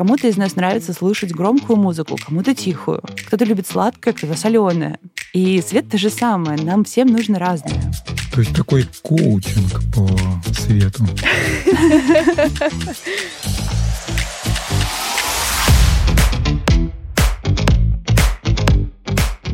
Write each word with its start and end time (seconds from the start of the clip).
Кому-то 0.00 0.28
из 0.28 0.38
нас 0.38 0.56
нравится 0.56 0.94
слушать 0.94 1.30
громкую 1.30 1.76
музыку, 1.78 2.16
кому-то 2.16 2.54
тихую. 2.54 3.02
Кто-то 3.26 3.44
любит 3.44 3.66
сладкое, 3.66 4.14
кто-то 4.14 4.34
соленое. 4.34 4.98
И 5.34 5.60
свет 5.60 5.90
то 5.90 5.98
же 5.98 6.08
самое. 6.08 6.58
Нам 6.58 6.84
всем 6.84 7.08
нужно 7.08 7.38
разное. 7.38 7.92
То 8.32 8.40
есть 8.40 8.56
такой 8.56 8.86
коучинг 9.02 9.82
по 9.94 10.08
свету. 10.54 11.04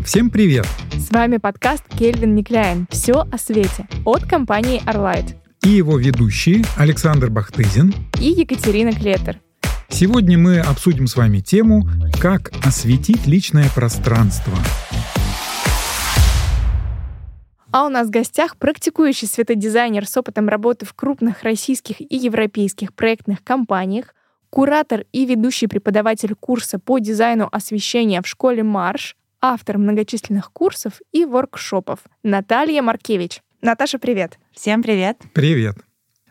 Всем 0.05 0.31
привет! 0.31 0.69
С 0.93 1.11
вами 1.11 1.39
подкаст 1.39 1.83
Кельвин 1.99 2.37
Никляйн 2.37 2.87
«Все 2.89 3.27
о 3.33 3.37
свете» 3.37 3.89
от 4.05 4.23
компании 4.27 4.81
Arlight. 4.87 5.35
И 5.65 5.71
его 5.71 5.99
ведущие 5.99 6.63
Александр 6.77 7.31
Бахтызин 7.31 7.93
и 8.21 8.29
Екатерина 8.29 8.93
Клетер. 8.93 9.41
Сегодня 9.89 10.37
мы 10.37 10.59
обсудим 10.59 11.07
с 11.07 11.17
вами 11.17 11.41
тему 11.41 11.85
«Как 12.21 12.51
осветить 12.65 13.27
личное 13.27 13.69
пространство». 13.75 14.53
А 17.71 17.87
у 17.87 17.89
нас 17.89 18.09
в 18.09 18.11
гостях 18.11 18.57
практикующий 18.57 19.29
светодизайнер 19.29 20.07
с 20.07 20.17
опытом 20.17 20.49
работы 20.49 20.87
в 20.87 20.95
крупных 20.95 21.43
российских 21.43 22.01
и 22.01 22.17
европейских 22.17 22.95
проектных 22.95 23.45
компаниях, 23.45 24.15
куратор 24.51 25.05
и 25.13 25.27
ведущий 25.27 25.67
преподаватель 25.67 26.35
курса 26.35 26.79
по 26.79 26.99
дизайну 26.99 27.49
освещения 27.53 28.23
в 28.23 28.27
школе 28.27 28.63
«Марш», 28.63 29.17
автор 29.41 29.79
многочисленных 29.79 30.53
курсов 30.53 31.01
и 31.13 31.25
воркшопов 31.25 32.01
Наталья 32.23 32.83
Маркевич. 32.83 33.41
Наташа, 33.61 33.99
привет. 33.99 34.39
Всем 34.53 34.83
привет. 34.83 35.19
Привет. 35.33 35.77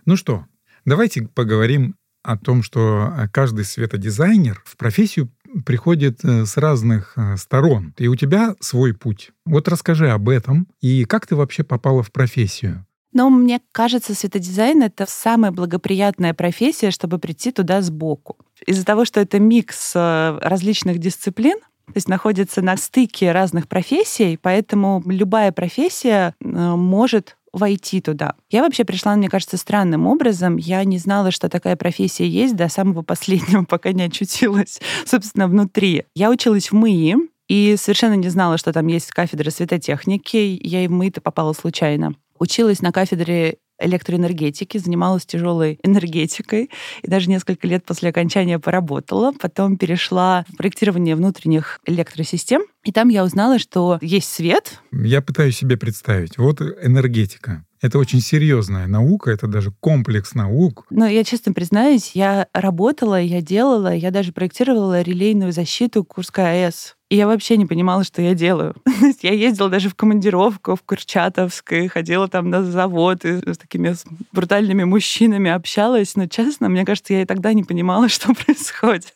Ну 0.06 0.16
что, 0.16 0.46
давайте 0.84 1.28
поговорим 1.28 1.96
о 2.26 2.38
том, 2.38 2.64
что 2.64 3.12
каждый 3.32 3.66
светодизайнер 3.66 4.62
в 4.66 4.78
профессию 4.78 5.30
приходит 5.66 6.24
э, 6.24 6.46
с 6.46 6.58
разных 6.58 7.14
э, 7.16 7.38
сторон. 7.38 7.94
И 7.98 8.08
у 8.08 8.16
тебя 8.16 8.56
свой 8.60 8.94
путь. 8.94 9.32
Вот 9.46 9.68
расскажи 9.68 10.10
об 10.10 10.28
этом 10.28 10.68
и 10.82 11.06
как 11.06 11.28
ты 11.28 11.36
вообще 11.36 11.64
попала 11.64 12.04
в 12.04 12.12
профессию. 12.12 12.86
Но 13.14 13.30
мне 13.30 13.62
кажется, 13.72 14.14
светодизайн— 14.14 14.84
это 14.84 15.06
самая 15.08 15.52
благоприятная 15.52 16.34
профессия, 16.34 16.92
чтобы 16.92 17.18
прийти 17.18 17.52
туда 17.52 17.82
сбоку. 17.82 18.38
Из-за 18.68 18.84
того, 18.84 19.06
что 19.06 19.22
это 19.22 19.40
микс 19.40 19.94
э, 19.96 20.38
различных 20.42 20.98
дисциплин, 20.98 21.58
то 21.60 21.94
есть 21.96 22.10
находится 22.10 22.62
на 22.62 22.76
стыке 22.76 23.32
разных 23.32 23.68
профессий, 23.70 24.38
поэтому 24.42 25.02
любая 25.06 25.52
профессия 25.54 26.34
э, 26.42 26.46
может 26.46 27.38
войти 27.56 28.02
туда. 28.02 28.36
Я 28.50 28.62
вообще 28.62 28.84
пришла, 28.84 29.16
мне 29.16 29.30
кажется, 29.30 29.58
странным 29.58 30.06
образом. 30.06 30.58
Я 30.58 30.84
не 30.84 30.98
знала, 30.98 31.32
что 31.32 31.50
такая 31.50 31.76
профессия 31.76 32.28
есть 32.28 32.56
до 32.56 32.70
самого 32.70 33.02
последнего, 33.02 33.64
пока 33.70 33.92
не 33.94 34.04
очутилась, 34.04 34.80
собственно, 35.06 35.48
внутри. 35.48 36.06
Я 36.16 36.30
училась 36.30 36.72
в 36.72 36.76
МИИ, 36.76 37.16
и 37.48 37.76
совершенно 37.78 38.16
не 38.16 38.30
знала, 38.30 38.58
что 38.58 38.74
там 38.74 38.88
есть 38.88 39.12
кафедра 39.12 39.52
светотехники. 39.52 40.60
Я 40.62 40.84
и 40.84 40.88
в 40.88 40.92
МИИ-то 40.92 41.22
попала 41.22 41.54
случайно. 41.54 42.16
Училась 42.40 42.82
на 42.82 42.92
кафедре 42.92 43.58
электроэнергетики, 43.80 44.78
занималась 44.78 45.26
тяжелой 45.26 45.80
энергетикой 45.84 46.70
и 47.02 47.08
даже 47.08 47.30
несколько 47.30 47.68
лет 47.68 47.86
после 47.86 48.10
окончания 48.10 48.60
поработала. 48.60 49.32
Потом 49.32 49.78
перешла 49.78 50.46
в 50.50 50.58
проектирование 50.58 51.16
внутренних 51.16 51.80
электросистем. 51.86 52.62
И 52.84 52.92
там 52.92 53.10
я 53.10 53.24
узнала, 53.24 53.60
что 53.60 53.98
есть 54.02 54.32
свет. 54.32 54.80
Я 54.92 55.22
пытаюсь 55.22 55.58
себе 55.58 55.78
представить. 55.78 56.38
Вот 56.38 56.62
энергетика. 56.62 57.66
Это 57.82 58.00
очень 58.00 58.22
серьезная 58.22 58.88
наука, 58.88 59.32
это 59.32 59.48
даже 59.48 59.72
комплекс 59.72 60.34
наук. 60.34 60.86
Но 60.90 61.06
я 61.08 61.24
честно 61.24 61.54
признаюсь, 61.54 62.12
я 62.14 62.48
работала, 62.54 63.22
я 63.22 63.42
делала, 63.42 63.94
я 63.94 64.12
даже 64.12 64.32
проектировала 64.32 65.02
релейную 65.02 65.52
защиту 65.52 66.04
Курской 66.04 66.66
АЭС. 66.66 66.96
И 67.10 67.18
я 67.18 67.28
вообще 67.28 67.58
не 67.58 67.68
понимала, 67.68 68.04
что 68.04 68.22
я 68.22 68.34
делаю. 68.34 68.76
я 69.22 69.34
ездила 69.34 69.70
даже 69.70 69.90
в 69.90 69.96
командировку 69.96 70.76
в 70.76 70.82
Курчатовск, 70.82 71.74
и 71.74 71.88
ходила 71.88 72.28
там 72.28 72.50
на 72.50 72.64
завод, 72.64 73.24
и 73.26 73.54
с 73.54 73.58
такими 73.58 73.96
брутальными 74.32 74.84
мужчинами 74.86 75.52
общалась. 75.52 76.16
Но, 76.16 76.28
честно, 76.28 76.68
мне 76.68 76.84
кажется, 76.84 77.14
я 77.14 77.22
и 77.22 77.26
тогда 77.26 77.54
не 77.54 77.64
понимала, 77.64 78.10
что 78.10 78.34
происходит. 78.34 79.14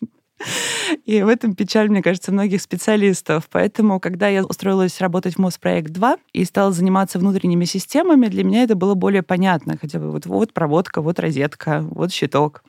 И 1.05 1.21
в 1.21 1.27
этом 1.27 1.55
печаль, 1.55 1.89
мне 1.89 2.01
кажется, 2.01 2.31
многих 2.31 2.61
специалистов. 2.61 3.47
Поэтому, 3.51 3.99
когда 3.99 4.27
я 4.27 4.43
устроилась 4.43 4.99
работать 5.01 5.35
в 5.35 5.39
Моспроект 5.39 5.91
2 5.91 6.17
и 6.33 6.45
стала 6.45 6.71
заниматься 6.71 7.19
внутренними 7.19 7.65
системами, 7.65 8.27
для 8.27 8.43
меня 8.43 8.63
это 8.63 8.75
было 8.75 8.95
более 8.95 9.23
понятно. 9.23 9.77
Хотя 9.79 9.99
бы 9.99 10.11
вот, 10.11 10.25
вот 10.25 10.53
проводка, 10.53 11.01
вот 11.01 11.19
розетка, 11.19 11.81
вот 11.81 12.11
щиток. 12.11 12.63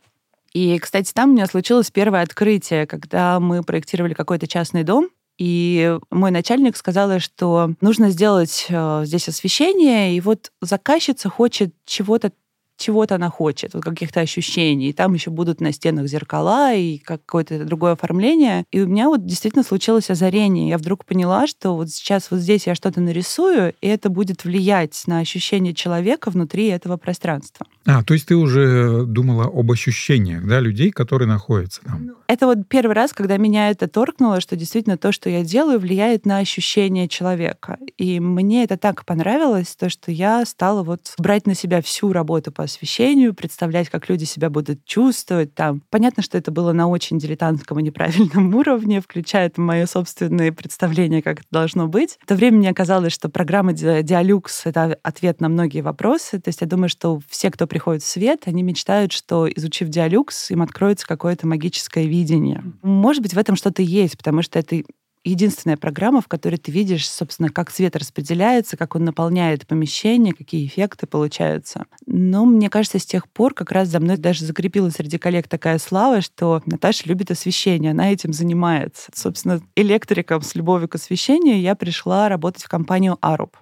И, 0.53 0.79
кстати, 0.79 1.13
там 1.13 1.31
у 1.31 1.33
меня 1.35 1.47
случилось 1.47 1.91
первое 1.91 2.23
открытие, 2.23 2.87
когда 2.87 3.39
мы 3.39 3.63
проектировали 3.63 4.15
какой-то 4.15 4.49
частный 4.49 4.83
дом, 4.83 5.09
и 5.39 5.97
мой 6.11 6.31
начальник 6.31 6.77
сказала, 6.77 7.19
что 7.19 7.73
нужно 7.81 8.11
сделать 8.11 8.67
э, 8.69 9.03
здесь 9.07 9.27
освещение, 9.27 10.15
и 10.15 10.21
вот 10.21 10.53
заказчица 10.61 11.31
хочет 11.31 11.73
чего-то 11.87 12.33
чего-то 12.81 13.17
она 13.17 13.31
хочет, 13.31 13.75
вот 13.75 13.85
каких-то 13.85 14.21
ощущений. 14.21 14.89
И 14.89 14.93
там 14.93 15.15
еще 15.15 15.31
будут 15.31 15.61
на 15.61 15.73
стенах 15.73 16.07
зеркала 16.07 16.75
и 16.75 16.99
какое-то 16.99 17.65
другое 17.65 17.93
оформление. 17.93 18.65
И 18.73 18.81
у 18.81 18.87
меня 18.87 19.09
вот 19.09 19.25
действительно 19.27 19.63
случилось 19.63 20.11
озарение. 20.11 20.69
Я 20.69 20.79
вдруг 20.79 21.05
поняла, 21.05 21.47
что 21.47 21.77
вот 21.77 21.91
сейчас 21.91 22.31
вот 22.31 22.41
здесь 22.41 22.67
я 22.67 22.75
что-то 22.75 23.01
нарисую, 23.01 23.75
и 23.81 23.87
это 23.87 24.09
будет 24.09 24.45
влиять 24.45 25.03
на 25.07 25.19
ощущение 25.19 25.75
человека 25.75 26.31
внутри 26.31 26.67
этого 26.67 26.97
пространства. 26.97 27.67
А, 27.87 28.03
то 28.03 28.15
есть 28.15 28.27
ты 28.27 28.37
уже 28.37 29.05
думала 29.07 29.45
об 29.45 29.71
ощущениях, 29.73 30.47
да, 30.47 30.61
людей, 30.61 30.91
которые 30.91 31.29
находятся 31.29 31.81
там? 31.83 32.07
Ну, 32.07 32.15
это 32.27 32.47
вот 32.47 32.59
первый 32.69 32.93
раз, 32.93 33.13
когда 33.13 33.39
меня 33.39 33.71
это 33.71 33.89
торкнуло, 33.89 34.41
что 34.41 34.55
действительно 34.55 34.99
то, 34.99 35.13
что 35.13 35.31
я 35.31 35.43
делаю, 35.43 35.81
влияет 35.81 36.27
на 36.27 36.39
ощущение 36.39 37.09
человека. 37.09 37.79
И 37.97 38.21
мне 38.21 38.65
это 38.65 38.77
так 38.77 39.05
понравилось, 39.07 39.75
то, 39.77 39.89
что 39.89 40.13
я 40.13 40.45
стала 40.45 40.83
вот 40.83 41.15
брать 41.19 41.47
на 41.47 41.55
себя 41.55 41.81
всю 41.81 42.13
работу 42.13 42.53
по 42.53 42.65
освещению, 42.65 43.35
представлять, 43.35 43.89
как 43.89 44.09
люди 44.09 44.25
себя 44.25 44.51
будут 44.51 44.85
чувствовать 44.85 45.55
там. 45.55 45.83
Понятно, 45.91 46.23
что 46.23 46.37
это 46.37 46.51
было 46.51 46.73
на 46.73 46.87
очень 46.87 47.19
дилетантском 47.19 47.81
и 47.81 47.83
неправильном 47.83 48.55
уровне, 48.55 49.01
включая 49.01 49.51
мои 49.57 49.87
собственные 49.87 50.53
представления, 50.53 51.23
как 51.23 51.41
это 51.41 51.49
должно 51.51 51.89
быть. 51.89 52.19
В 52.23 52.27
то 52.27 52.35
время 52.35 52.59
мне 52.59 52.75
казалось, 52.75 53.13
что 53.13 53.31
программа 53.31 53.73
Диалюкс— 53.73 54.63
это 54.67 54.99
ответ 55.03 55.41
на 55.41 55.49
многие 55.49 55.81
вопросы. 55.81 56.39
То 56.39 56.49
есть 56.49 56.61
я 56.61 56.67
думаю, 56.67 56.91
что 56.91 57.21
все, 57.29 57.51
кто 57.51 57.67
приходит 57.71 58.03
свет, 58.03 58.43
они 58.45 58.63
мечтают, 58.63 59.13
что, 59.13 59.49
изучив 59.49 59.89
Диалюкс, 59.89 60.51
им 60.51 60.61
откроется 60.61 61.07
какое-то 61.07 61.47
магическое 61.47 62.07
видение. 62.07 62.63
Может 62.83 63.23
быть, 63.23 63.33
в 63.33 63.39
этом 63.39 63.57
что-то 63.57 63.81
есть, 63.81 64.19
потому 64.19 64.43
что 64.43 64.59
это 64.59 64.83
единственная 65.23 65.77
программа, 65.77 66.21
в 66.21 66.29
которой 66.29 66.57
ты 66.57 66.73
видишь, 66.73 67.09
собственно, 67.09 67.51
как 67.51 67.71
свет 67.71 67.95
распределяется, 67.95 68.77
как 68.77 68.97
он 68.97 69.05
наполняет 69.05 69.67
помещение, 69.67 70.35
какие 70.35 70.67
эффекты 70.67 71.07
получаются. 71.07 71.85
Но 72.07 72.45
мне 72.45 72.71
кажется, 72.71 72.99
с 72.99 73.07
тех 73.07 73.29
пор 73.29 73.55
как 73.55 73.71
раз 73.71 73.89
за 73.89 74.01
мной 74.01 74.17
даже 74.17 74.45
закрепилась 74.45 74.95
среди 74.95 75.19
коллег 75.19 75.47
такая 75.47 75.79
слава, 75.79 76.23
что 76.23 76.63
Наташа 76.67 77.09
любит 77.09 77.31
освещение, 77.31 77.93
она 77.93 78.13
этим 78.13 78.33
занимается. 78.33 79.11
Собственно, 79.15 79.61
электриком 79.77 80.43
с 80.43 80.55
любовью 80.55 80.89
к 80.89 80.95
освещению 80.97 81.61
я 81.61 81.75
пришла 81.75 82.29
работать 82.29 82.65
в 82.65 82.69
компанию 82.69 83.19
Arup. 83.23 83.53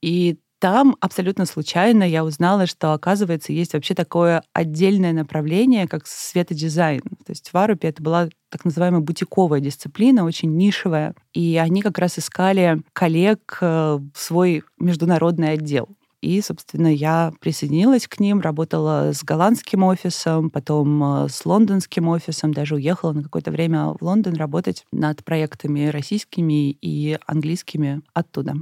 И 0.00 0.38
там 0.62 0.96
абсолютно 1.00 1.44
случайно 1.44 2.04
я 2.04 2.24
узнала, 2.24 2.66
что, 2.66 2.92
оказывается, 2.92 3.52
есть 3.52 3.72
вообще 3.72 3.94
такое 3.94 4.44
отдельное 4.52 5.12
направление, 5.12 5.88
как 5.88 6.06
светодизайн. 6.06 7.00
То 7.00 7.30
есть 7.30 7.52
в 7.52 7.56
Арупе 7.56 7.88
это 7.88 8.00
была 8.00 8.28
так 8.48 8.64
называемая 8.64 9.00
бутиковая 9.00 9.58
дисциплина, 9.58 10.24
очень 10.24 10.54
нишевая. 10.56 11.16
И 11.32 11.56
они 11.60 11.82
как 11.82 11.98
раз 11.98 12.16
искали 12.16 12.80
коллег 12.92 13.58
э, 13.60 13.98
в 14.14 14.16
свой 14.16 14.62
международный 14.78 15.50
отдел. 15.50 15.88
И, 16.20 16.40
собственно, 16.40 16.94
я 16.94 17.32
присоединилась 17.40 18.06
к 18.06 18.20
ним, 18.20 18.38
работала 18.38 19.10
с 19.12 19.24
голландским 19.24 19.82
офисом, 19.82 20.48
потом 20.48 21.24
э, 21.24 21.28
с 21.28 21.44
лондонским 21.44 22.06
офисом, 22.06 22.54
даже 22.54 22.76
уехала 22.76 23.10
на 23.10 23.24
какое-то 23.24 23.50
время 23.50 23.86
в 23.86 23.98
Лондон 24.00 24.36
работать 24.36 24.84
над 24.92 25.24
проектами 25.24 25.86
российскими 25.86 26.70
и 26.70 27.18
английскими 27.26 28.02
оттуда. 28.14 28.54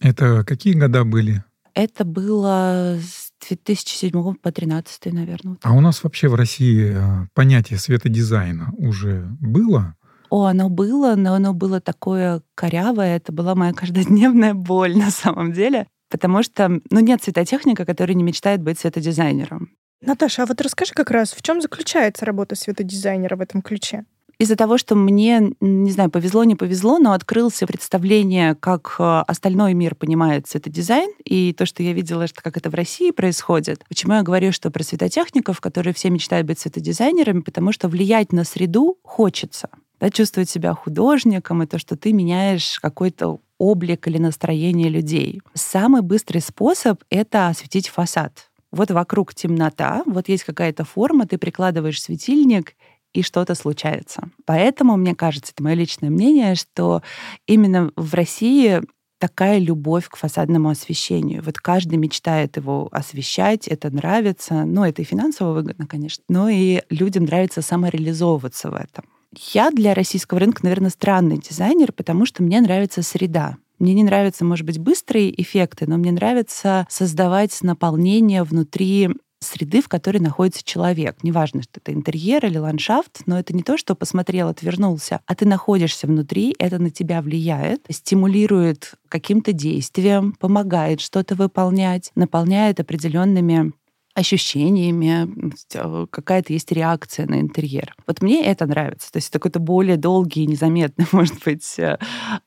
Это 0.00 0.44
какие 0.44 0.74
года 0.74 1.04
были? 1.04 1.42
Это 1.76 2.06
было 2.06 2.96
с 2.98 3.32
2007 3.46 4.10
по 4.10 4.50
2013, 4.50 5.12
наверное. 5.12 5.58
А 5.62 5.74
у 5.74 5.80
нас 5.80 6.02
вообще 6.02 6.26
в 6.28 6.34
России 6.34 6.94
э, 6.96 7.26
понятие 7.34 7.78
светодизайна 7.78 8.72
уже 8.78 9.28
было? 9.40 9.94
О, 10.30 10.46
оно 10.46 10.70
было, 10.70 11.16
но 11.16 11.34
оно 11.34 11.52
было 11.52 11.82
такое 11.82 12.40
корявое. 12.54 13.16
Это 13.16 13.30
была 13.30 13.54
моя 13.54 13.74
каждодневная 13.74 14.54
боль 14.54 14.96
на 14.96 15.10
самом 15.10 15.52
деле. 15.52 15.86
Потому 16.08 16.42
что, 16.42 16.80
ну, 16.90 17.00
нет 17.00 17.22
светотехника, 17.22 17.84
который 17.84 18.14
не 18.14 18.22
мечтает 18.22 18.62
быть 18.62 18.78
светодизайнером. 18.78 19.68
Наташа, 20.00 20.44
а 20.44 20.46
вот 20.46 20.58
расскажи 20.62 20.94
как 20.94 21.10
раз, 21.10 21.32
в 21.32 21.42
чем 21.42 21.60
заключается 21.60 22.24
работа 22.24 22.54
светодизайнера 22.54 23.36
в 23.36 23.42
этом 23.42 23.60
ключе? 23.60 24.06
Из-за 24.38 24.56
того, 24.56 24.76
что 24.76 24.94
мне, 24.94 25.52
не 25.60 25.90
знаю, 25.90 26.10
повезло, 26.10 26.44
не 26.44 26.54
повезло, 26.54 26.98
но 26.98 27.12
открылся 27.12 27.66
представление, 27.66 28.54
как 28.54 28.96
э, 28.98 29.02
остальной 29.26 29.72
мир 29.74 29.94
понимает 29.94 30.46
цветодизайн, 30.46 31.10
и 31.24 31.54
то, 31.54 31.64
что 31.64 31.82
я 31.82 31.92
видела, 31.92 32.26
что 32.26 32.42
как 32.42 32.56
это 32.56 32.68
в 32.68 32.74
России 32.74 33.10
происходит. 33.12 33.84
Почему 33.88 34.14
я 34.14 34.22
говорю, 34.22 34.52
что 34.52 34.70
про 34.70 34.82
цветотехников, 34.82 35.60
которые 35.60 35.94
все 35.94 36.10
мечтают 36.10 36.46
быть 36.46 36.58
цветодизайнерами, 36.58 37.40
потому 37.40 37.72
что 37.72 37.88
влиять 37.88 38.32
на 38.32 38.44
среду 38.44 38.98
хочется. 39.02 39.70
Да, 39.98 40.10
чувствовать 40.10 40.50
себя 40.50 40.74
художником, 40.74 41.62
и 41.62 41.66
то, 41.66 41.78
что 41.78 41.96
ты 41.96 42.12
меняешь 42.12 42.78
какой-то 42.80 43.40
облик 43.58 44.06
или 44.06 44.18
настроение 44.18 44.90
людей. 44.90 45.40
Самый 45.54 46.02
быстрый 46.02 46.40
способ— 46.40 47.02
это 47.10 47.48
осветить 47.48 47.88
фасад. 47.88 48.50
Вот 48.72 48.90
вокруг 48.90 49.34
темнота, 49.34 50.02
вот 50.04 50.28
есть 50.28 50.44
какая-то 50.44 50.84
форма, 50.84 51.26
ты 51.26 51.38
прикладываешь 51.38 52.02
светильник, 52.02 52.74
и 53.16 53.22
что-то 53.22 53.54
случается. 53.54 54.28
Поэтому, 54.44 54.96
мне 54.96 55.14
кажется, 55.14 55.52
это 55.54 55.62
мое 55.62 55.74
личное 55.74 56.10
мнение, 56.10 56.54
что 56.54 57.02
именно 57.46 57.90
в 57.96 58.14
России 58.14 58.82
такая 59.18 59.58
любовь 59.58 60.08
к 60.08 60.16
фасадному 60.16 60.68
освещению. 60.68 61.42
Вот 61.42 61.58
каждый 61.58 61.96
мечтает 61.96 62.56
его 62.56 62.88
освещать, 62.92 63.66
это 63.66 63.90
нравится. 63.90 64.64
Ну, 64.64 64.84
это 64.84 65.02
и 65.02 65.06
финансово 65.06 65.52
выгодно, 65.52 65.86
конечно, 65.86 66.22
но 66.28 66.48
и 66.48 66.82
людям 66.90 67.24
нравится 67.24 67.62
самореализовываться 67.62 68.70
в 68.70 68.74
этом. 68.74 69.04
Я 69.52 69.70
для 69.70 69.94
российского 69.94 70.40
рынка, 70.40 70.60
наверное, 70.62 70.90
странный 70.90 71.38
дизайнер, 71.38 71.92
потому 71.92 72.26
что 72.26 72.42
мне 72.42 72.60
нравится 72.60 73.02
среда. 73.02 73.56
Мне 73.78 73.92
не 73.92 74.04
нравятся, 74.04 74.44
может 74.44 74.64
быть, 74.64 74.78
быстрые 74.78 75.40
эффекты, 75.40 75.86
но 75.86 75.98
мне 75.98 76.10
нравится 76.10 76.86
создавать 76.88 77.58
наполнение 77.62 78.42
внутри 78.42 79.10
среды, 79.40 79.82
в 79.82 79.88
которой 79.88 80.18
находится 80.18 80.64
человек. 80.64 81.22
Неважно, 81.22 81.62
что 81.62 81.80
это 81.80 81.92
интерьер 81.92 82.44
или 82.46 82.58
ландшафт, 82.58 83.22
но 83.26 83.38
это 83.38 83.54
не 83.54 83.62
то, 83.62 83.76
что 83.76 83.94
посмотрел, 83.94 84.48
отвернулся, 84.48 85.20
а 85.26 85.34
ты 85.34 85.46
находишься 85.46 86.06
внутри, 86.06 86.54
это 86.58 86.78
на 86.78 86.90
тебя 86.90 87.22
влияет, 87.22 87.84
стимулирует 87.90 88.94
каким-то 89.08 89.52
действием, 89.52 90.32
помогает 90.32 91.00
что-то 91.00 91.34
выполнять, 91.34 92.10
наполняет 92.14 92.80
определенными 92.80 93.72
ощущениями, 94.16 95.28
э, 95.74 96.06
какая-то 96.10 96.54
есть 96.54 96.72
реакция 96.72 97.26
на 97.26 97.38
интерьер. 97.38 97.94
Вот 98.06 98.22
мне 98.22 98.46
это 98.46 98.64
нравится. 98.64 99.12
То 99.12 99.18
есть 99.18 99.28
это 99.28 99.38
какой-то 99.38 99.58
более 99.58 99.98
долгий 99.98 100.46
незаметный, 100.46 101.06
может 101.12 101.44
быть, 101.44 101.78
э, 101.78 101.98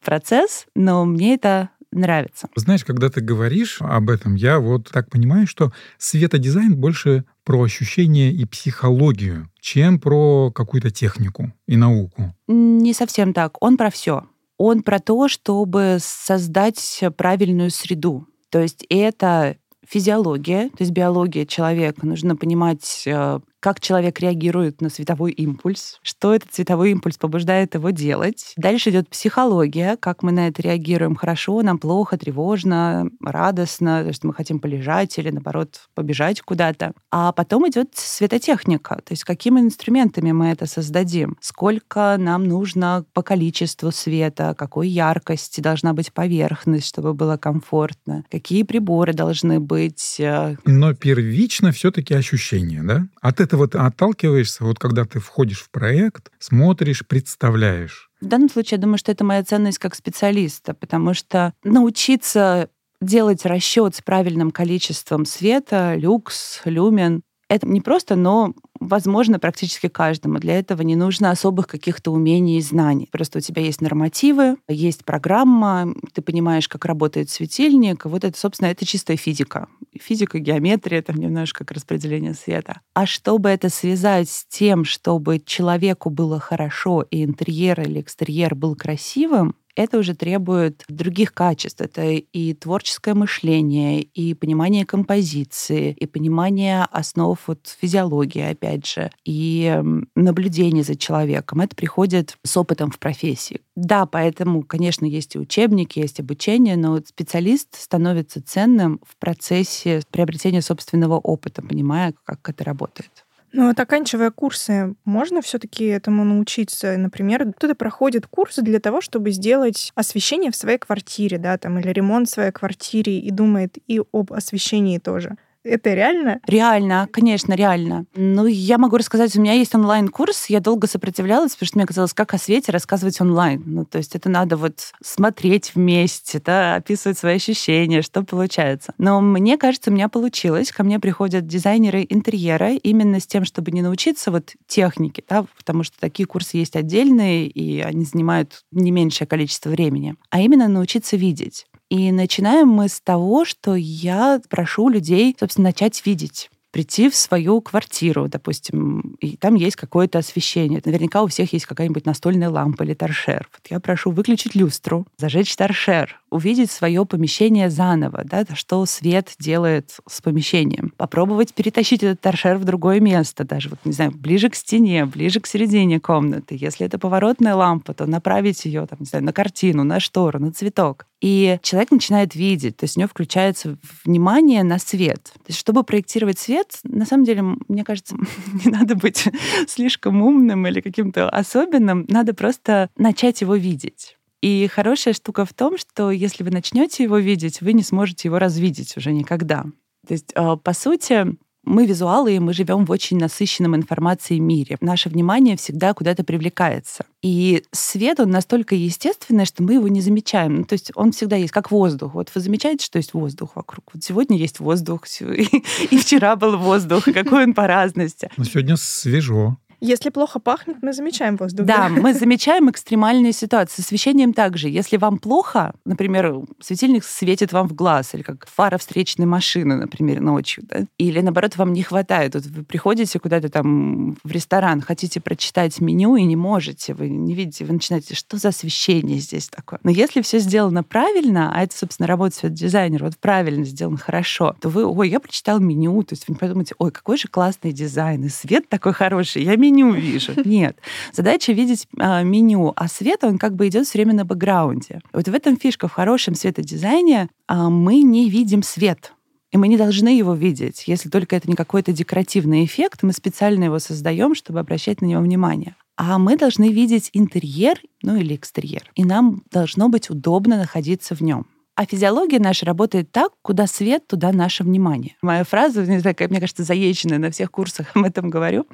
процесс, 0.03 0.65
но 0.74 1.06
мне 1.06 1.35
это 1.35 1.69
нравится. 1.91 2.50
Знаешь, 2.56 2.86
когда 2.86 3.09
ты 3.09 3.21
говоришь 3.21 3.77
об 3.81 4.09
этом, 4.09 4.36
я 4.36 4.59
вот 4.59 4.89
так 4.91 5.09
понимаю, 5.09 5.47
что 5.47 5.71
светодизайн 5.97 6.75
больше 6.75 7.25
про 7.44 7.62
ощущение 7.63 8.31
и 8.31 8.45
психологию, 8.45 9.50
чем 9.59 10.00
про 10.00 10.51
какую-то 10.51 10.91
технику 10.91 11.51
и 11.68 11.77
науку. 11.77 12.36
Не 12.47 12.94
совсем 12.94 13.33
так. 13.33 13.62
Он 13.63 13.77
про 13.77 13.89
все. 13.89 14.25
Он 14.57 14.83
про 14.83 15.00
то, 15.00 15.27
чтобы 15.27 15.97
создать 16.00 17.03
правильную 17.18 17.71
среду. 17.71 18.27
То 18.50 18.59
есть 18.59 18.85
это 18.89 19.57
физиология, 19.88 20.69
то 20.69 20.81
есть 20.81 20.92
биология 20.92 21.45
человека. 21.45 22.06
Нужно 22.06 22.35
понимать, 22.35 23.03
э, 23.06 23.39
как 23.59 23.79
человек 23.79 24.19
реагирует 24.19 24.81
на 24.81 24.89
световой 24.89 25.31
импульс, 25.31 26.00
что 26.01 26.33
этот 26.33 26.51
цветовой 26.51 26.91
импульс 26.91 27.17
побуждает 27.17 27.75
его 27.75 27.89
делать. 27.89 28.53
Дальше 28.57 28.89
идет 28.89 29.09
психология, 29.09 29.97
как 30.00 30.23
мы 30.23 30.31
на 30.31 30.47
это 30.47 30.61
реагируем 30.61 31.15
хорошо, 31.15 31.61
нам 31.61 31.77
плохо, 31.77 32.17
тревожно, 32.17 33.09
радостно, 33.23 34.01
то 34.01 34.07
есть 34.09 34.23
мы 34.23 34.33
хотим 34.33 34.59
полежать 34.59 35.17
или, 35.17 35.29
наоборот, 35.29 35.81
побежать 35.95 36.41
куда-то. 36.41 36.94
А 37.11 37.31
потом 37.31 37.67
идет 37.69 37.89
светотехника, 37.94 38.95
то 38.95 39.11
есть 39.11 39.23
какими 39.23 39.59
инструментами 39.59 40.31
мы 40.31 40.47
это 40.47 40.65
создадим, 40.65 41.38
сколько 41.41 42.15
нам 42.17 42.47
нужно 42.47 43.06
по 43.13 43.21
количеству 43.21 43.91
света, 43.91 44.56
какой 44.57 44.88
яркости 44.88 45.61
должна 45.61 45.94
быть 45.94 46.13
поверхность, 46.13 46.88
чтобы 46.88 47.13
было 47.13 47.38
комфортно, 47.38 48.23
какие 48.31 48.63
приборы 48.63 49.13
должны 49.13 49.59
быть. 49.59 50.15
Э. 50.19 50.56
Но 50.65 50.94
первично 50.94 51.71
все-таки 51.71 52.13
ощущение, 52.13 52.83
да? 52.83 53.07
От 53.21 53.39
этого 53.50 53.68
ты 53.68 53.80
отталкиваешься, 53.80 54.63
вот 54.63 54.78
когда 54.78 55.06
ты 55.06 55.19
входишь 55.19 55.62
в 55.62 55.72
проект, 55.72 56.31
смотришь, 56.38 57.04
представляешь? 57.06 58.12
В 58.22 58.28
данном 58.28 58.50
случае, 58.50 58.78
я 58.78 58.81
думаю, 58.81 59.00
что 59.00 59.12
это 59.12 59.24
моя 59.24 59.44
ценность 59.44 59.80
как 59.80 59.96
специалиста, 59.96 60.75
потому 60.75 61.16
что 61.16 61.54
научиться 61.63 62.69
делать 63.01 63.46
расчет 63.46 63.96
с 63.96 64.01
правильным 64.01 64.51
количеством 64.51 65.25
света, 65.25 65.96
люкс, 65.96 66.62
люмен, 66.66 67.24
это 67.50 67.68
не 67.68 67.81
просто, 67.81 68.16
но 68.16 68.54
возможно 68.80 69.40
практически 69.40 69.88
каждому. 69.88 70.40
Для 70.40 70.57
этого 70.57 70.84
не 70.84 70.96
нужно 70.96 71.31
особых 71.31 71.68
каких-то 71.68 72.12
умений 72.12 72.60
и 72.60 72.62
знаний. 72.62 73.10
Просто 73.12 73.40
у 73.40 73.42
тебя 73.42 73.62
есть 73.62 73.81
нормативы, 73.81 74.56
есть 74.68 75.04
программа, 75.04 75.94
ты 76.13 76.22
понимаешь, 76.22 76.69
как 76.69 76.86
работает 76.86 77.30
светильник. 77.30 78.06
Вот 78.06 78.24
это, 78.24 78.38
собственно, 78.40 78.69
это 78.69 78.86
чистая 78.86 79.18
физика. 79.18 79.68
Физика, 80.00 80.40
геометрия, 80.40 81.01
там 81.01 81.18
немножко 81.18 81.66
как 81.66 81.75
распределение 81.75 82.36
света. 82.36 82.81
А 82.94 83.06
чтобы 83.06 83.50
это 83.50 83.69
связать 83.69 84.30
с 84.30 84.45
тем, 84.45 84.86
чтобы 84.86 85.40
человеку 85.40 86.10
было 86.10 86.40
хорошо, 86.40 87.02
и 87.10 87.25
интерьер 87.25 87.81
или 87.81 88.00
экстерьер 88.00 88.56
был 88.56 88.75
красивым, 88.75 89.56
это 89.80 89.98
уже 89.98 90.14
требует 90.14 90.84
других 90.90 91.34
качеств. 91.34 91.80
Это 91.80 92.04
и 92.12 92.54
творческое 92.54 93.14
мышление, 93.14 94.02
и 94.02 94.34
понимание 94.34 94.86
композиции, 94.86 95.96
и 95.98 96.06
понимание 96.06 96.86
основ 96.92 97.40
вот 97.48 97.78
физиологии, 97.80 98.42
опять 98.42 98.86
же, 98.86 99.10
и 99.24 99.81
наблюдение 100.16 100.84
за 100.84 100.96
человеком. 100.96 101.62
Это 101.62 101.76
приходит 101.76 102.38
с 102.44 102.58
опытом 102.58 102.92
в 102.92 103.00
профессии. 103.00 103.62
Да, 103.76 104.06
поэтому, 104.06 104.64
конечно, 104.64 105.06
есть 105.06 105.36
и 105.36 105.40
учебники, 105.40 106.00
есть 106.00 106.20
обучение, 106.20 106.76
но 106.76 106.98
специалист 106.98 107.81
становится 107.81 108.44
ценным 108.44 109.00
в 109.08 109.16
процессе 109.18 110.02
приобретения 110.12 110.62
собственного 110.62 111.16
опыта, 111.18 111.62
понимая, 111.62 112.14
как 112.26 112.50
это 112.50 112.66
работает. 112.66 113.26
Ну, 113.51 113.68
вот 113.68 113.80
оканчивая 113.80 114.30
курсы, 114.30 114.96
можно 115.06 115.42
все-таки 115.42 115.86
этому 115.86 116.24
научиться? 116.24 116.96
Например, 116.98 117.51
кто-то 117.54 117.74
проходит 117.74 118.28
курсы 118.28 118.62
для 118.62 118.80
того, 118.80 119.01
чтобы 119.01 119.31
сделать 119.31 119.92
освещение 119.96 120.51
в 120.51 120.56
своей 120.56 120.78
квартире, 120.78 121.40
да, 121.40 121.57
там, 121.57 121.80
или 121.80 121.90
ремонт 121.90 122.28
в 122.28 122.31
своей 122.31 122.51
квартире 122.51 123.18
и 123.19 123.31
думает 123.31 123.78
и 123.88 124.01
об 124.13 124.34
освещении 124.34 125.00
тоже. 125.00 125.36
Это 125.63 125.94
реально? 125.94 126.39
Реально, 126.47 127.07
конечно, 127.11 127.53
реально. 127.53 128.06
Ну, 128.15 128.45
я 128.45 128.77
могу 128.77 128.95
рассказать, 128.97 129.35
у 129.35 129.41
меня 129.41 129.53
есть 129.53 129.75
онлайн-курс, 129.75 130.45
я 130.47 130.61
долго 130.61 130.88
сопротивлялась, 130.88 131.53
потому 131.53 131.67
что 131.67 131.77
мне 131.77 131.85
казалось, 131.85 132.13
как 132.13 132.33
о 132.33 132.38
свете 132.38 132.71
рассказывать 132.71 133.19
онлайн. 133.19 133.61
Ну, 133.65 133.85
то 133.85 133.97
есть 133.97 134.15
это 134.15 134.29
надо 134.29 134.56
вот 134.56 134.94
смотреть 135.03 135.75
вместе, 135.75 136.41
да, 136.44 136.75
описывать 136.75 137.17
свои 137.17 137.35
ощущения, 137.35 138.01
что 138.01 138.23
получается. 138.23 138.94
Но 138.97 139.19
мне 139.19 139.57
кажется, 139.57 139.91
у 139.91 139.94
меня 139.94 140.07
получилось. 140.07 140.71
Ко 140.71 140.83
мне 140.83 141.00
приходят 141.00 141.45
дизайнеры 141.45 142.06
интерьера 142.07 142.75
именно 142.75 143.19
с 143.19 143.27
тем, 143.27 143.44
чтобы 143.44 143.71
не 143.71 143.81
научиться 143.81 144.31
вот 144.31 144.53
технике, 144.65 145.23
да, 145.27 145.45
потому 145.57 145.83
что 145.83 146.00
такие 146.00 146.25
курсы 146.25 146.57
есть 146.57 146.77
отдельные, 146.77 147.47
и 147.47 147.81
они 147.81 148.06
занимают 148.06 148.63
не 148.71 148.92
меньшее 148.92 149.28
количество 149.28 149.69
времени, 149.69 150.16
а 150.30 150.39
именно 150.39 150.69
научиться 150.69 151.18
видеть. 151.18 151.66
И 151.90 152.12
начинаем 152.12 152.68
мы 152.68 152.88
с 152.88 153.02
того, 153.02 153.46
что 153.46 153.76
я 153.76 154.40
прошу 154.50 154.90
людей, 154.90 155.36
собственно, 155.40 155.69
начать 155.69 156.06
видеть 156.06 156.50
прийти 156.71 157.09
в 157.09 157.16
свою 157.16 157.61
квартиру, 157.61 158.28
допустим, 158.28 159.16
и 159.19 159.38
там 159.38 159.56
есть 159.56 159.76
какое-то 159.76 160.19
освещение. 160.19 160.81
Наверняка 160.83 161.23
у 161.23 161.28
всех 161.28 161.54
есть 161.54 161.66
какая-нибудь 161.66 162.06
настольная 162.06 162.49
лампа 162.49 162.83
или 162.83 162.94
торшер. 162.94 163.49
Вот 163.54 163.71
я 163.71 163.80
прошу 163.80 164.11
выключить 164.11 164.56
люстру, 164.56 165.07
зажечь 165.18 165.56
торшер, 165.56 166.21
увидеть 166.30 166.71
свое 166.71 167.06
помещение 167.06 167.69
заново, 167.69 168.23
да, 168.23 168.45
что 168.54 168.85
свет 168.85 169.33
делает 169.40 169.97
с 170.07 170.21
помещением. 170.21 170.94
Попробовать 170.97 171.54
перетащить 171.54 172.04
этот 172.04 172.21
торшер 172.21 172.57
в 172.57 172.66
другое 172.66 172.99
место, 172.99 173.44
даже, 173.44 173.69
вот, 173.69 173.80
не 173.83 173.92
знаю, 173.92 174.11
ближе 174.11 174.49
к 174.49 174.56
стене, 174.56 175.06
ближе 175.06 175.40
к 175.40 175.47
середине 175.47 175.99
комнаты. 175.99 176.56
Если 176.59 176.85
это 176.85 176.99
поворотная 176.99 177.56
лампа, 177.56 177.94
то 177.94 178.06
направить 178.06 178.66
ее, 178.66 178.85
там, 178.85 178.99
не 178.99 179.06
знаю, 179.06 179.26
на 179.26 179.33
картину, 179.33 179.83
на 179.83 179.99
штору, 179.99 180.40
на 180.40 180.52
цветок. 180.52 181.06
И 181.21 181.59
человек 181.64 181.92
начинает 181.92 182.33
видеть, 182.33 182.78
то 182.78 182.85
есть 182.85 182.95
у 182.95 183.02
него 183.02 183.09
включается 183.09 183.78
внимание 184.06 184.64
на 184.64 184.80
свет. 184.80 185.23
То 185.33 185.47
есть 185.47 185.59
чтобы 185.59 185.83
проектировать 185.83 186.40
свет, 186.40 186.58
на 186.83 187.06
самом 187.06 187.23
деле, 187.23 187.42
мне 187.68 187.83
кажется, 187.83 188.16
не 188.66 188.71
надо 188.71 188.95
быть 188.95 189.28
слишком 189.68 190.21
умным 190.21 190.66
или 190.68 190.81
каким-то 190.81 191.30
особенным, 191.30 192.06
надо 192.07 192.33
просто 192.33 192.89
начать 192.97 193.42
его 193.42 193.56
видеть. 193.56 194.18
И 194.42 194.68
хорошая 194.68 195.13
штука 195.13 195.45
в 195.45 195.54
том, 195.54 195.78
что 195.78 196.11
если 196.11 196.44
вы 196.44 196.51
начнете 196.51 197.04
его 197.04 197.18
видеть, 197.18 197.61
вы 197.61 197.73
не 197.73 197.83
сможете 197.83 198.30
его 198.30 198.39
развидеть 198.39 198.95
уже 198.95 199.11
никогда. 199.11 199.66
То 200.07 200.13
есть, 200.13 200.31
а, 200.35 200.56
по 200.56 200.73
сути, 200.73 201.35
мы 201.63 201.85
визуалы, 201.85 202.35
и 202.35 202.39
мы 202.39 202.54
живем 202.54 202.85
в 202.85 202.92
очень 202.92 203.18
насыщенном 203.18 203.75
информацией 203.75 204.39
мире. 204.39 204.78
Наше 204.81 205.09
внимание 205.09 205.57
всегда 205.57 205.94
куда-то 205.94 206.23
привлекается. 206.23 207.06
И 207.21 207.63
свет, 207.71 208.19
он 208.19 208.31
настолько 208.31 208.75
естественный, 208.75 209.45
что 209.45 209.63
мы 209.63 209.73
его 209.73 209.87
не 209.87 210.01
замечаем. 210.01 210.57
Ну, 210.57 210.63
то 210.63 210.73
есть 210.73 210.92
он 210.95 211.11
всегда 211.11 211.35
есть, 211.35 211.51
как 211.51 211.71
воздух. 211.71 212.13
Вот 212.13 212.31
вы 212.33 212.42
замечаете, 212.42 212.85
что 212.85 212.97
есть 212.97 213.13
воздух 213.13 213.56
вокруг? 213.56 213.85
Вот 213.94 214.04
сегодня 214.04 214.37
есть 214.37 214.59
воздух, 214.59 215.04
и 215.19 215.97
вчера 215.97 216.35
был 216.35 216.57
воздух, 216.57 217.06
какой 217.06 217.44
он 217.44 217.54
по 217.54 217.68
разности. 217.68 218.30
Но 218.37 218.44
сегодня 218.44 218.78
свежо. 218.78 219.57
Если 219.81 220.09
плохо 220.09 220.40
пахнет, 220.40 220.78
мы 220.81 220.94
замечаем 220.94 221.38
воздух. 221.38 221.66
Да, 221.66 221.90
мы 221.90 222.14
замечаем 222.14 222.69
экстремальные 222.69 223.31
ситуации. 223.31 223.81
С 223.81 223.86
освещением 223.86 224.33
также. 224.33 224.69
Если 224.69 224.98
вам 224.98 225.18
плохо, 225.19 225.74
например, 225.86 226.42
светильник 226.59 227.04
светит 227.06 227.54
вам 227.54 227.68
в 227.68 227.74
глаз, 227.74 228.14
или 228.14 228.21
как 228.21 228.48
фара 228.48 228.78
встречной 228.78 229.26
машины, 229.26 229.76
например, 229.76 230.19
ночью, 230.19 230.64
да? 230.68 230.86
или 230.98 231.21
наоборот, 231.21 231.56
вам 231.56 231.71
не 231.74 231.83
хватает. 231.83 232.36
Вот 232.36 232.45
вы 232.45 232.64
приходите 232.64 233.19
куда-то 233.19 233.50
там 233.50 234.18
в 234.24 234.31
ресторан, 234.31 234.81
хотите 234.81 235.21
прочитать 235.21 235.80
меню 235.80 236.16
и 236.18 236.24
не 236.24 236.36
можете, 236.36 236.94
вы 236.94 237.09
не 237.09 237.33
видите, 237.33 237.64
вы 237.66 237.74
начинаете, 237.74 238.16
что 238.16 238.38
за 238.38 238.50
освещение 238.50 239.19
здесь 239.19 239.48
такое? 239.48 239.80
Но 239.83 239.92
если 239.92 240.21
все 240.21 240.40
сделано 240.40 240.83
правильно, 240.83 241.54
а 241.56 241.64
это, 241.64 241.76
собственно, 241.76 242.07
работа 242.07 242.36
свет-дизайнера, 242.36 243.06
вот 243.06 243.18
правильно 243.18 243.64
сделано 243.64 243.98
хорошо, 243.98 244.56
то 244.59 244.69
вы, 244.69 244.86
ой, 244.86 245.09
я 245.09 245.19
прочитал 245.19 245.59
меню, 245.59 246.04
то 246.04 246.14
есть 246.14 246.28
вы 246.28 246.36
подумаете, 246.36 246.76
ой, 246.78 246.92
какой 246.92 247.18
же 247.18 247.28
классный 247.28 247.71
дизайн, 247.71 248.26
и 248.26 248.30
свет 248.30 248.68
такой 248.68 248.94
хороший, 248.94 249.44
я 249.44 249.56
меню 249.56 249.69
вижу. 249.94 250.33
Нет. 250.45 250.78
Задача 251.14 251.54
видеть 251.54 251.88
а, 251.97 252.23
меню, 252.23 252.73
а 252.76 252.88
свет, 252.88 253.23
он 253.23 253.38
как 253.38 253.56
бы 253.56 253.68
идет 253.68 253.88
все 253.88 253.99
время 253.99 254.14
на 254.14 254.26
бэкграунде. 254.26 255.02
Вот 255.14 255.28
в 255.28 255.33
этом 255.33 255.57
фишка. 255.57 255.88
В 255.88 255.94
хорошем 255.94 256.35
светодизайне 256.35 257.30
а, 257.47 257.69
мы 257.69 258.02
не 258.02 258.30
видим 258.30 258.64
свет. 258.64 259.14
И 259.52 259.57
мы 259.57 259.68
не 259.68 259.78
должны 259.78 260.09
его 260.09 260.35
видеть, 260.35 260.83
если 260.85 261.09
только 261.09 261.35
это 261.35 261.49
не 261.49 261.56
какой-то 261.56 261.92
декоративный 261.92 262.66
эффект, 262.66 262.99
мы 263.02 263.14
специально 263.14 263.64
его 263.64 263.80
создаем, 263.80 264.35
чтобы 264.35 264.59
обращать 264.59 265.02
на 265.02 265.07
него 265.07 265.21
внимание. 265.21 265.76
А 265.97 266.19
мы 266.19 266.38
должны 266.38 266.71
видеть 266.71 267.09
интерьер, 267.14 267.81
ну 268.04 268.16
или 268.16 268.35
экстерьер. 268.35 268.92
И 268.95 269.04
нам 269.04 269.44
должно 269.52 269.90
быть 269.90 270.09
удобно 270.11 270.57
находиться 270.57 271.16
в 271.16 271.21
нем. 271.21 271.47
А 271.76 271.85
физиология 271.85 272.40
наша 272.40 272.66
работает 272.66 273.11
так, 273.11 273.31
куда 273.42 273.66
свет, 273.66 274.06
туда 274.06 274.31
наше 274.31 274.64
внимание. 274.64 275.16
Моя 275.21 275.44
фраза, 275.44 275.85
не 275.85 275.99
знаю, 275.99 276.16
мне 276.30 276.40
кажется, 276.40 276.64
заезженная 276.64 277.19
на 277.19 277.31
всех 277.31 277.52
курсах 277.52 277.88
об 277.95 278.04
этом 278.04 278.30
говорю. 278.30 278.68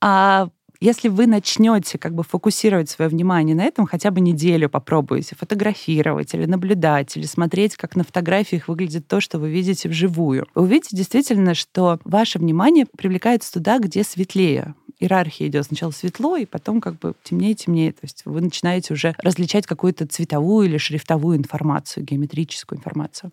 А 0.00 0.48
если 0.82 1.08
вы 1.08 1.26
начнете 1.26 1.98
как 1.98 2.14
бы 2.14 2.22
фокусировать 2.22 2.88
свое 2.88 3.10
внимание 3.10 3.54
на 3.54 3.64
этом, 3.64 3.86
хотя 3.86 4.10
бы 4.10 4.20
неделю 4.20 4.70
попробуете 4.70 5.36
фотографировать 5.36 6.32
или 6.32 6.46
наблюдать, 6.46 7.16
или 7.18 7.26
смотреть, 7.26 7.76
как 7.76 7.96
на 7.96 8.04
фотографиях 8.04 8.68
выглядит 8.68 9.06
то, 9.06 9.20
что 9.20 9.38
вы 9.38 9.50
видите 9.50 9.90
вживую, 9.90 10.46
вы 10.54 10.62
увидите 10.62 10.96
действительно, 10.96 11.54
что 11.54 12.00
ваше 12.04 12.38
внимание 12.38 12.86
привлекается 12.86 13.52
туда, 13.52 13.78
где 13.78 14.02
светлее. 14.02 14.74
Иерархия 15.00 15.48
идет 15.48 15.66
сначала 15.66 15.90
светло, 15.90 16.36
и 16.36 16.46
потом 16.46 16.80
как 16.80 16.98
бы 16.98 17.14
темнее, 17.24 17.54
темнее. 17.54 17.92
То 17.92 18.00
есть 18.02 18.22
вы 18.24 18.40
начинаете 18.40 18.92
уже 18.94 19.14
различать 19.18 19.66
какую-то 19.66 20.06
цветовую 20.06 20.66
или 20.66 20.76
шрифтовую 20.76 21.38
информацию, 21.38 22.04
геометрическую 22.04 22.78
информацию. 22.78 23.30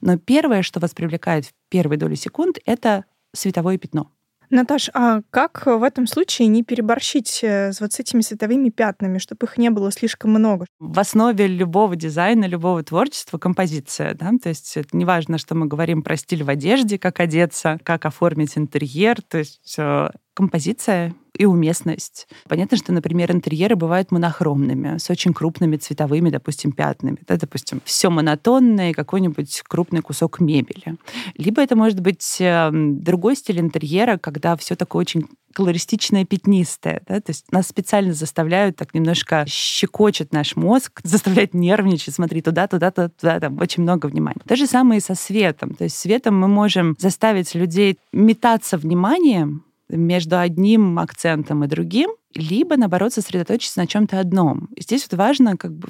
Но 0.00 0.18
первое, 0.18 0.62
что 0.62 0.80
вас 0.80 0.92
привлекает 0.92 1.46
в 1.46 1.52
первые 1.68 1.98
доли 1.98 2.14
секунд, 2.14 2.58
это 2.64 3.04
световое 3.34 3.78
пятно. 3.78 4.10
Наташ, 4.50 4.90
а 4.94 5.20
как 5.30 5.64
в 5.66 5.82
этом 5.84 6.08
случае 6.08 6.48
не 6.48 6.64
переборщить 6.64 7.40
э, 7.42 7.72
с 7.72 7.80
вот 7.80 7.98
этими 7.98 8.20
световыми 8.20 8.68
пятнами, 8.70 9.18
чтобы 9.18 9.46
их 9.46 9.56
не 9.58 9.70
было 9.70 9.92
слишком 9.92 10.32
много? 10.32 10.66
В 10.80 10.98
основе 10.98 11.46
любого 11.46 11.94
дизайна, 11.94 12.46
любого 12.46 12.82
творчества 12.82 13.38
композиция. 13.38 14.14
Да? 14.14 14.32
То 14.42 14.48
есть 14.48 14.76
это 14.76 14.96
не 14.96 15.04
важно, 15.04 15.38
что 15.38 15.54
мы 15.54 15.66
говорим 15.66 16.02
про 16.02 16.16
стиль 16.16 16.42
в 16.42 16.50
одежде, 16.50 16.98
как 16.98 17.20
одеться, 17.20 17.78
как 17.84 18.04
оформить 18.06 18.58
интерьер. 18.58 19.22
То 19.22 19.38
есть 19.38 19.76
э, 19.78 20.10
композиция 20.40 21.14
и 21.36 21.44
уместность. 21.44 22.28
Понятно, 22.48 22.78
что, 22.78 22.92
например, 22.92 23.30
интерьеры 23.30 23.76
бывают 23.76 24.10
монохромными, 24.10 24.96
с 24.96 25.10
очень 25.10 25.34
крупными 25.34 25.76
цветовыми, 25.76 26.30
допустим, 26.30 26.72
пятнами. 26.72 27.18
Да, 27.28 27.36
допустим, 27.36 27.82
все 27.84 28.08
монотонное 28.08 28.94
какой-нибудь 28.94 29.62
крупный 29.68 30.00
кусок 30.00 30.40
мебели. 30.40 30.96
Либо 31.36 31.62
это 31.62 31.76
может 31.76 32.00
быть 32.00 32.38
эм, 32.40 33.02
другой 33.02 33.36
стиль 33.36 33.60
интерьера, 33.60 34.16
когда 34.16 34.56
все 34.56 34.76
такое 34.76 35.02
очень 35.02 35.26
колористичное, 35.54 36.24
пятнистое. 36.24 37.02
Да? 37.06 37.20
То 37.20 37.30
есть 37.30 37.50
нас 37.52 37.66
специально 37.66 38.12
заставляют 38.12 38.76
так 38.76 38.94
немножко 38.94 39.44
щекочет 39.46 40.32
наш 40.32 40.56
мозг, 40.56 41.00
заставляют 41.04 41.54
нервничать, 41.54 42.14
смотри, 42.14 42.40
туда, 42.40 42.66
туда, 42.66 42.90
туда, 42.90 43.08
туда, 43.08 43.40
там 43.40 43.58
очень 43.58 43.82
много 43.82 44.06
внимания. 44.06 44.40
То 44.46 44.56
же 44.56 44.66
самое 44.66 44.98
и 44.98 45.02
со 45.02 45.14
светом. 45.14 45.74
То 45.74 45.84
есть 45.84 45.98
светом 45.98 46.38
мы 46.38 46.48
можем 46.48 46.96
заставить 46.98 47.54
людей 47.54 47.98
метаться 48.12 48.78
вниманием, 48.78 49.64
между 49.90 50.38
одним 50.38 50.98
акцентом 50.98 51.64
и 51.64 51.68
другим, 51.68 52.10
либо, 52.34 52.76
наоборот, 52.76 53.12
сосредоточиться 53.12 53.80
на 53.80 53.86
чем-то 53.86 54.20
одном. 54.20 54.68
Здесь 54.78 55.06
вот 55.10 55.18
важно 55.18 55.56
как 55.56 55.72
бы 55.74 55.88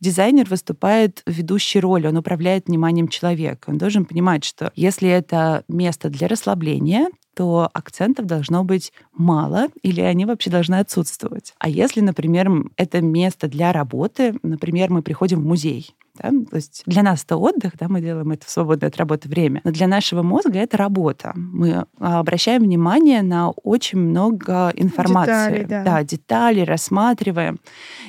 дизайнер 0.00 0.48
выступает 0.48 1.22
ведущей 1.26 1.80
роли, 1.80 2.06
он 2.06 2.16
управляет 2.16 2.68
вниманием 2.68 3.08
человека. 3.08 3.70
Он 3.70 3.78
должен 3.78 4.04
понимать, 4.04 4.44
что 4.44 4.72
если 4.76 5.08
это 5.08 5.64
место 5.68 6.08
для 6.08 6.28
расслабления, 6.28 7.08
то 7.34 7.70
акцентов 7.72 8.26
должно 8.26 8.64
быть 8.64 8.92
мало 9.12 9.68
или 9.82 10.00
они 10.00 10.24
вообще 10.24 10.50
должны 10.50 10.76
отсутствовать. 10.76 11.54
А 11.58 11.68
если, 11.68 12.00
например, 12.00 12.50
это 12.76 13.00
место 13.00 13.46
для 13.46 13.72
работы, 13.72 14.34
например, 14.42 14.90
мы 14.90 15.02
приходим 15.02 15.40
в 15.40 15.46
музей, 15.46 15.94
да? 16.22 16.30
То 16.30 16.56
есть 16.56 16.82
для 16.86 17.02
нас 17.02 17.24
это 17.24 17.36
отдых, 17.36 17.72
да, 17.78 17.88
мы 17.88 18.00
делаем 18.00 18.30
это 18.30 18.46
в 18.46 18.50
свободное 18.50 18.88
от 18.88 18.96
работы 18.96 19.28
время, 19.28 19.60
но 19.64 19.70
для 19.70 19.86
нашего 19.86 20.22
мозга 20.22 20.58
это 20.58 20.76
работа. 20.76 21.32
Мы 21.34 21.86
а, 21.98 22.20
обращаем 22.20 22.62
внимание 22.62 23.22
на 23.22 23.50
очень 23.50 23.98
много 23.98 24.72
информации. 24.74 25.60
Детали, 25.60 25.64
да. 25.64 25.82
да, 25.84 26.04
детали 26.04 26.60
рассматриваем. 26.60 27.58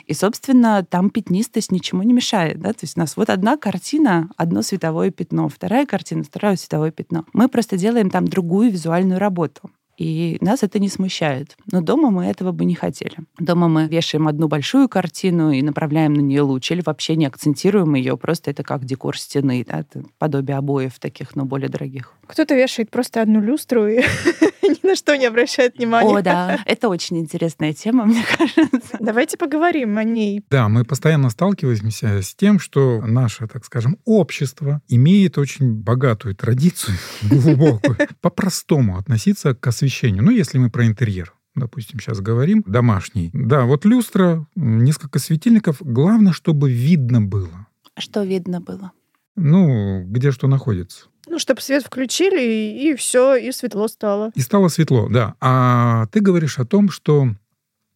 И, 0.06 0.13
собственно, 0.13 0.86
там 0.88 1.10
пятнистость 1.10 1.72
ничему 1.72 2.04
не 2.04 2.13
мешает. 2.13 2.60
Да? 2.60 2.74
То 2.74 2.80
есть 2.82 2.98
у 2.98 3.00
нас 3.00 3.18
вот 3.18 3.30
одна 3.30 3.58
картина, 3.58 4.30
одно 4.38 4.62
световое 4.62 5.12
пятно, 5.12 5.50
вторая 5.50 5.86
картина, 5.86 6.24
второе 6.24 6.56
световое 6.56 6.92
пятно. 6.92 7.25
Мы 7.34 7.48
просто 7.48 7.78
делаем 7.78 8.10
там 8.10 8.28
другую 8.28 8.72
визуальную 8.72 9.20
работу 9.20 9.70
и 10.00 10.38
нас 10.39 10.63
это 10.63 10.79
не 10.79 10.88
смущает. 10.88 11.58
Но 11.72 11.82
дома 11.82 12.10
мы 12.10 12.25
этого 12.25 12.53
бы 12.53 12.63
не 12.63 12.74
хотели. 12.74 13.18
Дома 13.38 13.68
мы 13.68 13.88
вешаем 13.88 14.29
одну 14.29 14.48
большую 14.48 14.88
картину 14.88 15.51
и 15.51 15.62
направляем 15.62 16.13
на 16.13 16.22
нее 16.22 16.41
луч, 16.41 16.72
или 16.72 16.82
вообще 16.86 17.18
не 17.18 17.25
акцентируем 17.25 17.94
ее, 17.96 18.18
просто 18.18 18.50
это 18.51 18.63
как 18.63 18.86
декор 18.86 19.18
стены, 19.18 19.65
да, 19.68 19.82
это 19.82 20.03
подобие 20.18 20.58
обоев 20.58 20.98
таких, 21.00 21.36
но 21.36 21.44
более 21.44 21.68
дорогих. 21.68 22.13
Кто-то 22.27 22.56
вешает 22.56 22.89
просто 22.89 23.22
одну 23.22 23.41
люстру 23.41 23.88
и 23.88 24.01
ни 24.63 24.88
на 24.88 24.96
что 24.96 25.16
не 25.16 25.25
обращает 25.25 25.78
внимания. 25.78 26.18
О, 26.18 26.22
да, 26.22 26.60
это 26.66 26.89
очень 26.89 27.20
интересная 27.20 27.74
тема, 27.74 28.06
мне 28.06 28.24
кажется. 28.38 28.98
Давайте 29.00 29.38
поговорим 29.38 29.98
о 29.98 30.04
ней. 30.04 30.44
Да, 30.50 30.70
мы 30.70 30.86
постоянно 30.86 31.30
сталкиваемся 31.30 32.22
с 32.22 32.36
тем, 32.36 32.60
что 32.60 33.01
наше, 33.01 33.48
так 33.48 33.66
скажем, 33.66 33.98
общество 34.06 34.82
имеет 34.88 35.38
очень 35.38 35.74
богатую 35.74 36.36
традицию, 36.36 36.98
глубокую, 37.22 37.98
по-простому 38.22 38.98
относиться 38.98 39.54
к 39.54 39.68
освещению 39.68 39.89
освещению. 39.89 40.24
Ну, 40.24 40.32
если 40.32 40.58
мы 40.58 40.70
про 40.70 40.86
интерьер 40.86 41.34
допустим, 41.56 42.00
сейчас 42.00 42.22
говорим, 42.22 42.63
домашний. 42.66 43.32
Да, 43.34 43.66
вот 43.66 43.84
люстра, 43.84 44.48
несколько 44.56 45.20
светильников. 45.20 45.82
Главное, 45.82 46.32
чтобы 46.32 46.72
видно 46.72 47.22
было. 47.22 47.68
Что 47.98 48.24
видно 48.24 48.62
было? 48.62 48.94
Ну, 49.36 50.06
где 50.06 50.32
что 50.32 50.48
находится. 50.48 51.08
Ну, 51.29 51.39
чтобы 51.39 51.62
свет 51.62 51.86
включили, 51.86 52.41
и, 52.41 52.91
и 52.91 52.95
все, 52.95 53.36
и 53.36 53.51
светло 53.51 53.88
стало. 53.88 54.31
И 54.36 54.41
стало 54.41 54.67
светло, 54.67 55.07
да. 55.09 55.36
А 55.39 56.07
ты 56.07 56.19
говоришь 56.19 56.59
о 56.59 56.65
том, 56.65 56.89
что 56.89 57.29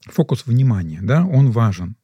фокус 0.05 0.45
внимания, 0.45 0.99
да, 1.01 1.25
он 1.25 1.51
важен. 1.51 1.95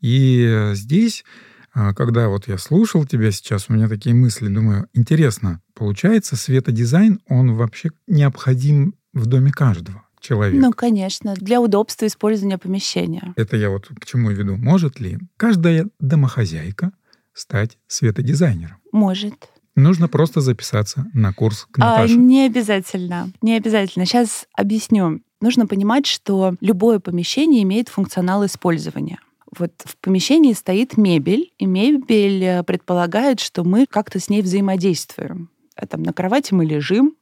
И 0.00 0.72
здесь 0.74 1.24
а, 1.72 1.94
когда 1.94 2.28
вот 2.28 2.48
я 2.48 2.58
слушал 2.58 3.06
тебя 3.06 3.30
сейчас, 3.30 3.66
у 3.68 3.72
меня 3.72 3.88
такие 3.88 4.14
мысли, 4.14 4.48
думаю, 4.48 4.88
интересно, 4.92 5.60
получается, 5.74 6.36
светодизайн, 6.36 7.20
он 7.28 7.54
вообще 7.54 7.90
необходим 8.06 8.94
в 9.12 9.26
доме 9.26 9.52
каждого 9.52 10.02
человека. 10.20 10.60
Ну, 10.60 10.72
конечно, 10.72 11.34
для 11.34 11.60
удобства 11.60 12.06
использования 12.06 12.58
помещения. 12.58 13.32
Это 13.36 13.56
я 13.56 13.70
вот 13.70 13.88
к 13.88 14.04
чему 14.04 14.30
веду. 14.30 14.56
Может 14.56 15.00
ли 15.00 15.18
каждая 15.36 15.86
домохозяйка 16.00 16.92
стать 17.32 17.78
светодизайнером? 17.86 18.78
Может. 18.92 19.34
Нужно 19.80 20.08
просто 20.08 20.40
записаться 20.40 21.06
на 21.12 21.32
курс 21.32 21.66
к 21.70 21.78
а, 21.78 21.98
Наташе. 21.98 22.14
А, 22.14 22.16
не 22.16 22.46
обязательно. 22.46 23.32
Не 23.42 23.56
обязательно. 23.56 24.06
Сейчас 24.06 24.46
объясню. 24.54 25.20
Нужно 25.40 25.66
понимать, 25.66 26.06
что 26.06 26.54
любое 26.60 27.00
помещение 27.00 27.62
имеет 27.62 27.88
функционал 27.88 28.44
использования. 28.44 29.18
Вот 29.56 29.72
в 29.84 29.96
помещении 29.96 30.52
стоит 30.52 30.96
мебель, 30.96 31.52
и 31.58 31.66
мебель 31.66 32.44
э, 32.44 32.62
предполагает, 32.62 33.40
что 33.40 33.64
мы 33.64 33.86
как-то 33.88 34.20
с 34.20 34.28
ней 34.28 34.42
взаимодействуем. 34.42 35.50
А 35.74 35.86
там 35.86 36.02
на 36.02 36.12
кровати 36.12 36.54
мы 36.54 36.64
лежим, 36.64 37.16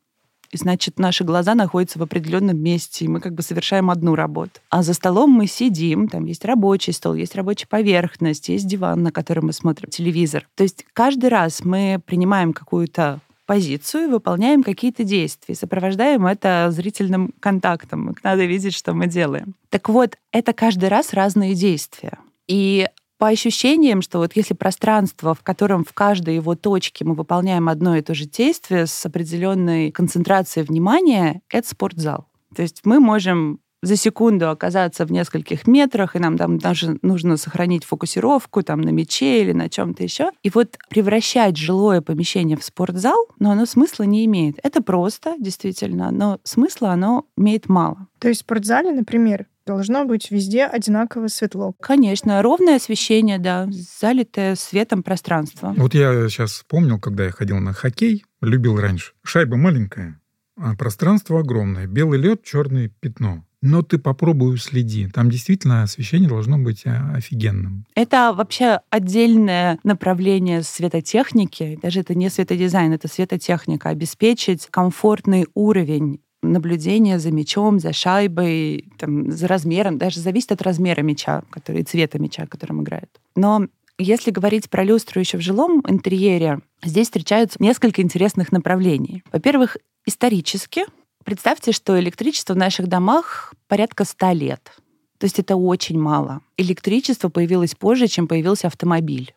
и 0.51 0.57
значит, 0.57 0.99
наши 0.99 1.25
глаза 1.25 1.55
находятся 1.55 1.99
в 1.99 2.03
определенном 2.03 2.59
месте, 2.59 3.05
и 3.05 3.09
мы 3.09 3.21
как 3.21 3.35
бы 3.35 3.43
совершаем 3.43 3.91
одну 3.91 4.15
работу. 4.15 4.53
А 4.71 4.83
за 4.83 4.95
столом 4.95 5.31
мы 5.31 5.47
сидим, 5.47 6.09
там 6.09 6.25
есть 6.25 6.45
рабочий 6.45 6.93
стол, 6.93 7.15
есть 7.15 7.35
рабочая 7.35 7.67
поверхность, 7.67 8.49
есть 8.49 8.67
диван, 8.67 9.03
на 9.03 9.13
котором 9.13 9.47
мы 9.47 9.53
смотрим 9.53 9.91
телевизор. 9.91 10.49
То 10.55 10.63
есть 10.63 10.85
каждый 10.93 11.29
раз 11.29 11.65
мы 11.65 12.01
принимаем 12.05 12.53
какую-то 12.53 13.21
позицию, 13.47 14.11
выполняем 14.11 14.63
какие-то 14.63 15.05
действия, 15.05 15.55
сопровождаем 15.55 16.27
это 16.27 16.69
зрительным 16.71 17.33
контактом. 17.41 18.15
Надо 18.23 18.45
видеть, 18.45 18.75
что 18.75 18.93
мы 18.93 19.07
делаем. 19.07 19.55
Так 19.71 19.89
вот, 19.89 20.19
это 20.33 20.53
каждый 20.53 20.91
раз 20.91 21.15
разные 21.15 21.55
действия. 21.55 22.19
И 22.47 22.89
по 23.19 23.29
ощущениям, 23.29 24.01
что 24.01 24.19
вот 24.19 24.37
если 24.37 24.55
пространство, 24.55 25.35
в 25.35 25.43
котором 25.43 25.85
в 25.85 25.93
каждой 25.93 26.37
его 26.37 26.55
точке 26.55 27.05
мы 27.05 27.15
выполняем 27.15 27.69
одно 27.69 27.97
и 27.97 28.03
то 28.03 28.15
же 28.15 28.27
действие 28.27 28.87
с 28.87 29.05
определенной 29.05 29.91
концентрацией 29.91 30.65
внимания, 30.65 31.43
это 31.51 31.69
спортзал. 31.69 32.27
То 32.55 32.63
есть 32.63 32.81
мы 32.85 33.01
можем 33.01 33.61
за 33.83 33.97
секунду 33.97 34.51
оказаться 34.51 35.05
в 35.05 35.13
нескольких 35.13 35.67
метрах, 35.67 36.17
и 36.17 36.19
нам 36.19 36.37
там 36.37 36.59
даже 36.59 36.99
нужно 37.03 37.37
сохранить 37.37 37.85
фокусировку 37.85 38.63
там 38.63 38.81
на 38.81 38.91
мече 38.91 39.43
или 39.43 39.53
на 39.53 39.69
чем-то 39.69 40.03
еще. 40.03 40.31
И 40.43 40.51
вот 40.51 40.77
превращать 40.89 41.57
жилое 41.57 42.01
помещение 42.01 42.57
в 42.57 42.65
спортзал, 42.65 43.29
но 43.39 43.53
оно 43.53 43.67
смысла 43.67 44.05
не 44.05 44.25
имеет. 44.25 44.59
Это 44.63 44.83
просто, 44.83 45.37
действительно, 45.39 46.11
но 46.11 46.41
смысла 46.43 46.91
оно 46.91 47.27
имеет 47.37 47.69
мало. 47.69 48.09
То 48.19 48.29
есть 48.29 48.41
в 48.41 48.45
спортзале, 48.45 48.91
например, 48.91 49.47
должно 49.69 50.07
быть 50.07 50.31
везде 50.31 50.65
одинаково 50.65 51.29
светло. 51.29 51.75
Конечно, 51.81 52.43
ровное 52.43 52.77
освещение, 52.77 53.39
да, 53.39 53.69
залитое 53.71 54.55
светом 54.55 55.03
пространство. 55.03 55.75
Вот 55.77 55.95
я 55.95 56.29
сейчас 56.29 56.53
вспомнил, 56.53 56.99
когда 56.99 57.27
я 57.27 57.31
ходил 57.31 57.59
на 57.59 57.75
хоккей, 57.75 58.25
любил 58.41 58.81
раньше. 58.81 59.13
Шайба 59.23 59.57
маленькая, 59.57 60.21
а 60.57 60.75
пространство 60.75 61.41
огромное. 61.41 61.87
Белый 61.87 62.19
лед, 62.19 62.43
черное 62.45 62.89
пятно. 62.89 63.45
Но 63.61 63.83
ты 63.83 63.99
попробуй 63.99 64.57
следи. 64.59 65.09
Там 65.09 65.31
действительно 65.31 65.83
освещение 65.83 66.29
должно 66.29 66.59
быть 66.59 66.87
а, 66.87 67.13
офигенным. 67.17 67.85
Это 67.95 68.33
вообще 68.33 68.81
отдельное 68.89 69.79
направление 69.83 70.63
светотехники. 70.63 71.79
Даже 71.83 72.01
это 72.01 72.15
не 72.15 72.31
светодизайн, 72.31 72.93
это 72.93 73.09
светотехника. 73.09 73.89
Обеспечить 73.89 74.69
комфортный 74.71 75.47
уровень 75.55 76.21
наблюдения 76.43 77.19
за 77.19 77.31
мячом, 77.31 77.81
за 77.81 77.93
шайбой, 77.93 78.85
там, 78.99 79.31
за 79.31 79.49
размером, 79.49 79.99
даже 79.99 80.21
зависит 80.21 80.53
от 80.53 80.63
размера 80.63 81.03
мяча, 81.03 81.43
который, 81.51 81.83
цвета 81.83 82.19
мяча, 82.19 82.47
которым 82.47 82.83
играют. 82.83 83.11
Но 83.35 83.67
если 83.99 84.31
говорить 84.31 84.71
про 84.71 84.85
люстру 84.85 85.21
еще 85.21 85.39
в 85.39 85.41
жилом 85.41 85.83
интерьере, 85.89 86.61
здесь 86.85 87.09
встречаются 87.09 87.61
несколько 87.63 88.03
интересных 88.03 88.53
направлений. 88.53 89.23
Во-первых, 89.33 89.77
исторически 90.07 90.85
Представьте, 91.29 91.73
что 91.73 92.01
электричество 92.01 92.55
в 92.55 92.57
наших 92.57 92.87
домах 92.87 93.53
порядка 93.67 94.07
100 94.07 94.33
лет. 94.33 94.73
То 95.19 95.25
есть 95.25 95.39
это 95.39 95.57
очень 95.57 96.01
мало. 96.01 96.41
Электричество 96.57 97.29
появилось 97.29 97.75
позже, 97.75 98.07
чем 98.07 98.27
появился 98.27 98.69
автомобиль. 98.69 99.35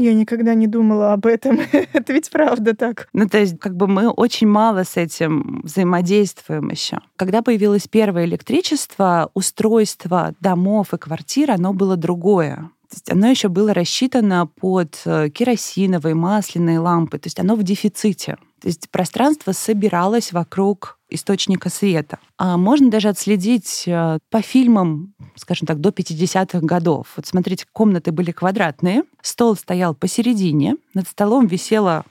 Я 0.00 0.14
никогда 0.14 0.54
не 0.54 0.66
думала 0.66 1.12
об 1.12 1.26
этом. 1.26 1.60
Это 1.92 2.12
ведь 2.12 2.30
правда 2.30 2.74
так. 2.74 3.08
Ну, 3.12 3.28
то 3.28 3.38
есть, 3.38 3.58
как 3.60 3.76
бы 3.76 3.86
мы 3.86 4.08
очень 4.08 4.48
мало 4.48 4.84
с 4.84 4.96
этим 4.96 5.60
взаимодействуем 5.62 6.70
еще. 6.70 7.00
Когда 7.16 7.42
появилось 7.42 7.86
первое 7.86 8.24
электричество, 8.24 9.30
устройство 9.34 10.34
домов 10.40 10.94
и 10.94 10.98
квартир, 10.98 11.50
оно 11.50 11.74
было 11.74 11.96
другое. 11.96 12.70
То 12.88 12.96
есть 12.96 13.10
оно 13.12 13.28
еще 13.28 13.48
было 13.48 13.74
рассчитано 13.74 14.46
под 14.46 15.00
э, 15.04 15.28
керосиновые, 15.28 16.14
масляные 16.14 16.80
лампы. 16.80 17.18
То 17.18 17.26
есть 17.26 17.38
оно 17.38 17.54
в 17.54 17.62
дефиците. 17.62 18.36
То 18.60 18.68
есть 18.68 18.90
пространство 18.90 19.52
собиралось 19.52 20.32
вокруг 20.32 20.98
источника 21.08 21.70
света. 21.70 22.18
А 22.38 22.56
можно 22.56 22.90
даже 22.90 23.08
отследить 23.08 23.84
э, 23.86 24.18
по 24.30 24.42
фильмам, 24.42 25.14
скажем 25.36 25.66
так, 25.66 25.80
до 25.80 25.88
50-х 25.88 26.60
годов. 26.60 27.08
Вот 27.16 27.26
смотрите, 27.26 27.66
комнаты 27.72 28.12
были 28.12 28.30
квадратные, 28.30 29.04
стол 29.22 29.56
стоял 29.56 29.94
посередине, 29.94 30.76
над 30.94 31.08
столом 31.08 31.46
висела 31.46 32.04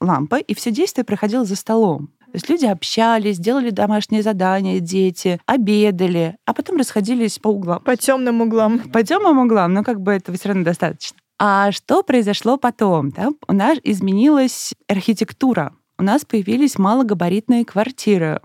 лампа, 0.00 0.36
и 0.36 0.54
все 0.54 0.70
действие 0.70 1.04
проходило 1.04 1.44
за 1.44 1.56
столом. 1.56 2.08
То 2.28 2.34
есть 2.34 2.50
люди 2.50 2.66
общались, 2.66 3.38
делали 3.38 3.70
домашние 3.70 4.22
задания, 4.22 4.80
дети, 4.80 5.40
обедали, 5.46 6.36
а 6.44 6.52
потом 6.52 6.76
расходились 6.76 7.38
по 7.38 7.48
углам. 7.48 7.80
По 7.80 7.96
темным 7.96 8.42
углам. 8.42 8.80
По 8.90 9.02
темным 9.02 9.38
углам, 9.38 9.72
но 9.72 9.82
как 9.82 10.00
бы 10.00 10.12
этого 10.12 10.36
все 10.36 10.48
равно 10.48 10.64
достаточно. 10.64 11.16
А 11.38 11.70
что 11.72 12.02
произошло 12.02 12.56
потом? 12.56 13.10
Да? 13.10 13.30
У 13.46 13.52
нас 13.52 13.78
изменилась 13.84 14.74
архитектура. 14.88 15.72
У 15.98 16.02
нас 16.02 16.24
появились 16.24 16.78
малогабаритные 16.78 17.64
квартиры 17.64 18.40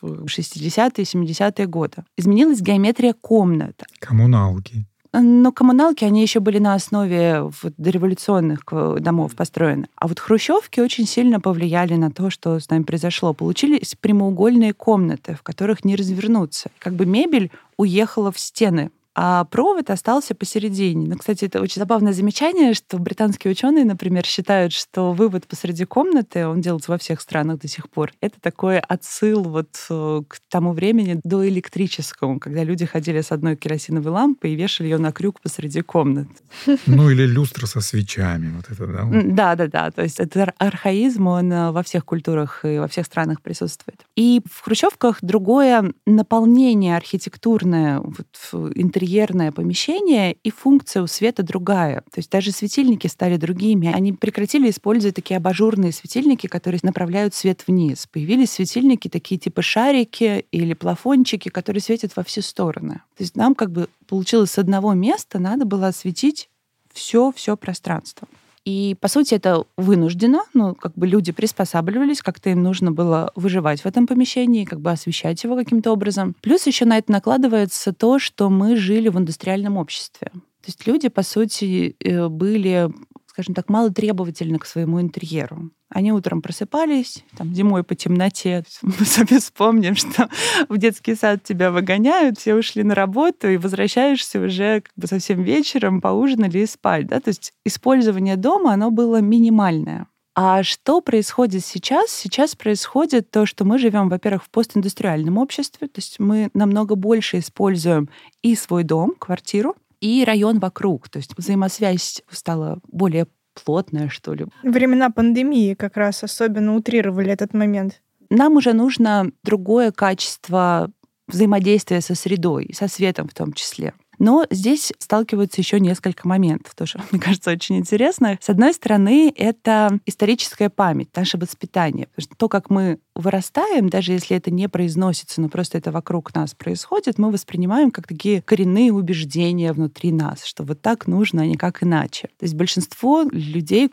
в 0.00 0.24
60-е, 0.24 1.04
70-е 1.04 1.66
годы. 1.66 2.04
Изменилась 2.16 2.60
геометрия 2.60 3.14
комнат. 3.14 3.82
Коммуналки. 3.98 4.86
Но 5.12 5.50
коммуналки, 5.52 6.04
они 6.04 6.20
еще 6.20 6.40
были 6.40 6.58
на 6.58 6.74
основе 6.74 7.40
вот, 7.40 7.72
дореволюционных 7.78 8.64
домов 8.98 9.34
построены. 9.34 9.88
А 9.96 10.08
вот 10.08 10.18
хрущевки 10.18 10.80
очень 10.80 11.06
сильно 11.06 11.40
повлияли 11.40 11.94
на 11.94 12.10
то, 12.10 12.28
что 12.28 12.60
с 12.60 12.68
нами 12.68 12.82
произошло. 12.82 13.32
Получились 13.32 13.94
прямоугольные 13.94 14.74
комнаты, 14.74 15.34
в 15.34 15.42
которых 15.42 15.84
не 15.84 15.96
развернуться. 15.96 16.70
Как 16.78 16.94
бы 16.94 17.06
мебель 17.06 17.50
уехала 17.78 18.30
в 18.30 18.38
стены 18.38 18.90
а 19.18 19.44
провод 19.44 19.88
остался 19.88 20.34
посередине. 20.34 21.08
Ну, 21.08 21.16
кстати, 21.16 21.46
это 21.46 21.62
очень 21.62 21.80
забавное 21.80 22.12
замечание, 22.12 22.74
что 22.74 22.98
британские 22.98 23.50
ученые, 23.50 23.86
например, 23.86 24.26
считают, 24.26 24.74
что 24.74 25.12
вывод 25.12 25.46
посреди 25.46 25.86
комнаты, 25.86 26.46
он 26.46 26.60
делается 26.60 26.92
во 26.92 26.98
всех 26.98 27.22
странах 27.22 27.60
до 27.60 27.66
сих 27.66 27.88
пор, 27.88 28.12
это 28.20 28.38
такой 28.42 28.78
отсыл 28.78 29.42
вот 29.42 29.70
э, 29.88 30.22
к 30.28 30.36
тому 30.50 30.74
времени 30.74 31.18
до 31.24 31.48
электрическому, 31.48 32.38
когда 32.38 32.62
люди 32.62 32.84
ходили 32.84 33.22
с 33.22 33.32
одной 33.32 33.56
керосиновой 33.56 34.12
лампой 34.12 34.52
и 34.52 34.54
вешали 34.54 34.88
ее 34.88 34.98
на 34.98 35.12
крюк 35.12 35.40
посреди 35.40 35.80
комнаты. 35.80 36.34
Ну 36.86 37.10
или 37.10 37.26
люстра 37.26 37.66
со 37.66 37.80
свечами, 37.80 38.52
вот 38.54 38.66
это, 38.70 38.86
да? 38.86 39.08
Да, 39.24 39.54
да, 39.54 39.66
да. 39.66 39.90
То 39.90 40.02
есть 40.02 40.20
это 40.20 40.52
архаизм, 40.58 41.26
он 41.26 41.50
э, 41.50 41.70
во 41.70 41.82
всех 41.82 42.04
культурах 42.04 42.66
и 42.66 42.78
во 42.78 42.86
всех 42.86 43.06
странах 43.06 43.40
присутствует. 43.40 44.02
И 44.14 44.42
в 44.50 44.60
хрущевках 44.62 45.18
другое 45.22 45.92
наполнение 46.04 46.96
архитектурное, 46.96 48.00
вот, 48.00 48.26
интерьер 48.74 49.05
интерьерное 49.06 49.52
помещение, 49.52 50.36
и 50.42 50.50
функция 50.50 51.02
у 51.02 51.06
света 51.06 51.44
другая. 51.44 52.00
То 52.00 52.18
есть 52.18 52.30
даже 52.30 52.50
светильники 52.50 53.06
стали 53.06 53.36
другими. 53.36 53.92
Они 53.94 54.12
прекратили 54.12 54.68
использовать 54.68 55.14
такие 55.14 55.36
абажурные 55.36 55.92
светильники, 55.92 56.48
которые 56.48 56.80
направляют 56.82 57.32
свет 57.32 57.62
вниз. 57.66 58.08
Появились 58.12 58.50
светильники 58.50 59.08
такие 59.08 59.38
типа 59.38 59.62
шарики 59.62 60.46
или 60.50 60.74
плафончики, 60.74 61.48
которые 61.48 61.80
светят 61.80 62.16
во 62.16 62.24
все 62.24 62.42
стороны. 62.42 62.94
То 63.16 63.22
есть 63.22 63.36
нам 63.36 63.54
как 63.54 63.70
бы 63.70 63.88
получилось 64.08 64.50
с 64.50 64.58
одного 64.58 64.92
места 64.94 65.38
надо 65.38 65.64
было 65.64 65.88
осветить 65.88 66.48
все-все 66.92 67.56
пространство. 67.56 68.26
И, 68.66 68.96
по 69.00 69.06
сути, 69.06 69.34
это 69.34 69.64
вынуждено. 69.76 70.42
Ну, 70.52 70.74
как 70.74 70.92
бы 70.94 71.06
люди 71.06 71.30
приспосабливались, 71.30 72.20
как-то 72.20 72.50
им 72.50 72.64
нужно 72.64 72.90
было 72.90 73.30
выживать 73.36 73.82
в 73.82 73.86
этом 73.86 74.08
помещении, 74.08 74.64
как 74.64 74.80
бы 74.80 74.90
освещать 74.90 75.42
его 75.44 75.56
каким-то 75.56 75.92
образом. 75.92 76.34
Плюс 76.42 76.66
еще 76.66 76.84
на 76.84 76.98
это 76.98 77.12
накладывается 77.12 77.92
то, 77.92 78.18
что 78.18 78.50
мы 78.50 78.76
жили 78.76 79.08
в 79.08 79.16
индустриальном 79.18 79.76
обществе. 79.76 80.30
То 80.32 80.66
есть 80.66 80.84
люди, 80.84 81.08
по 81.08 81.22
сути, 81.22 81.94
э, 82.00 82.26
были 82.26 82.90
скажем 83.36 83.54
так, 83.54 83.68
мало 83.68 83.90
требовательны 83.90 84.58
к 84.58 84.64
своему 84.64 84.98
интерьеру. 84.98 85.70
Они 85.90 86.10
утром 86.10 86.40
просыпались, 86.40 87.22
там, 87.36 87.54
зимой 87.54 87.84
по 87.84 87.94
темноте. 87.94 88.64
Мы 88.82 89.04
сами 89.04 89.38
вспомним, 89.38 89.94
что 89.94 90.30
в 90.70 90.78
детский 90.78 91.14
сад 91.14 91.42
тебя 91.42 91.70
выгоняют, 91.70 92.38
все 92.38 92.54
ушли 92.54 92.82
на 92.82 92.94
работу, 92.94 93.46
и 93.50 93.58
возвращаешься 93.58 94.40
уже 94.40 94.80
как 94.80 94.92
бы 94.96 95.06
совсем 95.06 95.42
вечером, 95.42 96.00
поужинали 96.00 96.60
и 96.60 96.66
спать. 96.66 97.08
Да? 97.08 97.20
То 97.20 97.28
есть 97.28 97.52
использование 97.66 98.36
дома, 98.36 98.72
оно 98.72 98.90
было 98.90 99.20
минимальное. 99.20 100.06
А 100.34 100.62
что 100.62 101.02
происходит 101.02 101.62
сейчас? 101.62 102.10
Сейчас 102.10 102.56
происходит 102.56 103.30
то, 103.30 103.44
что 103.44 103.66
мы 103.66 103.78
живем, 103.78 104.08
во-первых, 104.08 104.44
в 104.44 104.50
постиндустриальном 104.50 105.36
обществе, 105.36 105.88
то 105.88 105.98
есть 105.98 106.18
мы 106.20 106.48
намного 106.54 106.94
больше 106.94 107.40
используем 107.40 108.08
и 108.40 108.56
свой 108.56 108.82
дом, 108.82 109.14
квартиру, 109.18 109.76
и 110.00 110.24
район 110.24 110.58
вокруг. 110.58 111.08
То 111.08 111.18
есть 111.18 111.32
взаимосвязь 111.36 112.22
стала 112.30 112.80
более 112.88 113.26
плотная, 113.64 114.08
что 114.08 114.34
ли. 114.34 114.46
Времена 114.62 115.10
пандемии 115.10 115.74
как 115.74 115.96
раз 115.96 116.22
особенно 116.22 116.74
утрировали 116.76 117.30
этот 117.30 117.54
момент. 117.54 118.02
Нам 118.28 118.56
уже 118.56 118.72
нужно 118.72 119.30
другое 119.42 119.92
качество 119.92 120.90
взаимодействия 121.28 122.00
со 122.00 122.14
средой, 122.14 122.70
со 122.74 122.88
светом 122.88 123.28
в 123.28 123.34
том 123.34 123.52
числе. 123.52 123.94
Но 124.18 124.46
здесь 124.50 124.92
сталкиваются 124.98 125.60
еще 125.60 125.80
несколько 125.80 126.26
моментов, 126.26 126.74
тоже, 126.74 127.00
мне 127.10 127.20
кажется, 127.20 127.50
очень 127.50 127.78
интересно. 127.78 128.38
С 128.40 128.48
одной 128.48 128.74
стороны, 128.74 129.32
это 129.36 129.98
историческая 130.06 130.70
память, 130.70 131.08
наше 131.14 131.38
воспитание. 131.38 132.06
Потому 132.06 132.24
что 132.24 132.36
то, 132.36 132.48
как 132.48 132.70
мы 132.70 132.98
вырастаем, 133.14 133.88
даже 133.88 134.12
если 134.12 134.36
это 134.36 134.50
не 134.50 134.68
произносится, 134.68 135.40
но 135.40 135.48
просто 135.48 135.78
это 135.78 135.92
вокруг 135.92 136.34
нас 136.34 136.54
происходит, 136.54 137.18
мы 137.18 137.30
воспринимаем 137.30 137.90
как 137.90 138.06
такие 138.06 138.42
коренные 138.42 138.92
убеждения 138.92 139.72
внутри 139.72 140.12
нас, 140.12 140.44
что 140.44 140.64
вот 140.64 140.80
так 140.80 141.06
нужно, 141.06 141.42
а 141.42 141.46
не 141.46 141.56
как 141.56 141.82
иначе. 141.82 142.28
То 142.38 142.44
есть 142.44 142.54
большинство 142.54 143.24
людей, 143.30 143.90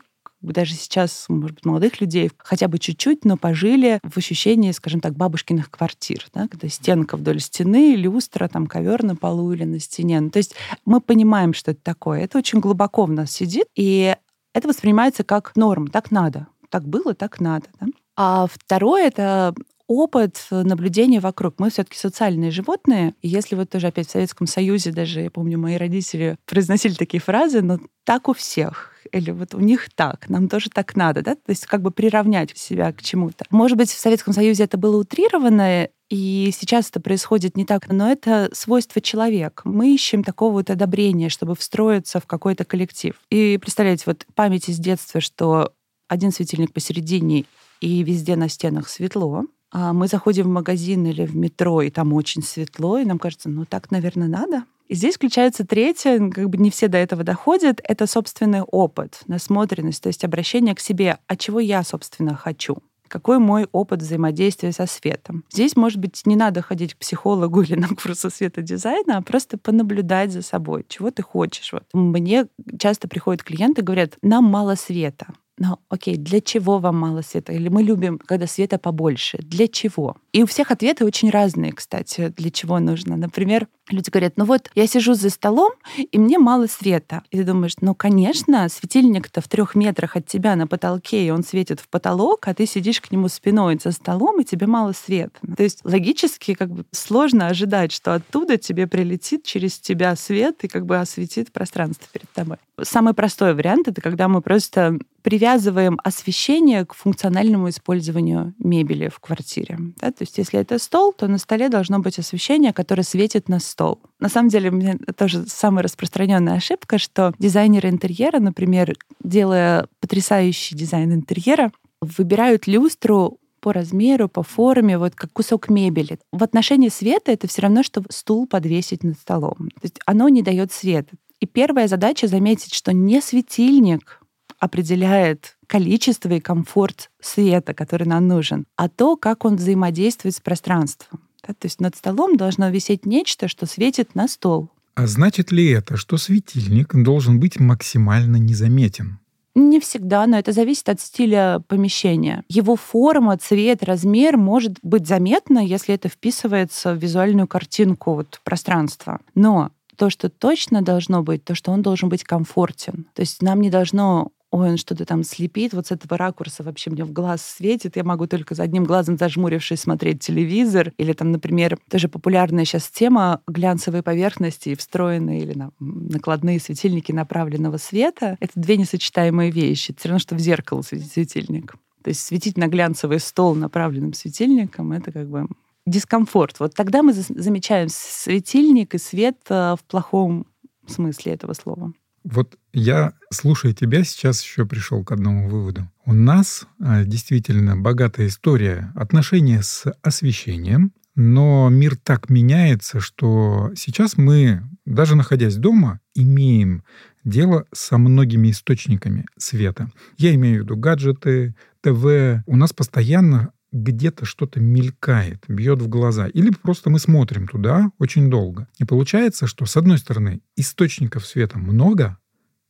даже 0.52 0.74
сейчас, 0.74 1.26
может 1.28 1.56
быть, 1.56 1.64
молодых 1.64 2.00
людей 2.00 2.30
хотя 2.38 2.68
бы 2.68 2.78
чуть-чуть, 2.78 3.24
но 3.24 3.36
пожили 3.36 4.00
в 4.02 4.16
ощущении, 4.16 4.72
скажем 4.72 5.00
так, 5.00 5.14
бабушкиных 5.14 5.70
квартир, 5.70 6.26
да, 6.34 6.48
когда 6.48 6.68
стенка 6.68 7.16
вдоль 7.16 7.40
стены, 7.40 7.94
люстра, 7.96 8.48
там 8.48 8.66
ковер 8.66 9.02
на 9.02 9.16
полу 9.16 9.52
или 9.52 9.64
на 9.64 9.80
стене. 9.80 10.20
Ну, 10.20 10.30
то 10.30 10.38
есть 10.38 10.54
мы 10.84 11.00
понимаем, 11.00 11.54
что 11.54 11.70
это 11.70 11.80
такое. 11.82 12.20
Это 12.20 12.38
очень 12.38 12.60
глубоко 12.60 13.04
в 13.04 13.12
нас 13.12 13.30
сидит, 13.30 13.66
и 13.74 14.14
это 14.52 14.68
воспринимается 14.68 15.24
как 15.24 15.56
норм, 15.56 15.88
так 15.88 16.10
надо. 16.10 16.46
Так 16.70 16.86
было, 16.86 17.14
так 17.14 17.40
надо. 17.40 17.66
Да? 17.80 17.86
А 18.16 18.46
второе— 18.46 19.06
это 19.08 19.54
опыт 19.86 20.46
наблюдения 20.50 21.20
вокруг. 21.20 21.56
Мы 21.58 21.70
все-таки 21.70 21.98
социальные 21.98 22.50
животные. 22.50 23.14
И 23.20 23.28
если 23.28 23.54
вот 23.54 23.70
тоже 23.70 23.88
опять 23.88 24.08
в 24.08 24.12
Советском 24.12 24.46
Союзе, 24.46 24.92
даже 24.92 25.20
я 25.20 25.30
помню, 25.30 25.58
мои 25.58 25.76
родители 25.76 26.38
произносили 26.46 26.94
такие 26.94 27.20
фразы, 27.20 27.60
но 27.60 27.78
так 28.04 28.28
у 28.28 28.32
всех 28.32 28.93
или 29.14 29.30
вот 29.30 29.54
у 29.54 29.60
них 29.60 29.88
так, 29.94 30.28
нам 30.28 30.48
тоже 30.48 30.70
так 30.70 30.96
надо, 30.96 31.22
да, 31.22 31.34
то 31.36 31.50
есть 31.50 31.66
как 31.66 31.82
бы 31.82 31.90
приравнять 31.90 32.56
себя 32.58 32.92
к 32.92 33.02
чему-то. 33.02 33.44
Может 33.50 33.78
быть, 33.78 33.90
в 33.90 33.98
Советском 33.98 34.34
Союзе 34.34 34.64
это 34.64 34.76
было 34.76 34.96
утрировано, 34.96 35.88
И 36.10 36.50
сейчас 36.52 36.90
это 36.90 37.00
происходит 37.00 37.56
не 37.56 37.64
так, 37.64 37.88
но 37.88 38.10
это 38.10 38.50
свойство 38.52 39.00
человека. 39.00 39.62
Мы 39.66 39.94
ищем 39.94 40.22
такого 40.22 40.52
вот 40.52 40.70
одобрения, 40.70 41.28
чтобы 41.28 41.54
встроиться 41.54 42.20
в 42.20 42.26
какой-то 42.26 42.64
коллектив. 42.64 43.14
И 43.30 43.58
представляете, 43.58 44.04
вот 44.06 44.26
память 44.34 44.68
из 44.68 44.78
детства, 44.78 45.20
что 45.20 45.72
один 46.08 46.30
светильник 46.30 46.72
посередине 46.72 47.46
и 47.80 48.02
везде 48.02 48.36
на 48.36 48.48
стенах 48.48 48.88
светло, 48.88 49.44
а 49.72 49.92
мы 49.92 50.06
заходим 50.06 50.44
в 50.44 50.52
магазин 50.52 51.06
или 51.06 51.24
в 51.24 51.34
метро, 51.34 51.82
и 51.82 51.90
там 51.90 52.12
очень 52.12 52.42
светло, 52.42 52.98
и 52.98 53.04
нам 53.04 53.18
кажется, 53.18 53.48
ну 53.48 53.64
так, 53.64 53.90
наверное, 53.90 54.28
надо. 54.28 54.64
И 54.86 54.94
здесь 54.94 55.16
включается 55.16 55.66
третье, 55.66 56.18
как 56.30 56.50
бы 56.50 56.58
не 56.58 56.70
все 56.70 56.88
до 56.88 56.98
этого 56.98 57.24
доходят, 57.24 57.80
это 57.84 58.06
собственный 58.06 58.62
опыт, 58.62 59.22
насмотренность, 59.26 60.02
то 60.02 60.08
есть 60.08 60.24
обращение 60.24 60.74
к 60.74 60.80
себе, 60.80 61.18
а 61.26 61.36
чего 61.36 61.60
я, 61.60 61.82
собственно, 61.82 62.34
хочу 62.34 62.78
какой 63.14 63.38
мой 63.38 63.68
опыт 63.70 64.02
взаимодействия 64.02 64.72
со 64.72 64.86
светом. 64.86 65.44
Здесь, 65.48 65.76
может 65.76 65.98
быть, 65.98 66.22
не 66.26 66.34
надо 66.34 66.62
ходить 66.62 66.94
к 66.94 66.98
психологу 66.98 67.62
или 67.62 67.76
на 67.76 67.86
курсы 67.86 68.28
светодизайна, 68.28 69.18
а 69.18 69.22
просто 69.22 69.56
понаблюдать 69.56 70.32
за 70.32 70.42
собой, 70.42 70.84
чего 70.88 71.12
ты 71.12 71.22
хочешь. 71.22 71.72
Вот. 71.72 71.84
Мне 71.92 72.46
часто 72.76 73.06
приходят 73.06 73.44
клиенты 73.44 73.82
и 73.82 73.84
говорят, 73.84 74.14
нам 74.22 74.44
мало 74.44 74.74
света. 74.74 75.28
Но 75.56 75.78
окей, 75.88 76.16
для 76.16 76.40
чего 76.40 76.78
вам 76.78 76.98
мало 76.98 77.22
света? 77.22 77.52
Или 77.52 77.68
мы 77.68 77.82
любим, 77.82 78.18
когда 78.18 78.46
света 78.46 78.78
побольше. 78.78 79.38
Для 79.38 79.68
чего? 79.68 80.16
И 80.32 80.42
у 80.42 80.46
всех 80.46 80.72
ответы 80.72 81.04
очень 81.04 81.30
разные, 81.30 81.72
кстати, 81.72 82.32
для 82.36 82.50
чего 82.50 82.80
нужно. 82.80 83.16
Например, 83.16 83.68
люди 83.88 84.10
говорят, 84.10 84.34
ну 84.36 84.46
вот 84.46 84.70
я 84.74 84.86
сижу 84.88 85.14
за 85.14 85.30
столом, 85.30 85.72
и 85.96 86.18
мне 86.18 86.38
мало 86.38 86.66
света. 86.66 87.22
И 87.30 87.36
ты 87.36 87.44
думаешь, 87.44 87.74
ну, 87.80 87.94
конечно, 87.94 88.68
светильник-то 88.68 89.40
в 89.40 89.48
трех 89.48 89.76
метрах 89.76 90.16
от 90.16 90.26
тебя 90.26 90.56
на 90.56 90.66
потолке, 90.66 91.24
и 91.24 91.30
он 91.30 91.44
светит 91.44 91.78
в 91.78 91.88
потолок, 91.88 92.48
а 92.48 92.54
ты 92.54 92.66
сидишь 92.66 93.00
к 93.00 93.12
нему 93.12 93.28
спиной 93.28 93.78
за 93.82 93.92
столом, 93.92 94.40
и 94.40 94.44
тебе 94.44 94.66
мало 94.66 94.92
света. 94.92 95.38
То 95.56 95.62
есть 95.62 95.80
логически 95.84 96.54
как 96.54 96.70
бы 96.70 96.84
сложно 96.90 97.46
ожидать, 97.46 97.92
что 97.92 98.14
оттуда 98.14 98.56
тебе 98.56 98.88
прилетит 98.88 99.44
через 99.44 99.78
тебя 99.78 100.16
свет 100.16 100.64
и 100.64 100.68
как 100.68 100.84
бы 100.84 100.98
осветит 100.98 101.52
пространство 101.52 102.08
перед 102.12 102.30
тобой. 102.32 102.56
Самый 102.82 103.14
простой 103.14 103.54
вариант— 103.54 103.88
это 103.88 104.00
когда 104.00 104.28
мы 104.28 104.40
просто 104.40 104.98
привязываем 105.22 105.98
освещение 106.02 106.84
к 106.84 106.94
функциональному 106.94 107.68
использованию 107.68 108.54
мебели 108.58 109.08
в 109.08 109.20
квартире. 109.20 109.78
Да? 109.96 110.10
То 110.10 110.22
есть 110.22 110.38
если 110.38 110.60
это 110.60 110.78
стол, 110.78 111.12
то 111.12 111.28
на 111.28 111.38
столе 111.38 111.68
должно 111.68 112.00
быть 112.00 112.18
освещение, 112.18 112.72
которое 112.72 113.04
светит 113.04 113.48
на 113.48 113.60
стол. 113.60 114.00
На 114.18 114.28
самом 114.28 114.48
деле, 114.48 114.70
у 114.70 114.72
меня 114.72 114.96
тоже 115.16 115.46
самая 115.46 115.84
распространенная 115.84 116.56
ошибка, 116.56 116.98
что 116.98 117.32
дизайнеры 117.38 117.88
интерьера, 117.88 118.40
например, 118.40 118.94
делая 119.22 119.86
потрясающий 120.00 120.74
дизайн 120.74 121.12
интерьера, 121.14 121.72
выбирают 122.00 122.66
люстру 122.66 123.38
по 123.64 123.72
размеру, 123.72 124.28
по 124.28 124.42
форме, 124.42 124.98
вот 124.98 125.14
как 125.14 125.32
кусок 125.32 125.70
мебели. 125.70 126.18
В 126.32 126.44
отношении 126.44 126.90
света 126.90 127.32
это 127.32 127.48
все 127.48 127.62
равно, 127.62 127.82
что 127.82 128.02
стул 128.10 128.46
подвесить 128.46 129.02
над 129.02 129.18
столом. 129.18 129.70
То 129.80 129.84
есть 129.84 130.00
оно 130.04 130.28
не 130.28 130.42
дает 130.42 130.70
света. 130.70 131.14
И 131.40 131.46
первая 131.46 131.88
задача 131.88 132.26
заметить, 132.26 132.74
что 132.74 132.92
не 132.92 133.20
светильник 133.20 134.20
определяет 134.58 135.56
количество 135.66 136.30
и 136.30 136.40
комфорт 136.40 137.10
света, 137.20 137.74
который 137.74 138.06
нам 138.06 138.28
нужен, 138.28 138.66
а 138.76 138.88
то, 138.88 139.16
как 139.16 139.44
он 139.44 139.56
взаимодействует 139.56 140.34
с 140.34 140.40
пространством. 140.40 141.20
Да? 141.46 141.54
То 141.54 141.66
есть 141.66 141.80
над 141.80 141.96
столом 141.96 142.36
должно 142.36 142.70
висеть 142.70 143.04
нечто, 143.04 143.48
что 143.48 143.66
светит 143.66 144.14
на 144.14 144.28
стол. 144.28 144.70
А 144.94 145.06
значит 145.06 145.50
ли 145.50 145.70
это, 145.70 145.96
что 145.96 146.16
светильник 146.16 146.94
должен 146.94 147.40
быть 147.40 147.58
максимально 147.58 148.36
незаметен? 148.36 149.18
Не 149.56 149.78
всегда, 149.80 150.26
но 150.26 150.38
это 150.38 150.52
зависит 150.52 150.88
от 150.88 151.00
стиля 151.00 151.62
помещения. 151.68 152.42
Его 152.48 152.74
форма, 152.74 153.36
цвет, 153.38 153.84
размер 153.84 154.36
может 154.36 154.78
быть 154.82 155.06
заметно, 155.06 155.60
если 155.60 155.94
это 155.94 156.08
вписывается 156.08 156.92
в 156.92 156.98
визуальную 156.98 157.46
картинку 157.46 158.14
вот, 158.14 158.40
пространства. 158.44 159.20
Но 159.36 159.70
то, 159.96 160.10
что 160.10 160.28
точно 160.28 160.82
должно 160.82 161.22
быть, 161.22 161.44
то, 161.44 161.54
что 161.54 161.72
он 161.72 161.82
должен 161.82 162.08
быть 162.08 162.24
комфортен. 162.24 163.06
То 163.14 163.20
есть 163.20 163.42
нам 163.42 163.60
не 163.60 163.70
должно 163.70 164.32
ой, 164.54 164.70
он 164.70 164.76
что-то 164.76 165.04
там 165.04 165.24
слепит, 165.24 165.72
вот 165.74 165.88
с 165.88 165.90
этого 165.90 166.16
ракурса 166.16 166.62
вообще 166.62 166.88
мне 166.88 167.04
в 167.04 167.12
глаз 167.12 167.42
светит, 167.42 167.96
я 167.96 168.04
могу 168.04 168.28
только 168.28 168.54
за 168.54 168.62
одним 168.62 168.84
глазом 168.84 169.18
зажмурившись 169.18 169.80
смотреть 169.80 170.20
телевизор, 170.20 170.92
или 170.96 171.12
там, 171.12 171.32
например, 171.32 171.76
тоже 171.90 172.08
популярная 172.08 172.64
сейчас 172.64 172.88
тема 172.88 173.40
глянцевой 173.48 174.04
поверхности 174.04 174.68
и 174.68 174.76
встроенные 174.76 175.40
или 175.40 175.58
на, 175.58 175.72
накладные 175.80 176.60
светильники 176.60 177.10
направленного 177.10 177.78
света. 177.78 178.36
Это 178.38 178.52
две 178.54 178.76
несочетаемые 178.76 179.50
вещи. 179.50 179.90
Это 179.90 179.98
все 179.98 180.08
равно, 180.10 180.20
что 180.20 180.36
в 180.36 180.38
зеркало 180.38 180.82
светильник. 180.82 181.74
То 182.04 182.10
есть 182.10 182.20
светить 182.20 182.56
на 182.56 182.68
глянцевый 182.68 183.18
стол 183.18 183.56
направленным 183.56 184.12
светильником— 184.12 184.92
это 184.92 185.10
как 185.10 185.28
бы 185.28 185.48
дискомфорт. 185.86 186.60
Вот 186.60 186.74
тогда 186.74 187.02
мы 187.02 187.12
замечаем 187.12 187.88
светильник 187.90 188.94
и 188.94 188.98
свет 188.98 189.38
э, 189.48 189.76
в 189.78 189.84
плохом 189.86 190.46
смысле 190.86 191.32
этого 191.32 191.52
слова. 191.52 191.92
Вот 192.24 192.56
я, 192.72 193.12
слушая 193.30 193.74
тебя, 193.74 194.02
сейчас 194.02 194.42
еще 194.42 194.64
пришел 194.64 195.04
к 195.04 195.12
одному 195.12 195.48
выводу. 195.48 195.90
У 196.06 196.14
нас 196.14 196.66
э, 196.80 197.04
действительно 197.04 197.76
богатая 197.76 198.28
история 198.28 198.92
отношения 198.94 199.62
с 199.62 199.84
освещением, 200.02 200.92
но 201.14 201.68
мир 201.68 201.96
так 201.96 202.30
меняется, 202.30 202.98
что 202.98 203.70
сейчас 203.76 204.16
мы, 204.16 204.62
даже 204.86 205.16
находясь 205.16 205.56
дома, 205.56 206.00
имеем 206.14 206.82
дело 207.24 207.66
со 207.72 207.98
многими 207.98 208.50
источниками 208.50 209.26
света. 209.36 209.90
Я 210.16 210.34
имею 210.34 210.60
в 210.60 210.64
виду 210.64 210.76
гаджеты, 210.76 211.54
ТВ. 211.82 212.42
У 212.46 212.56
нас 212.56 212.72
постоянно 212.72 213.52
где-то 213.74 214.24
что-то 214.24 214.60
мелькает, 214.60 215.44
бьет 215.48 215.82
в 215.82 215.88
глаза. 215.88 216.28
Или 216.28 216.50
просто 216.50 216.90
мы 216.90 217.00
смотрим 217.00 217.48
туда 217.48 217.90
очень 217.98 218.30
долго. 218.30 218.68
И 218.78 218.84
получается, 218.84 219.48
что 219.48 219.66
с 219.66 219.76
одной 219.76 219.98
стороны 219.98 220.40
источников 220.56 221.26
света 221.26 221.58
много, 221.58 222.16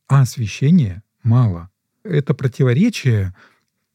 а 0.07 0.21
освещения 0.21 1.03
мало. 1.21 1.69
Это 2.03 2.33
противоречие 2.33 3.35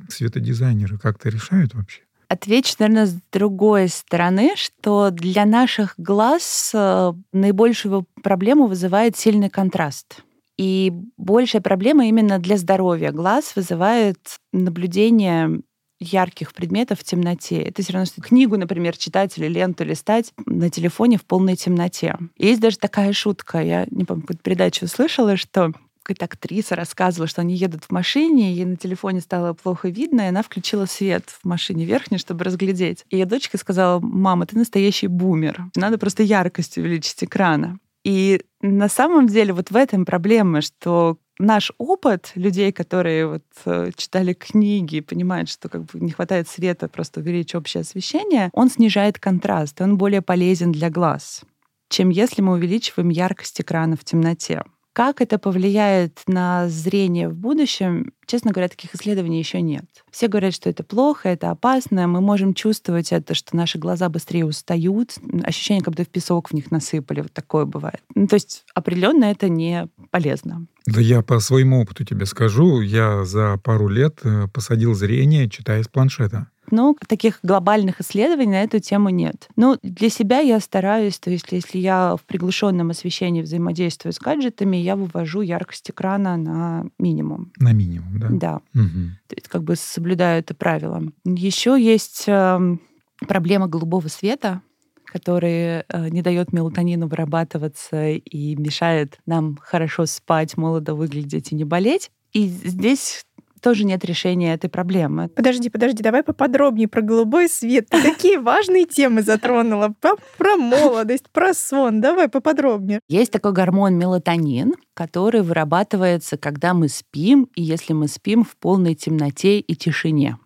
светодизайнеры 0.08 0.98
как-то 0.98 1.28
решают 1.28 1.74
вообще? 1.74 2.02
Отвечу, 2.28 2.76
наверное, 2.78 3.06
с 3.06 3.16
другой 3.32 3.88
стороны, 3.88 4.52
что 4.54 5.10
для 5.10 5.44
наших 5.44 5.94
глаз 5.98 6.70
э, 6.72 7.12
наибольшую 7.32 8.06
проблему 8.22 8.66
вызывает 8.66 9.16
сильный 9.16 9.50
контраст. 9.50 10.22
И 10.56 10.92
большая 11.16 11.60
проблема 11.60 12.06
именно 12.06 12.38
для 12.38 12.56
здоровья 12.56 13.10
глаз 13.10 13.56
вызывает 13.56 14.18
наблюдение 14.52 15.60
ярких 16.00 16.52
предметов 16.54 17.00
в 17.00 17.04
темноте. 17.04 17.62
Это 17.62 17.82
все 17.82 17.92
равно, 17.92 18.06
что 18.06 18.22
книгу, 18.22 18.56
например, 18.56 18.96
читать 18.96 19.36
или 19.38 19.46
ленту 19.46 19.84
листать 19.84 20.32
на 20.46 20.70
телефоне 20.70 21.18
в 21.18 21.24
полной 21.24 21.56
темноте. 21.56 22.16
Есть 22.36 22.60
даже 22.60 22.78
такая 22.78 23.12
шутка, 23.12 23.60
я 23.60 23.86
не 23.90 24.04
помню, 24.04 24.22
какую-то 24.22 24.42
передачу 24.42 24.86
услышала, 24.86 25.36
что 25.36 25.72
какая-то 26.02 26.24
актриса 26.24 26.74
рассказывала, 26.74 27.28
что 27.28 27.42
они 27.42 27.54
едут 27.54 27.84
в 27.84 27.92
машине, 27.92 28.52
ей 28.52 28.64
на 28.64 28.76
телефоне 28.76 29.20
стало 29.20 29.52
плохо 29.52 29.88
видно, 29.88 30.22
и 30.22 30.26
она 30.26 30.42
включила 30.42 30.86
свет 30.86 31.24
в 31.28 31.44
машине 31.46 31.84
верхний, 31.84 32.18
чтобы 32.18 32.44
разглядеть. 32.44 33.04
И 33.10 33.16
ее 33.16 33.26
дочка 33.26 33.58
сказала, 33.58 34.00
мама, 34.00 34.46
ты 34.46 34.56
настоящий 34.56 35.06
бумер. 35.06 35.66
Надо 35.76 35.98
просто 35.98 36.22
яркость 36.22 36.78
увеличить 36.78 37.22
экрана. 37.22 37.78
И 38.04 38.42
на 38.62 38.88
самом 38.88 39.26
деле 39.26 39.52
вот 39.52 39.70
в 39.70 39.76
этом 39.76 40.04
проблема, 40.04 40.62
что 40.62 41.18
наш 41.38 41.72
опыт 41.78 42.32
людей, 42.34 42.72
которые 42.72 43.26
вот 43.26 43.44
э, 43.64 43.90
читали 43.96 44.32
книги, 44.32 45.00
понимают, 45.00 45.48
что 45.48 45.68
как 45.68 45.84
бы 45.84 46.00
не 46.00 46.12
хватает 46.12 46.48
света, 46.48 46.88
просто 46.88 47.20
увеличить 47.20 47.54
общее 47.54 47.82
освещение, 47.82 48.50
он 48.52 48.70
снижает 48.70 49.18
контраст, 49.18 49.80
он 49.80 49.98
более 49.98 50.22
полезен 50.22 50.72
для 50.72 50.90
глаз, 50.90 51.42
чем 51.88 52.10
если 52.10 52.42
мы 52.42 52.52
увеличиваем 52.52 53.08
яркость 53.08 53.60
экрана 53.60 53.96
в 53.96 54.04
темноте. 54.04 54.62
Как 55.00 55.22
это 55.22 55.38
повлияет 55.38 56.20
на 56.26 56.68
зрение 56.68 57.30
в 57.30 57.34
будущем, 57.34 58.12
честно 58.26 58.50
говоря, 58.52 58.68
таких 58.68 58.94
исследований 58.94 59.38
еще 59.38 59.62
нет. 59.62 59.86
Все 60.10 60.28
говорят, 60.28 60.52
что 60.52 60.68
это 60.68 60.84
плохо, 60.84 61.30
это 61.30 61.50
опасно. 61.50 62.06
Мы 62.06 62.20
можем 62.20 62.52
чувствовать 62.52 63.10
это, 63.10 63.32
что 63.32 63.56
наши 63.56 63.78
глаза 63.78 64.10
быстрее 64.10 64.44
устают, 64.44 65.16
ощущение, 65.42 65.82
как 65.82 65.94
будто 65.94 66.04
в 66.04 66.10
песок 66.10 66.50
в 66.50 66.52
них 66.52 66.70
насыпали. 66.70 67.22
Вот 67.22 67.32
такое 67.32 67.64
бывает. 67.64 68.02
Ну, 68.14 68.26
то 68.26 68.34
есть 68.34 68.64
определенно 68.74 69.24
это 69.24 69.48
не 69.48 69.88
полезно. 70.10 70.66
Да 70.86 71.00
я 71.00 71.22
по 71.22 71.40
своему 71.40 71.82
опыту 71.82 72.04
тебе 72.04 72.26
скажу, 72.26 72.80
я 72.80 73.24
за 73.24 73.58
пару 73.62 73.88
лет 73.88 74.20
э, 74.24 74.48
посадил 74.52 74.94
зрение, 74.94 75.48
читая 75.48 75.82
с 75.82 75.88
планшета. 75.88 76.48
Ну, 76.70 76.96
таких 77.08 77.40
глобальных 77.42 78.00
исследований 78.00 78.52
на 78.52 78.62
эту 78.62 78.78
тему 78.78 79.08
нет. 79.08 79.48
Но 79.56 79.78
для 79.82 80.08
себя 80.08 80.38
я 80.38 80.60
стараюсь, 80.60 81.18
то 81.18 81.30
есть 81.30 81.46
если 81.50 81.78
я 81.78 82.16
в 82.16 82.24
приглушенном 82.24 82.90
освещении 82.90 83.42
взаимодействую 83.42 84.12
с 84.12 84.18
гаджетами, 84.18 84.76
я 84.76 84.96
вывожу 84.96 85.40
яркость 85.40 85.90
экрана 85.90 86.36
на 86.36 86.86
минимум. 86.98 87.52
На 87.58 87.72
минимум, 87.72 88.20
да? 88.20 88.28
Да. 88.30 88.54
Угу. 88.74 89.00
То 89.26 89.36
есть 89.36 89.48
как 89.48 89.64
бы 89.64 89.74
соблюдаю 89.76 90.40
это 90.40 90.54
правило. 90.54 91.02
Еще 91.24 91.76
есть 91.80 92.24
эм, 92.26 92.80
проблема 93.26 93.66
голубого 93.66 94.08
света, 94.08 94.62
который 95.10 95.80
э, 95.80 96.08
не 96.08 96.22
дает 96.22 96.52
мелатонину 96.52 97.08
вырабатываться 97.08 98.08
и 98.08 98.56
мешает 98.56 99.18
нам 99.26 99.58
хорошо 99.60 100.06
спать, 100.06 100.56
молодо 100.56 100.94
выглядеть 100.94 101.52
и 101.52 101.54
не 101.54 101.64
болеть. 101.64 102.10
И 102.32 102.46
здесь 102.46 103.24
тоже 103.60 103.84
нет 103.84 104.04
решения 104.04 104.54
этой 104.54 104.70
проблемы. 104.70 105.28
Подожди, 105.28 105.68
подожди, 105.68 106.02
давай 106.02 106.22
поподробнее 106.22 106.88
про 106.88 107.02
голубой 107.02 107.48
свет. 107.48 107.88
Ты 107.90 108.02
такие 108.02 108.38
важные 108.40 108.86
темы 108.86 109.22
затронула. 109.22 109.94
Про, 110.00 110.14
про 110.38 110.56
молодость, 110.56 111.28
про 111.30 111.54
сон. 111.54 112.00
Давай 112.00 112.28
поподробнее. 112.28 113.00
Есть 113.08 113.32
такой 113.32 113.52
гормон 113.52 113.98
мелатонин, 113.98 114.74
который 114.94 115.42
вырабатывается, 115.42 116.36
когда 116.36 116.74
мы 116.74 116.88
спим, 116.88 117.48
и 117.54 117.62
если 117.62 117.92
мы 117.92 118.08
спим 118.08 118.44
в 118.44 118.56
полной 118.56 118.94
темноте 118.94 119.60
и 119.60 119.74
тишине. 119.76 120.38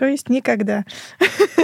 То 0.00 0.06
есть 0.06 0.30
никогда. 0.30 0.86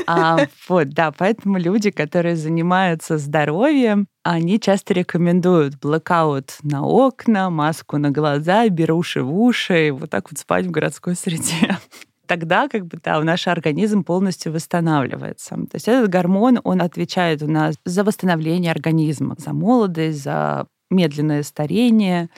А, 0.07 0.47
вот, 0.69 0.91
да, 0.91 1.11
поэтому 1.11 1.57
люди, 1.57 1.91
которые 1.91 2.37
занимаются 2.37 3.17
здоровьем, 3.17 4.09
они 4.25 4.61
часто 4.61 4.93
рекомендуют 4.93 5.79
блокаут 5.81 6.59
на 6.63 6.85
окна, 6.87 7.49
маску 7.49 7.97
на 7.97 8.11
глаза, 8.11 8.69
беруши 8.69 9.23
в 9.23 9.35
уши, 9.35 9.89
и 9.89 9.91
вот 9.91 10.11
так 10.11 10.31
вот 10.31 10.39
спать 10.39 10.67
в 10.67 10.71
городской 10.71 11.17
среде 11.17 11.79
тогда 12.27 12.69
как 12.69 12.87
бы 12.87 12.99
да, 13.03 13.23
наш 13.23 13.47
организм 13.47 14.03
полностью 14.03 14.53
восстанавливается. 14.53 15.55
То 15.55 15.75
есть 15.75 15.87
этот 15.87 16.11
гормон, 16.11 16.61
он 16.65 16.83
отвечает 16.83 17.41
у 17.41 17.47
нас 17.47 17.77
за 17.85 18.03
восстановление 18.03 18.73
организма, 18.73 19.37
за 19.39 19.53
молодость, 19.53 20.25
за 20.25 20.67
медленное 20.91 21.43
старение, 21.43 22.31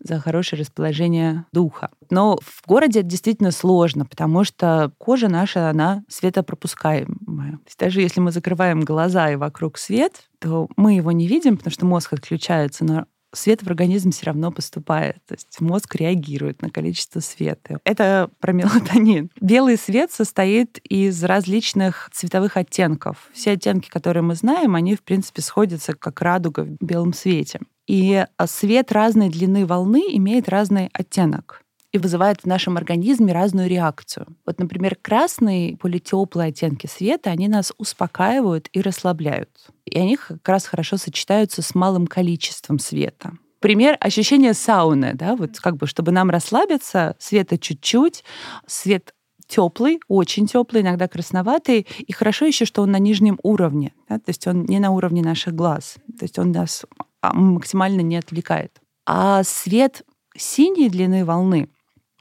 за 0.00 0.18
хорошее 0.18 0.60
расположение 0.60 1.46
духа. 1.52 1.90
Но 2.10 2.38
в 2.42 2.66
городе 2.66 3.00
это 3.00 3.08
действительно 3.08 3.50
сложно, 3.50 4.04
потому 4.04 4.44
что 4.44 4.92
кожа 4.98 5.28
наша, 5.28 5.70
она 5.70 6.02
светопропускаемая. 6.08 7.52
То 7.52 7.66
есть 7.66 7.78
даже 7.78 8.00
если 8.00 8.20
мы 8.20 8.32
закрываем 8.32 8.80
глаза 8.80 9.30
и 9.30 9.36
вокруг 9.36 9.78
свет, 9.78 10.28
то 10.40 10.68
мы 10.76 10.94
его 10.94 11.12
не 11.12 11.26
видим, 11.28 11.56
потому 11.56 11.72
что 11.72 11.86
мозг 11.86 12.12
отключается, 12.12 12.84
но 12.84 13.06
свет 13.34 13.62
в 13.62 13.66
организм 13.66 14.10
все 14.10 14.26
равно 14.26 14.50
поступает. 14.50 15.16
То 15.26 15.34
есть 15.34 15.60
мозг 15.60 15.94
реагирует 15.96 16.62
на 16.62 16.70
количество 16.70 17.20
света. 17.20 17.78
Это 17.84 18.30
про 18.40 18.52
мелатонин. 18.52 19.30
Белый 19.40 19.76
свет 19.76 20.12
состоит 20.12 20.78
из 20.78 21.22
различных 21.24 22.10
цветовых 22.12 22.56
оттенков. 22.56 23.30
Все 23.32 23.52
оттенки, 23.52 23.88
которые 23.88 24.22
мы 24.22 24.34
знаем, 24.34 24.74
они, 24.74 24.94
в 24.94 25.02
принципе, 25.02 25.42
сходятся 25.42 25.94
как 25.94 26.20
радуга 26.20 26.64
в 26.64 26.84
белом 26.84 27.12
свете. 27.12 27.60
И 27.86 28.24
а, 28.36 28.46
свет 28.46 28.92
разной 28.92 29.28
длины 29.28 29.66
волны 29.66 30.02
имеет 30.08 30.48
разный 30.48 30.88
оттенок 30.92 31.62
и 31.92 31.98
вызывает 31.98 32.40
в 32.40 32.46
нашем 32.46 32.76
организме 32.76 33.32
разную 33.32 33.68
реакцию. 33.68 34.26
Вот, 34.46 34.58
например, 34.58 34.96
красные, 35.00 35.76
более 35.76 36.00
теплые 36.00 36.48
оттенки 36.48 36.86
света, 36.86 37.30
они 37.30 37.48
нас 37.48 37.72
успокаивают 37.76 38.68
и 38.72 38.80
расслабляют. 38.80 39.50
И 39.84 39.98
они 39.98 40.16
как 40.16 40.48
раз 40.48 40.66
хорошо 40.66 40.96
сочетаются 40.96 41.60
с 41.60 41.74
малым 41.74 42.06
количеством 42.06 42.78
света. 42.78 43.32
Пример 43.60 43.96
ощущения 44.00 44.54
сауны, 44.54 45.12
да, 45.14 45.36
вот 45.36 45.60
как 45.60 45.76
бы, 45.76 45.86
чтобы 45.86 46.10
нам 46.10 46.30
расслабиться, 46.30 47.14
света 47.18 47.58
чуть-чуть, 47.58 48.24
свет 48.66 49.14
теплый, 49.46 50.00
очень 50.08 50.46
теплый, 50.46 50.82
иногда 50.82 51.06
красноватый, 51.06 51.86
и 51.98 52.12
хорошо 52.12 52.46
еще, 52.46 52.64
что 52.64 52.82
он 52.82 52.90
на 52.90 52.98
нижнем 52.98 53.38
уровне, 53.42 53.92
да, 54.08 54.16
то 54.16 54.28
есть 54.28 54.46
он 54.46 54.64
не 54.64 54.80
на 54.80 54.90
уровне 54.90 55.22
наших 55.22 55.54
глаз, 55.54 55.96
то 56.18 56.24
есть 56.24 56.38
он 56.38 56.50
нас 56.50 56.84
максимально 57.22 58.00
не 58.00 58.16
отвлекает. 58.16 58.80
А 59.06 59.42
свет 59.44 60.02
синей 60.36 60.88
длины 60.88 61.24
волны, 61.24 61.68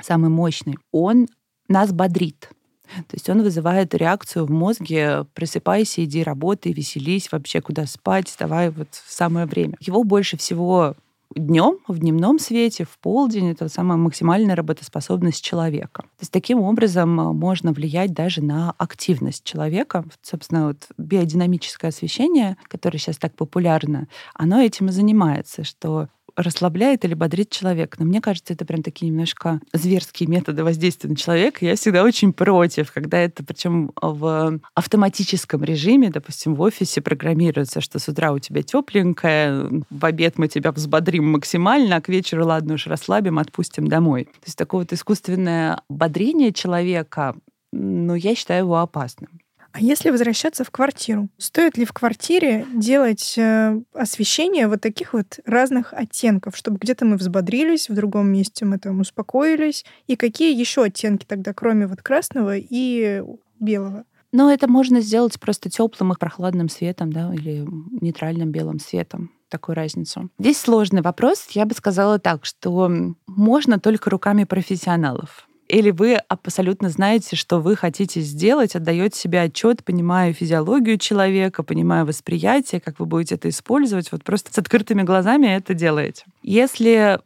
самый 0.02 0.30
мощный, 0.30 0.78
он 0.92 1.28
нас 1.68 1.92
бодрит. 1.92 2.50
То 3.08 3.14
есть 3.14 3.30
он 3.30 3.42
вызывает 3.42 3.94
реакцию 3.94 4.46
в 4.46 4.52
мозге 4.52 5.26
«просыпайся, 5.34 6.04
иди 6.04 6.24
работай, 6.24 6.74
веселись, 6.74 7.32
вообще 7.32 7.62
куда 7.62 7.86
спать, 7.86 8.34
давай 8.38 8.70
вот 8.70 8.90
в 8.94 9.12
самое 9.12 9.46
время». 9.46 9.78
Его 9.80 10.04
больше 10.04 10.38
всего 10.38 10.96
днем, 11.36 11.78
в 11.88 12.00
дневном 12.00 12.40
свете, 12.40 12.86
в 12.86 12.98
полдень. 13.00 13.52
Это 13.52 13.70
самая 13.70 13.98
максимальная 13.98 14.56
работоспособность 14.56 15.44
человека. 15.44 16.04
То 16.04 16.22
есть 16.22 16.32
таким 16.32 16.62
образом 16.62 17.20
э, 17.20 17.34
можно 17.34 17.72
влиять 17.74 18.14
даже 18.14 18.44
на 18.44 18.74
активность 18.78 19.44
человека. 19.44 20.06
Собственно, 20.22 20.68
вот 20.68 20.88
биодинамическое 20.98 21.90
освещение, 21.90 22.58
которое 22.68 22.98
сейчас 22.98 23.18
так 23.18 23.36
популярно, 23.36 24.08
оно 24.34 24.62
этим 24.62 24.90
и 24.90 24.92
занимается, 24.92 25.64
что 25.64 26.10
расслабляет 26.36 27.06
или 27.06 27.14
бодрит 27.14 27.50
человека. 27.50 27.98
Но 28.00 28.06
мне 28.06 28.22
кажется, 28.22 28.54
это 28.54 28.66
прям 28.66 28.84
такие 28.84 29.10
немножко 29.10 29.60
зверские 29.74 30.30
методы 30.30 30.64
воздействия 30.64 31.10
на 31.10 31.16
человека. 31.16 31.66
Я 31.66 31.76
всегда 31.76 32.04
очень 32.04 32.34
против, 32.34 32.92
когда 32.92 33.18
это, 33.18 33.44
причем 33.44 33.92
в 34.02 34.60
автоматическом 34.74 35.64
режиме, 35.64 36.10
допустим, 36.10 36.56
в 36.56 36.62
офисе 36.62 37.02
программируется, 37.02 37.82
что 37.82 38.00
с 38.00 38.08
утра 38.08 38.32
у 38.32 38.40
тебя 38.40 38.64
тепленькое, 38.64 39.84
в 39.90 40.06
обед 40.06 40.38
мы 40.38 40.48
тебя 40.48 40.72
взбодрим 40.72 41.32
максимально, 41.32 41.98
а 41.98 42.02
к 42.02 42.10
вечеру, 42.10 42.46
ладно 42.46 42.76
уж, 42.76 42.88
расслабим, 42.88 43.40
отпустим 43.40 43.88
домой. 43.88 44.26
То 44.26 44.46
есть 44.46 44.58
такое 44.58 44.82
вот 44.82 44.94
искусственное 44.94 45.82
бодрение 45.90 46.54
человека, 46.54 47.36
ну, 47.74 48.16
я 48.16 48.36
считаю 48.36 48.66
его 48.66 48.78
опасным. 48.78 49.41
А 49.74 49.80
если 49.80 50.10
возвращаться 50.10 50.64
в 50.64 50.72
квартиру, 50.72 51.30
стоит 51.38 51.78
ли 51.78 51.86
в 51.86 51.94
квартире 51.94 52.66
делать 52.74 53.36
э, 53.38 53.80
освещение 53.94 54.68
вот 54.68 54.82
таких 54.82 55.14
вот 55.14 55.40
разных 55.46 55.94
оттенков, 55.94 56.58
чтобы 56.58 56.78
где-то 56.78 57.06
мы 57.06 57.16
взбодрились, 57.16 57.90
в 57.90 57.94
другом 57.94 58.32
месте 58.32 58.66
мы 58.66 58.80
там 58.80 59.00
успокоились? 59.00 59.86
И 60.08 60.16
какие 60.16 60.58
еще 60.58 60.84
оттенки 60.84 61.26
тогда, 61.26 61.54
кроме 61.54 61.88
вот 61.88 62.02
красного 62.02 62.58
и 62.58 63.24
белого? 63.60 64.04
Ну, 64.34 64.50
это 64.50 64.70
можно 64.70 65.02
сделать 65.02 65.40
просто 65.40 65.70
теплым 65.70 66.14
и 66.14 66.18
прохладным 66.18 66.70
светом, 66.70 67.12
да, 67.12 67.34
или 67.34 67.66
нейтральным 68.02 68.52
белым 68.52 68.80
светом 68.80 69.32
такую 69.50 69.76
разницу. 69.76 70.30
Здесь 70.40 70.58
сложный 70.58 71.02
вопрос. 71.02 71.48
Я 71.52 71.66
бы 71.66 71.76
сказала 71.76 72.20
так, 72.20 72.46
что 72.46 72.90
можно 73.28 73.80
только 73.80 74.10
руками 74.10 74.46
профессионалов 74.46 75.48
или 75.72 75.92
вы 75.92 76.16
абсолютно 76.16 76.90
знаете, 76.90 77.38
что 77.38 77.62
вы 77.62 77.78
хотите 77.78 78.20
сделать, 78.20 78.76
отдаете 78.76 79.18
себе 79.18 79.42
отчет, 79.42 79.86
понимая 79.86 80.34
физиологию 80.34 80.98
человека, 80.98 81.64
понимая 81.64 82.04
восприятие, 82.04 82.82
как 82.82 83.00
вы 83.00 83.06
будете 83.06 83.36
это 83.36 83.48
использовать, 83.48 84.12
вот 84.12 84.24
просто 84.24 84.54
с 84.54 84.58
открытыми 84.58 85.04
глазами 85.04 85.48
это 85.48 85.74
делаете. 85.74 86.26
Если 86.44 87.20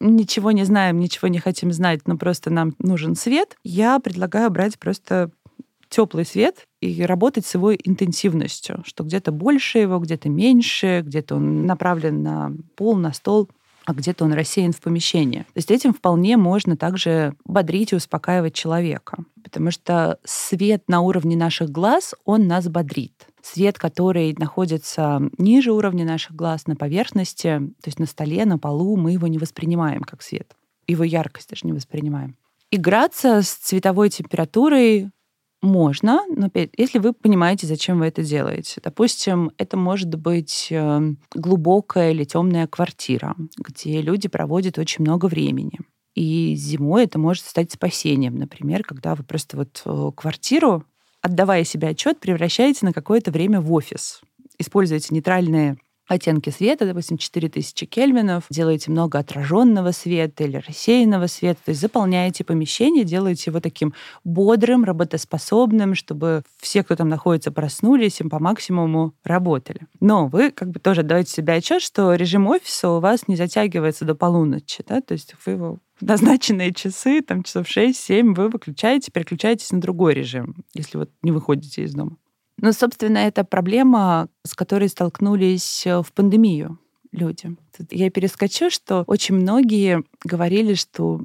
ничего 0.00 0.52
не 0.52 0.64
знаем, 0.64 0.98
ничего 0.98 1.28
не 1.28 1.38
хотим 1.38 1.70
знать, 1.70 2.00
но 2.06 2.16
просто 2.16 2.48
нам 2.48 2.74
нужен 2.78 3.14
свет, 3.14 3.58
я 3.62 3.98
предлагаю 3.98 4.50
брать 4.50 4.78
просто 4.78 5.30
теплый 5.90 6.24
свет 6.24 6.66
и 6.80 7.02
работать 7.02 7.44
с 7.44 7.54
его 7.54 7.74
интенсивностью, 7.74 8.82
что 8.86 9.04
где-то 9.04 9.32
больше 9.32 9.80
его, 9.80 9.98
где-то 9.98 10.30
меньше, 10.30 11.02
где-то 11.04 11.34
он 11.34 11.66
направлен 11.66 12.22
на 12.22 12.52
пол, 12.76 12.96
на 12.96 13.12
стол 13.12 13.50
а 13.90 13.94
где-то 13.94 14.24
он 14.24 14.32
рассеян 14.32 14.72
в 14.72 14.80
помещении. 14.80 15.40
То 15.40 15.56
есть 15.56 15.70
этим 15.70 15.92
вполне 15.92 16.36
можно 16.36 16.76
также 16.76 17.34
бодрить 17.44 17.92
и 17.92 17.96
успокаивать 17.96 18.54
человека, 18.54 19.24
потому 19.42 19.70
что 19.70 20.18
свет 20.24 20.84
на 20.88 21.00
уровне 21.00 21.36
наших 21.36 21.70
глаз, 21.70 22.14
он 22.24 22.46
нас 22.46 22.68
бодрит. 22.68 23.26
Свет, 23.42 23.78
который 23.78 24.34
находится 24.38 25.20
ниже 25.38 25.72
уровня 25.72 26.04
наших 26.04 26.36
глаз, 26.36 26.66
на 26.66 26.76
поверхности, 26.76 27.58
то 27.82 27.86
есть 27.86 27.98
на 27.98 28.06
столе, 28.06 28.44
на 28.44 28.58
полу, 28.58 28.96
мы 28.96 29.12
его 29.12 29.26
не 29.26 29.38
воспринимаем 29.38 30.02
как 30.02 30.22
свет. 30.22 30.54
Его 30.86 31.04
яркость 31.04 31.50
даже 31.50 31.62
не 31.64 31.72
воспринимаем. 31.72 32.36
Играться 32.70 33.42
с 33.42 33.50
цветовой 33.50 34.10
температурой 34.10 35.10
можно, 35.62 36.22
но 36.34 36.50
если 36.76 36.98
вы 36.98 37.12
понимаете, 37.12 37.66
зачем 37.66 37.98
вы 37.98 38.06
это 38.06 38.22
делаете. 38.22 38.80
Допустим, 38.82 39.50
это 39.58 39.76
может 39.76 40.08
быть 40.08 40.68
эм, 40.70 41.18
глубокая 41.34 42.12
или 42.12 42.24
темная 42.24 42.66
квартира, 42.66 43.36
где 43.58 44.00
люди 44.00 44.28
проводят 44.28 44.78
очень 44.78 45.04
много 45.04 45.26
времени. 45.26 45.78
И 46.14 46.54
зимой 46.54 47.04
это 47.04 47.18
может 47.18 47.44
стать 47.44 47.72
спасением, 47.72 48.36
например, 48.36 48.82
когда 48.82 49.14
вы 49.14 49.22
просто 49.22 49.56
вот 49.56 49.82
э, 49.84 50.10
квартиру, 50.16 50.84
отдавая 51.20 51.64
себе 51.64 51.88
отчет, 51.88 52.20
превращаете 52.20 52.86
на 52.86 52.92
какое-то 52.92 53.30
время 53.30 53.60
в 53.60 53.72
офис. 53.72 54.22
Используете 54.58 55.14
нейтральные 55.14 55.76
оттенки 56.10 56.50
света, 56.50 56.86
допустим, 56.86 57.18
4000 57.18 57.86
кельвинов, 57.86 58.44
делаете 58.50 58.90
много 58.90 59.18
отраженного 59.18 59.92
света 59.92 60.44
или 60.44 60.56
рассеянного 60.56 61.28
света, 61.28 61.60
то 61.64 61.70
есть 61.70 61.80
заполняете 61.80 62.42
помещение, 62.42 63.04
делаете 63.04 63.50
его 63.50 63.60
таким 63.60 63.94
бодрым, 64.24 64.84
работоспособным, 64.84 65.94
чтобы 65.94 66.42
все, 66.58 66.82
кто 66.82 66.96
там 66.96 67.08
находится, 67.08 67.52
проснулись, 67.52 68.20
им 68.20 68.28
по 68.28 68.40
максимуму 68.40 69.14
работали. 69.22 69.82
Но 70.00 70.26
вы 70.26 70.50
как 70.50 70.70
бы 70.70 70.80
тоже 70.80 71.02
отдаете 71.02 71.30
себе 71.30 71.54
отчет, 71.54 71.80
что 71.80 72.14
режим 72.14 72.48
офиса 72.48 72.90
у 72.90 73.00
вас 73.00 73.28
не 73.28 73.36
затягивается 73.36 74.04
до 74.04 74.16
полуночи, 74.16 74.82
да, 74.86 75.00
то 75.00 75.12
есть 75.12 75.34
вы 75.46 75.52
его 75.52 75.78
назначенные 76.00 76.74
часы, 76.74 77.22
там 77.22 77.44
часов 77.44 77.68
6-7, 77.68 78.34
вы 78.34 78.48
выключаете, 78.48 79.12
переключаетесь 79.12 79.70
на 79.70 79.80
другой 79.80 80.14
режим, 80.14 80.56
если 80.74 80.98
вот 80.98 81.10
не 81.22 81.30
выходите 81.30 81.82
из 81.84 81.94
дома. 81.94 82.16
Ну, 82.62 82.72
собственно, 82.72 83.18
это 83.18 83.44
проблема, 83.44 84.28
с 84.44 84.54
которой 84.54 84.88
столкнулись 84.88 85.86
э, 85.86 86.02
в 86.02 86.12
пандемию 86.12 86.78
люди. 87.10 87.56
Я 87.90 88.10
перескочу, 88.10 88.70
что 88.70 89.04
очень 89.06 89.36
многие 89.36 90.04
говорили, 90.24 90.74
что 90.74 91.22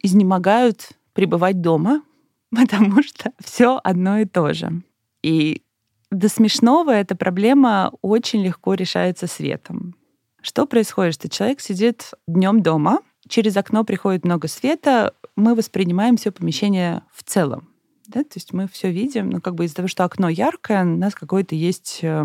изнемогают 0.00 0.90
пребывать 1.12 1.60
дома, 1.60 2.02
потому 2.50 3.02
что 3.02 3.32
все 3.44 3.80
одно 3.82 4.18
и 4.18 4.26
то 4.26 4.52
же. 4.54 4.82
И 5.22 5.62
до 6.10 6.28
смешного 6.28 6.92
эта 6.92 7.16
проблема 7.16 7.92
очень 8.00 8.44
легко 8.44 8.74
решается 8.74 9.26
светом. 9.26 9.96
Что 10.40 10.66
происходит? 10.66 11.14
Что 11.14 11.28
человек 11.28 11.60
сидит 11.60 12.12
днем 12.28 12.62
дома, 12.62 13.00
через 13.28 13.56
окно 13.56 13.82
приходит 13.82 14.24
много 14.24 14.46
света, 14.46 15.14
мы 15.34 15.56
воспринимаем 15.56 16.16
все 16.16 16.30
помещение 16.30 17.02
в 17.12 17.24
целом. 17.24 17.68
Да? 18.08 18.22
То 18.22 18.34
есть 18.34 18.52
мы 18.52 18.68
все 18.68 18.90
видим, 18.90 19.30
ну, 19.30 19.40
как 19.40 19.54
бы 19.54 19.64
из-за 19.64 19.76
того, 19.76 19.88
что 19.88 20.04
окно 20.04 20.28
яркое, 20.28 20.82
у 20.82 20.96
нас 20.96 21.14
какой-то 21.14 21.54
есть 21.54 22.00
э, 22.02 22.24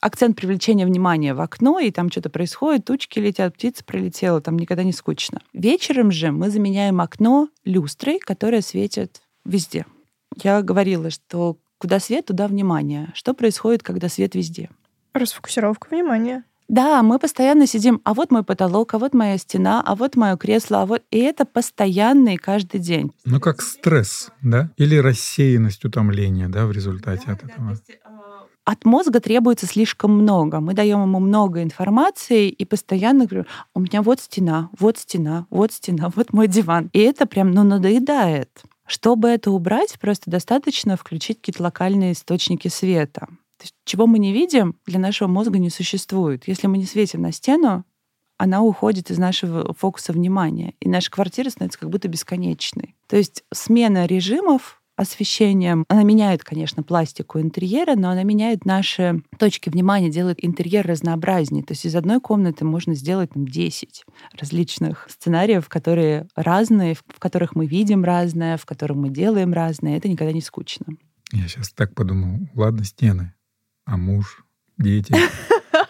акцент 0.00 0.36
привлечения 0.36 0.86
внимания 0.86 1.34
в 1.34 1.40
окно, 1.40 1.78
и 1.78 1.90
там 1.90 2.10
что-то 2.10 2.30
происходит, 2.30 2.84
тучки 2.84 3.18
летят, 3.18 3.54
птица 3.54 3.84
пролетела, 3.84 4.40
там 4.40 4.58
никогда 4.58 4.82
не 4.84 4.92
скучно. 4.92 5.40
Вечером 5.52 6.10
же 6.10 6.32
мы 6.32 6.50
заменяем 6.50 7.00
окно 7.00 7.48
люстрой, 7.64 8.18
которая 8.18 8.60
светит 8.60 9.22
везде. 9.44 9.86
Я 10.42 10.62
говорила, 10.62 11.10
что 11.10 11.56
куда 11.78 12.00
свет, 12.00 12.26
туда 12.26 12.48
внимание. 12.48 13.10
Что 13.14 13.34
происходит, 13.34 13.82
когда 13.82 14.08
свет 14.08 14.34
везде? 14.34 14.70
Расфокусировка 15.14 15.88
внимания. 15.90 16.44
Да, 16.68 17.02
мы 17.02 17.18
постоянно 17.18 17.66
сидим, 17.66 18.00
а 18.04 18.12
вот 18.12 18.30
мой 18.30 18.44
потолок, 18.44 18.92
а 18.92 18.98
вот 18.98 19.14
моя 19.14 19.38
стена, 19.38 19.82
а 19.84 19.94
вот 19.94 20.16
мое 20.16 20.36
кресло, 20.36 20.82
а 20.82 20.86
вот... 20.86 21.02
И 21.10 21.18
это 21.18 21.46
постоянный 21.46 22.36
каждый 22.36 22.78
день. 22.78 23.10
Ну, 23.24 23.40
как 23.40 23.62
стресс, 23.62 24.30
да? 24.42 24.70
Или 24.76 24.96
рассеянность, 24.96 25.84
утомление, 25.86 26.48
да, 26.48 26.66
в 26.66 26.72
результате 26.72 27.22
да, 27.26 27.32
от 27.32 27.40
да, 27.40 27.48
этого. 27.48 27.70
Есть, 27.70 27.90
э, 27.90 27.94
от 28.68 28.84
мозга 28.84 29.18
требуется 29.20 29.64
слишком 29.64 30.12
много. 30.12 30.60
Мы 30.60 30.74
даем 30.74 31.00
ему 31.00 31.20
много 31.20 31.62
информации 31.62 32.50
и 32.50 32.66
постоянно 32.66 33.24
говорю, 33.24 33.46
у 33.72 33.80
меня 33.80 34.02
вот 34.02 34.20
стена, 34.20 34.68
вот 34.78 34.98
стена, 34.98 35.46
вот 35.48 35.72
стена, 35.72 36.12
вот 36.14 36.34
мой 36.34 36.48
диван. 36.48 36.90
И 36.92 36.98
это 36.98 37.24
прям, 37.24 37.52
ну, 37.52 37.64
надоедает. 37.64 38.50
Чтобы 38.86 39.28
это 39.28 39.50
убрать, 39.52 39.98
просто 39.98 40.30
достаточно 40.30 40.98
включить 40.98 41.38
какие-то 41.38 41.62
локальные 41.62 42.12
источники 42.12 42.68
света. 42.68 43.28
То 43.58 43.64
есть, 43.64 43.74
чего 43.84 44.06
мы 44.06 44.18
не 44.18 44.32
видим, 44.32 44.76
для 44.86 44.98
нашего 44.98 45.28
мозга 45.28 45.58
не 45.58 45.70
существует. 45.70 46.46
Если 46.46 46.66
мы 46.66 46.78
не 46.78 46.86
светим 46.86 47.22
на 47.22 47.32
стену, 47.32 47.84
она 48.38 48.62
уходит 48.62 49.10
из 49.10 49.18
нашего 49.18 49.74
фокуса 49.74 50.12
внимания, 50.12 50.74
и 50.80 50.88
наша 50.88 51.10
квартира 51.10 51.50
становится 51.50 51.80
как 51.80 51.90
будто 51.90 52.08
бесконечной. 52.08 52.94
То 53.08 53.16
есть 53.16 53.42
смена 53.52 54.06
режимов 54.06 54.80
освещением, 54.98 55.84
она 55.88 56.02
меняет, 56.02 56.42
конечно, 56.42 56.82
пластику 56.82 57.40
интерьера, 57.40 57.94
но 57.94 58.10
она 58.10 58.24
меняет 58.24 58.64
наши 58.64 59.22
точки 59.38 59.70
внимания, 59.70 60.10
делает 60.10 60.44
интерьер 60.44 60.86
разнообразнее. 60.86 61.62
То 61.62 61.72
есть 61.72 61.84
из 61.84 61.94
одной 61.94 62.20
комнаты 62.20 62.64
можно 62.64 62.94
сделать 62.94 63.30
там, 63.30 63.46
10 63.46 64.04
различных 64.38 65.06
сценариев, 65.08 65.68
которые 65.68 66.26
разные, 66.34 66.94
в 66.94 67.18
которых 67.20 67.54
мы 67.54 67.66
видим 67.66 68.02
разное, 68.02 68.56
в 68.56 68.66
которых 68.66 68.96
мы 68.96 69.10
делаем 69.10 69.52
разное. 69.52 69.96
Это 69.96 70.08
никогда 70.08 70.32
не 70.32 70.40
скучно. 70.40 70.86
Я 71.32 71.46
сейчас 71.46 71.70
так 71.70 71.94
подумал, 71.94 72.48
ладно, 72.54 72.84
стены, 72.84 73.34
а 73.88 73.96
муж, 73.96 74.44
дети. 74.76 75.14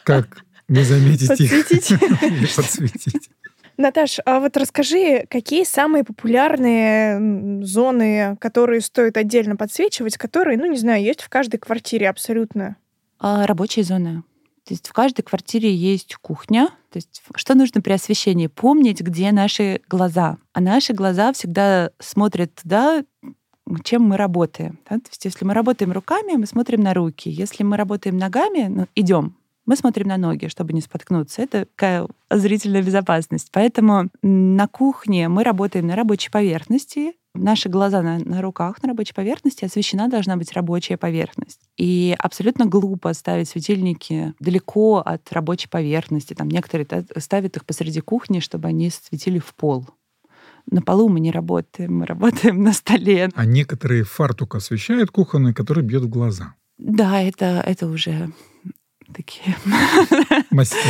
Как 0.05 0.45
не 0.69 0.83
заметить 0.85 1.41
их 1.41 1.71
или 1.73 2.47
подсветить? 2.55 3.31
Наташ, 3.77 4.19
а 4.25 4.41
вот 4.41 4.57
расскажи, 4.57 5.25
какие 5.29 5.65
самые 5.65 6.05
популярные 6.05 7.65
зоны, 7.65 8.37
которые 8.41 8.81
стоит 8.81 9.17
отдельно 9.17 9.57
подсвечивать, 9.57 10.17
которые, 10.17 10.59
ну, 10.59 10.67
не 10.67 10.79
знаю, 10.79 11.03
есть 11.03 11.23
в 11.23 11.29
каждой 11.29 11.59
квартире 11.59 12.09
абсолютно? 12.09 12.77
А, 13.21 13.47
рабочие 13.47 13.85
зоны. 13.85 14.23
То 14.65 14.75
есть 14.75 14.89
в 14.89 14.93
каждой 14.93 15.23
квартире 15.23 15.75
есть 15.75 16.17
кухня. 16.17 16.69
То 16.91 16.99
есть 16.99 17.23
что 17.37 17.55
нужно 17.55 17.81
при 17.81 17.93
освещении? 17.93 18.49
Помнить, 18.49 19.01
где 19.01 19.33
наши 19.33 19.81
глаза. 19.89 20.39
А 20.53 20.61
наши 20.61 20.93
глаза 20.93 21.33
всегда 21.33 21.91
смотрят 22.01 22.55
туда, 22.55 23.05
чем 23.85 24.03
мы 24.03 24.17
работаем. 24.17 24.79
Да? 24.89 24.97
То 24.97 25.09
есть 25.11 25.25
если 25.25 25.45
мы 25.45 25.55
работаем 25.55 25.93
руками, 25.93 26.37
мы 26.37 26.47
смотрим 26.47 26.81
на 26.81 26.95
руки. 26.95 27.29
Если 27.29 27.63
мы 27.63 27.77
работаем 27.77 28.17
ногами, 28.17 28.67
ну, 28.69 28.87
идем, 28.95 29.35
мы 29.67 29.77
смотрим 29.77 30.09
на 30.09 30.17
ноги, 30.17 30.47
чтобы 30.47 30.73
не 30.73 30.81
споткнуться. 30.81 31.43
Это 31.43 31.67
такая 31.67 32.07
зрительная 32.31 32.83
безопасность. 32.83 33.51
Поэтому 33.53 34.09
на 34.23 34.67
кухне 34.67 35.29
мы 35.29 35.45
работаем 35.45 35.87
на 35.87 35.95
рабочей 35.95 36.31
поверхности, 36.31 37.13
наши 37.35 37.69
глаза 37.69 38.03
на, 38.03 38.19
на 38.19 38.41
руках 38.41 38.83
на 38.83 38.89
рабочей 38.89 39.13
поверхности, 39.15 39.65
освещена 39.65 40.09
должна 40.09 40.37
быть 40.37 40.53
рабочая 40.53 40.97
поверхность. 40.97 41.61
И 41.77 42.17
абсолютно 42.19 42.65
глупо 42.65 43.13
ставить 43.13 43.51
светильники 43.51 44.35
далеко 44.41 45.03
от 45.05 45.31
рабочей 45.33 45.69
поверхности. 45.69 46.35
Там 46.35 46.49
некоторые 46.49 46.87
ставят 47.19 47.57
их 47.57 47.65
посреди 47.65 48.01
кухни, 48.01 48.41
чтобы 48.41 48.69
они 48.69 48.91
светили 48.91 49.39
в 49.39 49.55
пол 49.55 49.87
на 50.71 50.83
полу 50.83 51.09
мы 51.09 51.21
не 51.21 51.31
работаем, 51.31 51.99
мы 51.99 52.07
работаем 52.07 52.63
на 52.63 52.73
столе. 52.73 53.31
А 53.35 53.45
некоторые 53.45 54.05
фартук 54.05 54.55
освещают 54.55 55.11
кухонный, 55.11 55.55
который 55.55 55.83
бьет 55.83 56.03
в 56.03 56.09
глаза. 56.09 56.55
Да, 56.79 57.21
это, 57.21 57.63
это 57.67 57.87
уже 57.87 58.31
такие... 59.15 59.57
Мастера. 60.51 60.81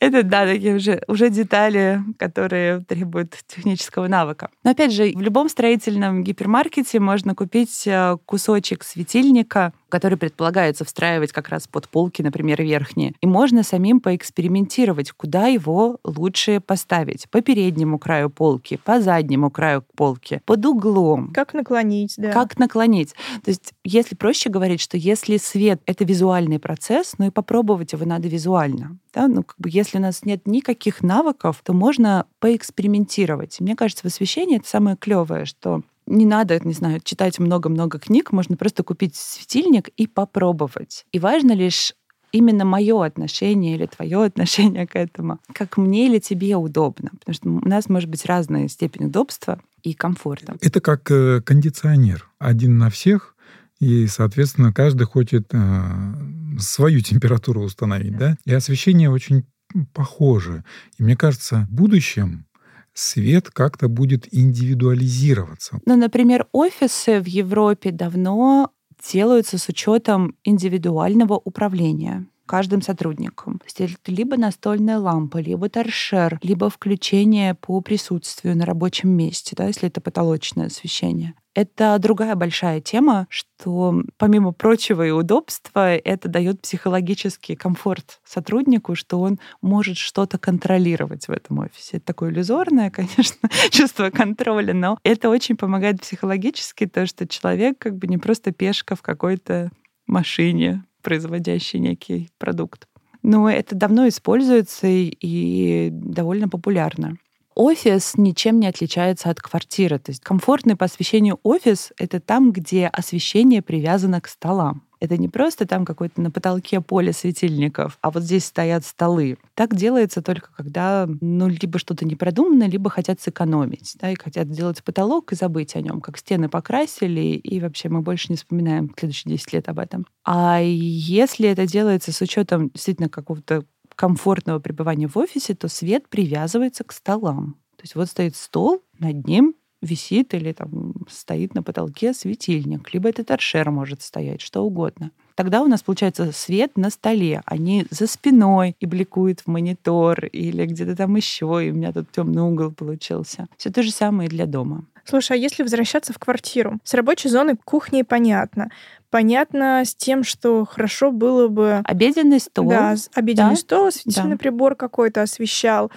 Это, 0.00 0.22
да, 0.22 0.46
такие 0.46 0.76
уже, 0.76 1.02
уже 1.08 1.30
детали, 1.30 2.00
которые 2.18 2.80
требуют 2.80 3.36
технического 3.46 4.08
навыка. 4.08 4.50
Но 4.62 4.70
опять 4.70 4.92
же, 4.92 5.12
в 5.14 5.20
любом 5.20 5.48
строительном 5.48 6.24
гипермаркете 6.24 7.00
можно 7.00 7.34
купить 7.34 7.86
э, 7.86 8.16
кусочек 8.26 8.84
светильника, 8.84 9.72
который 9.88 10.18
предполагается 10.18 10.84
встраивать 10.84 11.30
как 11.30 11.48
раз 11.48 11.68
под 11.68 11.88
полки, 11.88 12.20
например, 12.20 12.60
верхние. 12.62 13.14
И 13.20 13.26
можно 13.26 13.62
самим 13.62 14.00
поэкспериментировать, 14.00 15.12
куда 15.12 15.46
его 15.46 15.98
лучше 16.02 16.60
поставить. 16.60 17.28
По 17.30 17.42
переднему 17.42 17.98
краю 17.98 18.28
полки, 18.28 18.80
по 18.82 19.00
заднему 19.00 19.50
краю 19.50 19.84
полки, 19.94 20.42
под 20.46 20.66
углом. 20.66 21.32
Как 21.32 21.54
наклонить, 21.54 22.14
да. 22.16 22.32
Как 22.32 22.58
наклонить. 22.58 23.14
То 23.44 23.50
есть, 23.50 23.72
если 23.84 24.16
проще 24.16 24.50
говорить, 24.50 24.80
что 24.80 24.96
если 24.96 25.36
свет— 25.36 25.80
это 25.86 26.04
визуальный 26.04 26.58
процесс, 26.58 27.14
ну 27.18 27.26
и 27.26 27.30
попробовать 27.64 27.92
его 27.92 28.04
надо 28.04 28.28
визуально. 28.28 28.98
Да? 29.12 29.26
Ну, 29.26 29.42
как 29.42 29.56
бы, 29.58 29.70
если 29.72 29.98
у 29.98 30.00
нас 30.00 30.24
нет 30.24 30.46
никаких 30.46 31.02
навыков, 31.02 31.60
то 31.64 31.72
можно 31.72 32.26
поэкспериментировать. 32.40 33.60
Мне 33.60 33.74
кажется, 33.74 34.02
в 34.02 34.06
освещении 34.06 34.58
это 34.58 34.68
самое 34.68 34.96
клевое, 34.96 35.46
что 35.46 35.82
не 36.06 36.26
надо, 36.26 36.60
не 36.62 36.74
знаю, 36.74 37.00
читать 37.02 37.38
много-много 37.38 37.98
книг, 37.98 38.32
можно 38.32 38.56
просто 38.56 38.82
купить 38.82 39.16
светильник 39.16 39.88
и 39.96 40.06
попробовать. 40.06 41.06
И 41.12 41.18
важно 41.18 41.52
лишь 41.52 41.94
именно 42.32 42.66
мое 42.66 43.02
отношение 43.02 43.76
или 43.76 43.86
твое 43.86 44.24
отношение 44.24 44.86
к 44.86 44.96
этому, 44.96 45.38
как 45.54 45.78
мне 45.78 46.06
или 46.06 46.18
тебе 46.18 46.56
удобно. 46.56 47.10
Потому 47.20 47.34
что 47.34 47.48
у 47.48 47.68
нас 47.68 47.88
может 47.88 48.10
быть 48.10 48.26
разная 48.26 48.68
степень 48.68 49.06
удобства 49.06 49.58
и 49.82 49.94
комфорта. 49.94 50.56
Это 50.60 50.80
как 50.80 51.10
э, 51.10 51.40
кондиционер. 51.40 52.28
Один 52.38 52.76
на 52.76 52.90
всех, 52.90 53.33
и, 53.80 54.06
соответственно, 54.06 54.72
каждый 54.72 55.04
хочет 55.04 55.48
э, 55.52 56.14
свою 56.58 57.00
температуру 57.00 57.62
установить, 57.62 58.16
да? 58.16 58.36
И 58.44 58.52
освещение 58.52 59.10
очень 59.10 59.44
похоже. 59.92 60.64
И 60.98 61.02
мне 61.02 61.16
кажется, 61.16 61.66
в 61.70 61.74
будущем 61.74 62.46
свет 62.92 63.50
как-то 63.50 63.88
будет 63.88 64.32
индивидуализироваться. 64.32 65.80
Ну, 65.84 65.96
например, 65.96 66.46
офисы 66.52 67.20
в 67.20 67.26
Европе 67.26 67.90
давно 67.90 68.70
делаются 69.12 69.58
с 69.58 69.68
учетом 69.68 70.36
индивидуального 70.44 71.34
управления 71.34 72.26
каждым 72.46 72.82
сотрудником. 72.82 73.60
Это 73.76 73.92
либо 74.06 74.36
настольная 74.36 74.98
лампа, 74.98 75.38
либо 75.38 75.68
торшер, 75.68 76.38
либо 76.42 76.70
включение 76.70 77.54
по 77.54 77.80
присутствию 77.80 78.56
на 78.56 78.64
рабочем 78.66 79.10
месте, 79.10 79.54
да, 79.56 79.66
если 79.66 79.88
это 79.88 80.00
потолочное 80.00 80.66
освещение. 80.66 81.34
Это 81.54 81.96
другая 82.00 82.34
большая 82.34 82.80
тема, 82.80 83.26
что 83.30 84.02
помимо 84.18 84.52
прочего 84.52 85.06
и 85.06 85.10
удобства, 85.10 85.94
это 85.94 86.28
дает 86.28 86.62
психологический 86.62 87.54
комфорт 87.54 88.20
сотруднику, 88.24 88.96
что 88.96 89.20
он 89.20 89.38
может 89.62 89.96
что-то 89.96 90.36
контролировать 90.36 91.28
в 91.28 91.30
этом 91.30 91.60
офисе. 91.60 91.98
Это 91.98 92.06
такое 92.06 92.30
иллюзорное, 92.30 92.90
конечно, 92.90 93.48
чувство 93.70 94.10
контроля, 94.10 94.74
но 94.74 94.98
это 95.04 95.30
очень 95.30 95.56
помогает 95.56 96.00
психологически, 96.00 96.86
то, 96.86 97.06
что 97.06 97.26
человек 97.28 97.78
как 97.78 97.96
бы 97.96 98.08
не 98.08 98.18
просто 98.18 98.50
пешка 98.50 98.96
в 98.96 99.02
какой-то 99.02 99.70
машине, 100.06 100.84
производящий 101.04 101.78
некий 101.78 102.30
продукт. 102.38 102.88
Но 103.22 103.48
это 103.48 103.76
давно 103.76 104.08
используется 104.08 104.88
и 104.88 105.90
довольно 105.92 106.48
популярно. 106.48 107.16
Офис 107.54 108.14
ничем 108.16 108.58
не 108.58 108.66
отличается 108.66 109.30
от 109.30 109.40
квартиры. 109.40 109.98
То 109.98 110.10
есть 110.10 110.22
комфортный 110.22 110.74
по 110.76 110.86
освещению 110.86 111.38
офис— 111.44 111.92
это 111.98 112.18
там, 112.18 112.50
где 112.50 112.88
освещение 112.88 113.62
привязано 113.62 114.20
к 114.20 114.26
столам. 114.26 114.82
Это 115.04 115.18
не 115.18 115.28
просто 115.28 115.66
там 115.66 115.84
какое-то 115.84 116.20
на 116.22 116.30
потолке 116.30 116.80
поле 116.80 117.12
светильников, 117.12 117.98
а 118.00 118.10
вот 118.10 118.22
здесь 118.22 118.46
стоят 118.46 118.84
столы. 118.86 119.36
Так 119.54 119.76
делается 119.76 120.22
только 120.22 120.50
когда, 120.56 121.06
ну, 121.20 121.46
либо 121.48 121.78
что-то 121.78 122.06
не 122.06 122.16
продумано, 122.16 122.64
либо 122.64 122.88
хотят 122.88 123.20
сэкономить, 123.20 123.96
да, 124.00 124.10
и 124.10 124.16
хотят 124.16 124.48
сделать 124.48 124.82
потолок 124.82 125.32
и 125.32 125.36
забыть 125.36 125.76
о 125.76 125.82
нем, 125.82 126.00
как 126.00 126.16
стены 126.16 126.48
покрасили, 126.48 127.20
и 127.36 127.60
вообще 127.60 127.90
мы 127.90 128.00
больше 128.00 128.28
не 128.30 128.36
вспоминаем 128.36 128.90
следующие 128.98 129.34
10 129.34 129.52
лет 129.52 129.68
об 129.68 129.78
этом. 129.78 130.06
А 130.24 130.60
если 130.62 131.48
это 131.48 131.66
делается 131.66 132.10
с 132.10 132.20
учетом 132.22 132.70
действительно 132.70 133.10
какого-то 133.10 133.64
комфортного 133.94 134.58
пребывания 134.58 135.06
в 135.06 135.16
офисе, 135.18 135.54
то 135.54 135.68
свет 135.68 136.08
привязывается 136.08 136.82
к 136.82 136.92
столам. 136.92 137.56
То 137.76 137.82
есть 137.82 137.94
вот 137.94 138.08
стоит 138.08 138.36
стол, 138.36 138.82
над 138.98 139.26
ним 139.26 139.54
висит 139.84 140.34
или 140.34 140.52
там 140.52 140.94
стоит 141.08 141.54
на 141.54 141.62
потолке 141.62 142.14
светильник, 142.14 142.92
либо 142.92 143.08
это 143.08 143.24
торшер 143.24 143.70
может 143.70 144.02
стоять, 144.02 144.40
что 144.40 144.62
угодно. 144.62 145.10
Тогда 145.34 145.62
у 145.62 145.66
нас 145.66 145.82
получается 145.82 146.30
свет 146.32 146.76
на 146.76 146.90
столе, 146.90 147.42
а 147.44 147.56
не 147.56 147.86
за 147.90 148.06
спиной 148.06 148.76
и 148.78 148.86
бликует 148.86 149.40
в 149.40 149.48
монитор 149.48 150.26
или 150.26 150.64
где-то 150.64 150.96
там 150.96 151.16
еще, 151.16 151.60
и 151.64 151.70
у 151.70 151.74
меня 151.74 151.92
тут 151.92 152.10
темный 152.12 152.42
угол 152.42 152.70
получился. 152.70 153.48
Все 153.56 153.70
то 153.70 153.82
же 153.82 153.90
самое 153.90 154.28
и 154.28 154.30
для 154.30 154.46
дома. 154.46 154.84
Слушай, 155.04 155.36
а 155.36 155.40
если 155.40 155.62
возвращаться 155.62 156.12
в 156.12 156.18
квартиру? 156.18 156.78
С 156.82 156.94
рабочей 156.94 157.28
зоны 157.28 157.56
кухни 157.62 158.02
понятно. 158.02 158.70
Понятно 159.10 159.82
с 159.84 159.94
тем, 159.94 160.24
что 160.24 160.64
хорошо 160.64 161.12
было 161.12 161.48
бы... 161.48 161.82
Обеденный 161.84 162.40
стол. 162.40 162.68
Да, 162.68 162.94
обеденный 163.14 163.50
да? 163.50 163.56
стол, 163.56 163.86
осветительный 163.86 164.36
да. 164.36 164.38
прибор 164.38 164.74
какой-то 164.76 165.22
освещал 165.22 165.90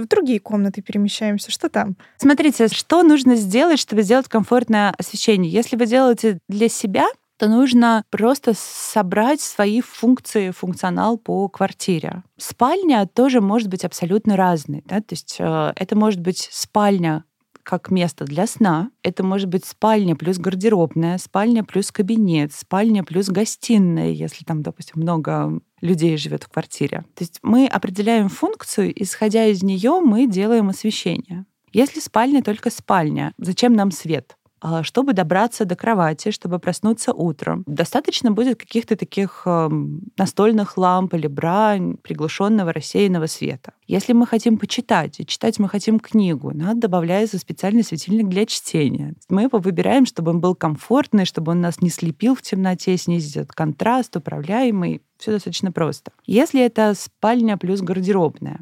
в 0.00 0.08
другие 0.08 0.40
комнаты 0.40 0.82
перемещаемся. 0.82 1.50
Что 1.50 1.68
там? 1.68 1.96
Смотрите, 2.16 2.68
что 2.68 3.02
нужно 3.02 3.36
сделать, 3.36 3.78
чтобы 3.78 4.02
сделать 4.02 4.28
комфортное 4.28 4.94
освещение? 4.98 5.50
Если 5.50 5.76
вы 5.76 5.86
делаете 5.86 6.38
для 6.48 6.68
себя, 6.68 7.06
то 7.38 7.48
нужно 7.48 8.04
просто 8.10 8.52
собрать 8.54 9.40
свои 9.40 9.80
функции, 9.80 10.50
функционал 10.50 11.18
по 11.18 11.48
квартире. 11.48 12.22
Спальня 12.38 13.06
тоже 13.12 13.40
может 13.40 13.68
быть 13.68 13.84
абсолютно 13.84 14.36
разной. 14.36 14.82
Да? 14.86 15.00
То 15.00 15.12
есть 15.12 15.36
э, 15.38 15.72
это 15.74 15.96
может 15.96 16.20
быть 16.20 16.48
спальня 16.52 17.24
как 17.62 17.90
место 17.90 18.24
для 18.24 18.46
сна. 18.46 18.90
Это 19.02 19.24
может 19.24 19.48
быть 19.48 19.64
спальня 19.64 20.16
плюс 20.16 20.38
гардеробная, 20.38 21.18
спальня 21.18 21.64
плюс 21.64 21.90
кабинет, 21.90 22.52
спальня 22.52 23.04
плюс 23.04 23.28
гостиная, 23.28 24.10
если 24.10 24.44
там, 24.44 24.62
допустим, 24.62 25.02
много 25.02 25.60
людей 25.82 26.16
живет 26.16 26.44
в 26.44 26.48
квартире. 26.48 27.04
То 27.14 27.24
есть 27.24 27.40
мы 27.42 27.66
определяем 27.66 28.30
функцию, 28.30 28.92
исходя 29.02 29.44
из 29.46 29.62
нее 29.62 30.00
мы 30.00 30.26
делаем 30.26 30.70
освещение. 30.70 31.44
Если 31.72 32.00
спальня 32.00 32.42
только 32.42 32.70
спальня, 32.70 33.34
зачем 33.36 33.74
нам 33.74 33.90
свет? 33.90 34.36
А, 34.64 34.84
чтобы 34.84 35.12
добраться 35.12 35.64
до 35.64 35.74
кровати, 35.74 36.30
чтобы 36.30 36.60
проснуться 36.60 37.12
утром. 37.12 37.64
Достаточно 37.66 38.30
будет 38.30 38.60
каких-то 38.60 38.94
таких 38.94 39.42
эм, 39.44 40.02
настольных 40.16 40.78
ламп 40.78 41.14
или 41.14 41.26
бра, 41.26 41.76
приглушенного 42.02 42.72
рассеянного 42.72 43.26
света. 43.26 43.72
Если 43.88 44.12
мы 44.12 44.24
хотим 44.24 44.58
почитать, 44.58 45.18
и 45.18 45.26
читать 45.26 45.58
мы 45.58 45.68
хотим 45.68 45.98
книгу, 45.98 46.52
надо 46.54 46.82
добавляется 46.82 47.38
специальный 47.38 47.82
светильник 47.82 48.28
для 48.28 48.46
чтения. 48.46 49.14
Мы 49.28 49.42
его 49.42 49.58
выбираем, 49.58 50.06
чтобы 50.06 50.30
он 50.30 50.40
был 50.40 50.54
комфортный, 50.54 51.24
чтобы 51.24 51.50
он 51.50 51.60
нас 51.60 51.80
не 51.80 51.90
слепил 51.90 52.36
в 52.36 52.42
темноте, 52.42 52.96
снизить 52.96 53.36
этот 53.36 53.52
контраст, 53.52 54.14
управляемый. 54.16 55.02
Все 55.22 55.30
достаточно 55.30 55.70
просто. 55.70 56.10
Если 56.26 56.60
это 56.60 56.94
спальня 56.94 57.56
плюс 57.56 57.80
гардеробная, 57.80 58.58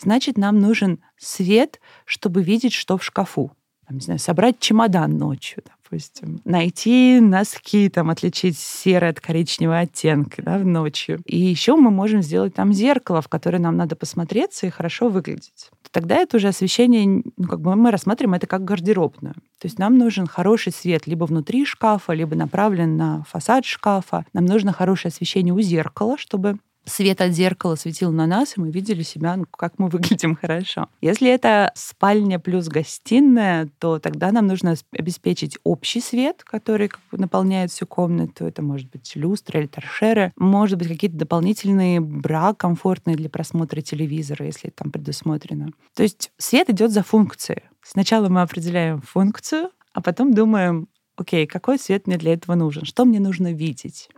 значит, 0.00 0.36
нам 0.36 0.58
нужен 0.58 0.98
свет, 1.16 1.80
чтобы 2.04 2.42
видеть, 2.42 2.72
что 2.72 2.98
в 2.98 3.04
шкафу 3.04 3.52
там, 3.86 3.98
не 3.98 4.02
знаю, 4.02 4.18
собрать 4.18 4.58
чемодан 4.58 5.18
ночью, 5.18 5.62
допустим, 5.82 6.40
найти 6.44 7.20
носки, 7.20 7.88
там, 7.88 8.10
отличить 8.10 8.58
серый 8.58 9.10
от 9.10 9.20
коричневого 9.20 9.78
оттенка 9.78 10.42
да, 10.42 10.58
ночью. 10.58 11.20
И 11.26 11.38
еще 11.38 11.76
мы 11.76 11.92
можем 11.92 12.22
сделать 12.22 12.54
там 12.54 12.72
зеркало, 12.72 13.22
в 13.22 13.28
которое 13.28 13.58
нам 13.58 13.76
надо 13.76 13.94
посмотреться 13.94 14.66
и 14.66 14.70
хорошо 14.70 15.10
выглядеть. 15.10 15.70
Тогда 15.92 16.16
это 16.16 16.36
уже 16.36 16.48
освещение, 16.48 17.22
ну, 17.36 17.48
как 17.48 17.60
бы 17.60 17.74
мы 17.74 17.90
рассматриваем 17.90 18.34
это 18.34 18.46
как 18.46 18.64
гардеробную. 18.64 19.34
То 19.34 19.66
есть 19.66 19.78
нам 19.78 19.98
нужен 19.98 20.26
хороший 20.26 20.72
свет 20.72 21.06
либо 21.06 21.24
внутри 21.24 21.64
шкафа, 21.64 22.12
либо 22.12 22.36
направлен 22.36 22.96
на 22.96 23.24
фасад 23.24 23.64
шкафа. 23.64 24.24
Нам 24.32 24.44
нужно 24.44 24.72
хорошее 24.72 25.10
освещение 25.10 25.52
у 25.52 25.60
зеркала, 25.60 26.16
чтобы 26.16 26.58
свет 26.84 27.20
от 27.20 27.32
зеркала 27.32 27.74
светил 27.76 28.12
на 28.12 28.26
нас, 28.26 28.56
и 28.56 28.60
мы 28.60 28.70
видели 28.70 29.02
себя, 29.02 29.36
ну, 29.36 29.44
как 29.50 29.78
мы 29.78 29.88
выглядим 29.90 30.36
хорошо. 30.36 30.88
Если 31.00 31.30
это 31.30 31.72
спальня 31.74 32.38
плюс 32.38 32.68
гостиная, 32.68 33.68
то 33.78 33.98
тогда 33.98 34.32
нам 34.32 34.46
нужно 34.46 34.74
обеспечить 34.92 35.58
общий 35.64 36.00
свет, 36.00 36.42
который 36.44 36.90
наполняет 37.12 37.70
всю 37.70 37.86
комнату. 37.86 38.46
Это 38.46 38.62
может 38.62 38.90
быть 38.90 39.12
люстра 39.14 39.60
или 39.60 39.66
торшеры. 39.66 40.32
Может 40.36 40.78
быть, 40.78 40.88
какие-то 40.88 41.16
дополнительные 41.16 42.00
бра 42.00 42.54
комфортные 42.54 43.16
для 43.16 43.28
просмотра 43.30 43.80
телевизора, 43.80 44.46
если 44.46 44.70
там 44.70 44.90
предусмотрено. 44.90 45.70
То 45.94 46.02
есть 46.02 46.30
свет 46.38 46.70
идет 46.70 46.90
за 46.90 47.02
функцией. 47.02 47.62
Сначала 47.82 48.28
мы 48.28 48.42
определяем 48.42 49.00
функцию, 49.00 49.70
а 49.92 50.00
потом 50.00 50.32
думаем, 50.34 50.88
окей, 51.16 51.46
какой 51.46 51.78
свет 51.78 52.06
мне 52.06 52.16
для 52.16 52.34
этого 52.34 52.54
нужен, 52.54 52.84
что 52.84 53.04
мне 53.04 53.20
нужно 53.20 53.52
видеть. 53.52 54.08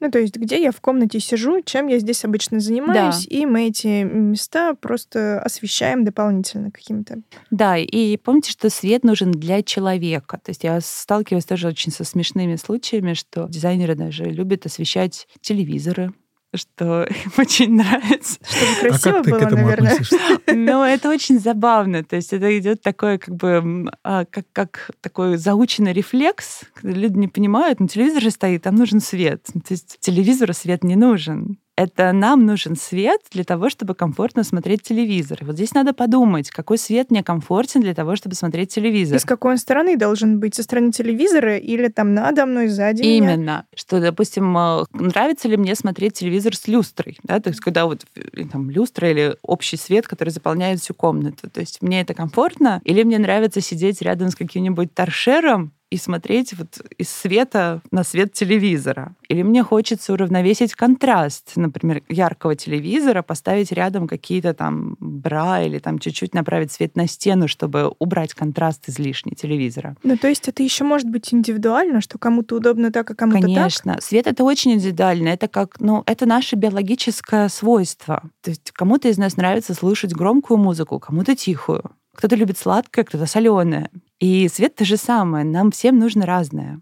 Ну, 0.00 0.10
то 0.10 0.18
есть, 0.18 0.36
где 0.36 0.60
я 0.62 0.72
в 0.72 0.80
комнате 0.80 1.20
сижу, 1.20 1.60
чем 1.62 1.88
я 1.88 1.98
здесь 1.98 2.24
обычно 2.24 2.60
занимаюсь, 2.60 3.26
да. 3.26 3.36
и 3.36 3.46
мы 3.46 3.68
эти 3.68 4.02
места 4.02 4.74
просто 4.74 5.40
освещаем 5.40 6.04
дополнительно 6.04 6.70
каким-то. 6.70 7.22
Да, 7.50 7.76
и 7.76 8.16
помните, 8.16 8.50
что 8.50 8.70
свет 8.70 9.04
нужен 9.04 9.32
для 9.32 9.62
человека. 9.62 10.38
То 10.42 10.50
есть 10.50 10.64
я 10.64 10.80
сталкиваюсь 10.80 11.44
тоже 11.44 11.68
очень 11.68 11.92
со 11.92 12.04
смешными 12.04 12.56
случаями, 12.56 13.14
что 13.14 13.46
дизайнеры 13.48 13.94
даже 13.94 14.24
любят 14.24 14.66
освещать 14.66 15.26
телевизоры, 15.40 16.12
что 16.56 17.04
им 17.04 17.32
очень 17.38 17.74
нравится. 17.74 18.38
Чтобы 18.44 18.80
красиво 18.80 19.10
а 19.10 19.12
как 19.12 19.24
ты 19.24 19.30
было, 19.30 19.38
к 19.38 19.42
этому 19.42 19.62
наверное. 19.62 19.92
Относишься? 19.92 20.18
Ну, 20.54 20.82
это 20.82 21.10
очень 21.10 21.38
забавно. 21.38 22.04
То 22.04 22.16
есть 22.16 22.32
это 22.32 22.56
идет 22.58 22.82
такое, 22.82 23.18
как 23.18 23.34
бы, 23.34 23.90
а, 24.02 24.24
как, 24.24 24.46
как 24.52 24.90
такой 25.00 25.36
заученный 25.36 25.92
рефлекс, 25.92 26.62
когда 26.74 26.98
люди 26.98 27.18
не 27.18 27.28
понимают, 27.28 27.80
ну, 27.80 27.88
телевизор 27.88 28.22
же 28.22 28.30
стоит, 28.30 28.62
там 28.62 28.76
нужен 28.76 29.00
свет. 29.00 29.44
То 29.44 29.70
есть 29.70 29.98
телевизору 30.00 30.52
свет 30.52 30.84
не 30.84 30.96
нужен 30.96 31.58
это 31.76 32.12
нам 32.12 32.46
нужен 32.46 32.76
свет 32.76 33.20
для 33.32 33.44
того, 33.44 33.68
чтобы 33.68 33.94
комфортно 33.94 34.44
смотреть 34.44 34.82
телевизор. 34.82 35.38
И 35.40 35.44
вот 35.44 35.56
здесь 35.56 35.74
надо 35.74 35.92
подумать, 35.92 36.50
какой 36.50 36.78
свет 36.78 37.10
мне 37.10 37.22
комфортен 37.22 37.80
для 37.80 37.94
того, 37.94 38.16
чтобы 38.16 38.34
смотреть 38.34 38.72
телевизор. 38.74 39.16
И 39.16 39.20
с 39.20 39.24
какой 39.24 39.52
он 39.52 39.58
стороны 39.58 39.96
должен 39.96 40.38
быть? 40.38 40.54
Со 40.54 40.62
стороны 40.62 40.92
телевизора 40.92 41.56
или 41.56 41.88
там 41.88 42.14
надо 42.14 42.46
мной, 42.46 42.68
сзади 42.68 43.02
Именно. 43.02 43.36
Меня? 43.36 43.66
Что, 43.74 44.00
допустим, 44.00 44.56
э, 44.56 44.84
нравится 44.92 45.48
ли 45.48 45.56
мне 45.56 45.74
смотреть 45.74 46.14
телевизор 46.14 46.54
с 46.54 46.68
люстрой? 46.68 47.18
Да? 47.24 47.40
То 47.40 47.50
есть 47.50 47.60
когда 47.60 47.86
вот 47.86 48.04
э, 48.14 48.44
там 48.50 48.70
люстра 48.70 49.10
или 49.10 49.36
общий 49.42 49.76
свет, 49.76 50.06
который 50.06 50.30
заполняет 50.30 50.80
всю 50.80 50.94
комнату. 50.94 51.50
То 51.50 51.60
есть 51.60 51.82
мне 51.82 52.02
это 52.02 52.14
комфортно? 52.14 52.80
Или 52.84 53.02
мне 53.02 53.18
нравится 53.18 53.60
сидеть 53.60 54.00
рядом 54.00 54.30
с 54.30 54.36
каким-нибудь 54.36 54.94
торшером 54.94 55.72
и 55.90 55.96
смотреть 55.96 56.54
вот 56.54 56.80
из 56.98 57.08
света 57.08 57.80
на 57.90 58.04
свет 58.04 58.32
телевизора. 58.32 59.14
Или 59.28 59.42
мне 59.42 59.62
хочется 59.62 60.12
уравновесить 60.12 60.74
контраст, 60.74 61.52
например, 61.56 62.02
яркого 62.08 62.56
телевизора, 62.56 63.22
поставить 63.22 63.70
рядом 63.70 64.08
какие-то 64.08 64.54
там 64.54 64.96
бра 64.98 65.62
или 65.62 65.78
там 65.78 65.98
чуть-чуть 65.98 66.34
направить 66.34 66.72
свет 66.72 66.96
на 66.96 67.06
стену, 67.06 67.46
чтобы 67.48 67.94
убрать 67.98 68.34
контраст 68.34 68.88
излишний 68.88 69.36
телевизора. 69.36 69.96
Ну, 70.02 70.16
то 70.16 70.28
есть 70.28 70.48
это 70.48 70.62
еще 70.62 70.84
может 70.84 71.08
быть 71.08 71.32
индивидуально, 71.32 72.00
что 72.00 72.18
кому-то 72.18 72.56
удобно 72.56 72.90
так, 72.90 73.10
а 73.10 73.14
кому-то 73.14 73.40
так? 73.40 73.46
Конечно. 73.46 73.98
Свет— 74.00 74.26
это 74.28 74.42
очень 74.42 74.72
индивидуально. 74.72 75.28
Это 75.28 75.48
как, 75.48 75.80
ну, 75.80 76.02
это 76.06 76.26
наше 76.26 76.56
биологическое 76.56 77.48
свойство. 77.48 78.22
То 78.42 78.50
есть 78.50 78.72
кому-то 78.72 79.08
из 79.08 79.18
нас 79.18 79.36
нравится 79.36 79.74
слушать 79.74 80.12
громкую 80.12 80.58
музыку, 80.58 80.98
кому-то 80.98 81.36
тихую. 81.36 81.82
Кто-то 82.14 82.36
любит 82.36 82.58
сладкое, 82.58 83.04
кто-то 83.04 83.26
соленое. 83.26 83.90
И 84.24 84.48
свет 84.48 84.74
то 84.74 84.86
же 84.86 84.96
самое. 84.96 85.44
Нам 85.44 85.70
всем 85.70 85.98
нужно 85.98 86.24
разное. 86.24 86.80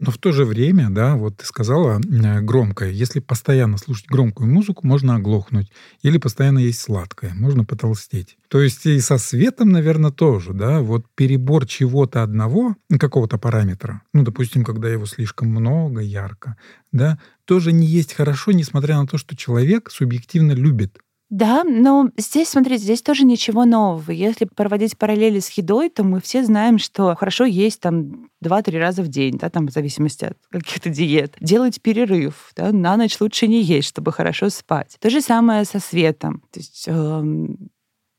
Но 0.00 0.10
в 0.10 0.18
то 0.18 0.32
же 0.32 0.44
время, 0.44 0.90
да, 0.90 1.14
вот 1.14 1.36
ты 1.36 1.46
сказала 1.46 2.00
э, 2.00 2.40
громкое. 2.40 2.90
Если 2.90 3.20
постоянно 3.20 3.78
слушать 3.78 4.08
громкую 4.08 4.50
музыку, 4.50 4.84
можно 4.84 5.14
оглохнуть. 5.14 5.70
Или 6.02 6.18
постоянно 6.18 6.58
есть 6.58 6.80
сладкое, 6.80 7.32
можно 7.34 7.64
потолстеть. 7.64 8.38
То 8.48 8.60
есть 8.60 8.86
и 8.86 8.98
со 8.98 9.18
светом, 9.18 9.68
наверное, 9.68 10.10
тоже, 10.10 10.52
да, 10.52 10.80
вот 10.80 11.06
перебор 11.14 11.64
чего-то 11.64 12.24
одного, 12.24 12.74
какого-то 12.98 13.38
параметра, 13.38 14.02
ну, 14.12 14.24
допустим, 14.24 14.64
когда 14.64 14.88
его 14.88 15.06
слишком 15.06 15.46
много, 15.46 16.00
ярко, 16.00 16.56
да, 16.90 17.20
тоже 17.44 17.70
не 17.70 17.86
есть 17.86 18.14
хорошо, 18.14 18.50
несмотря 18.50 18.96
на 18.96 19.06
то, 19.06 19.16
что 19.16 19.36
человек 19.36 19.92
субъективно 19.92 20.52
любит 20.52 20.98
да, 21.30 21.62
но 21.62 22.10
здесь, 22.16 22.48
смотрите, 22.48 22.82
здесь 22.82 23.02
тоже 23.02 23.24
ничего 23.24 23.64
нового. 23.64 24.10
Если 24.10 24.46
проводить 24.46 24.98
параллели 24.98 25.38
с 25.38 25.48
едой, 25.50 25.88
то 25.88 26.02
мы 26.02 26.20
все 26.20 26.42
знаем, 26.42 26.78
что 26.78 27.14
хорошо 27.14 27.44
есть 27.44 27.80
там 27.80 28.28
два-три 28.40 28.76
раза 28.78 29.02
в 29.02 29.08
день, 29.08 29.38
да, 29.38 29.48
там 29.48 29.68
в 29.68 29.70
зависимости 29.70 30.24
от 30.24 30.36
каких-то 30.50 30.90
диет. 30.90 31.36
Делать 31.40 31.80
перерыв, 31.80 32.50
да, 32.56 32.72
на 32.72 32.96
ночь 32.96 33.20
лучше 33.20 33.46
не 33.46 33.62
есть, 33.62 33.88
чтобы 33.88 34.12
хорошо 34.12 34.50
спать. 34.50 34.96
То 34.98 35.08
же 35.08 35.20
самое 35.20 35.64
со 35.64 35.78
светом. 35.78 36.42
То 36.50 36.58
есть 36.58 36.84
э, 36.88 37.22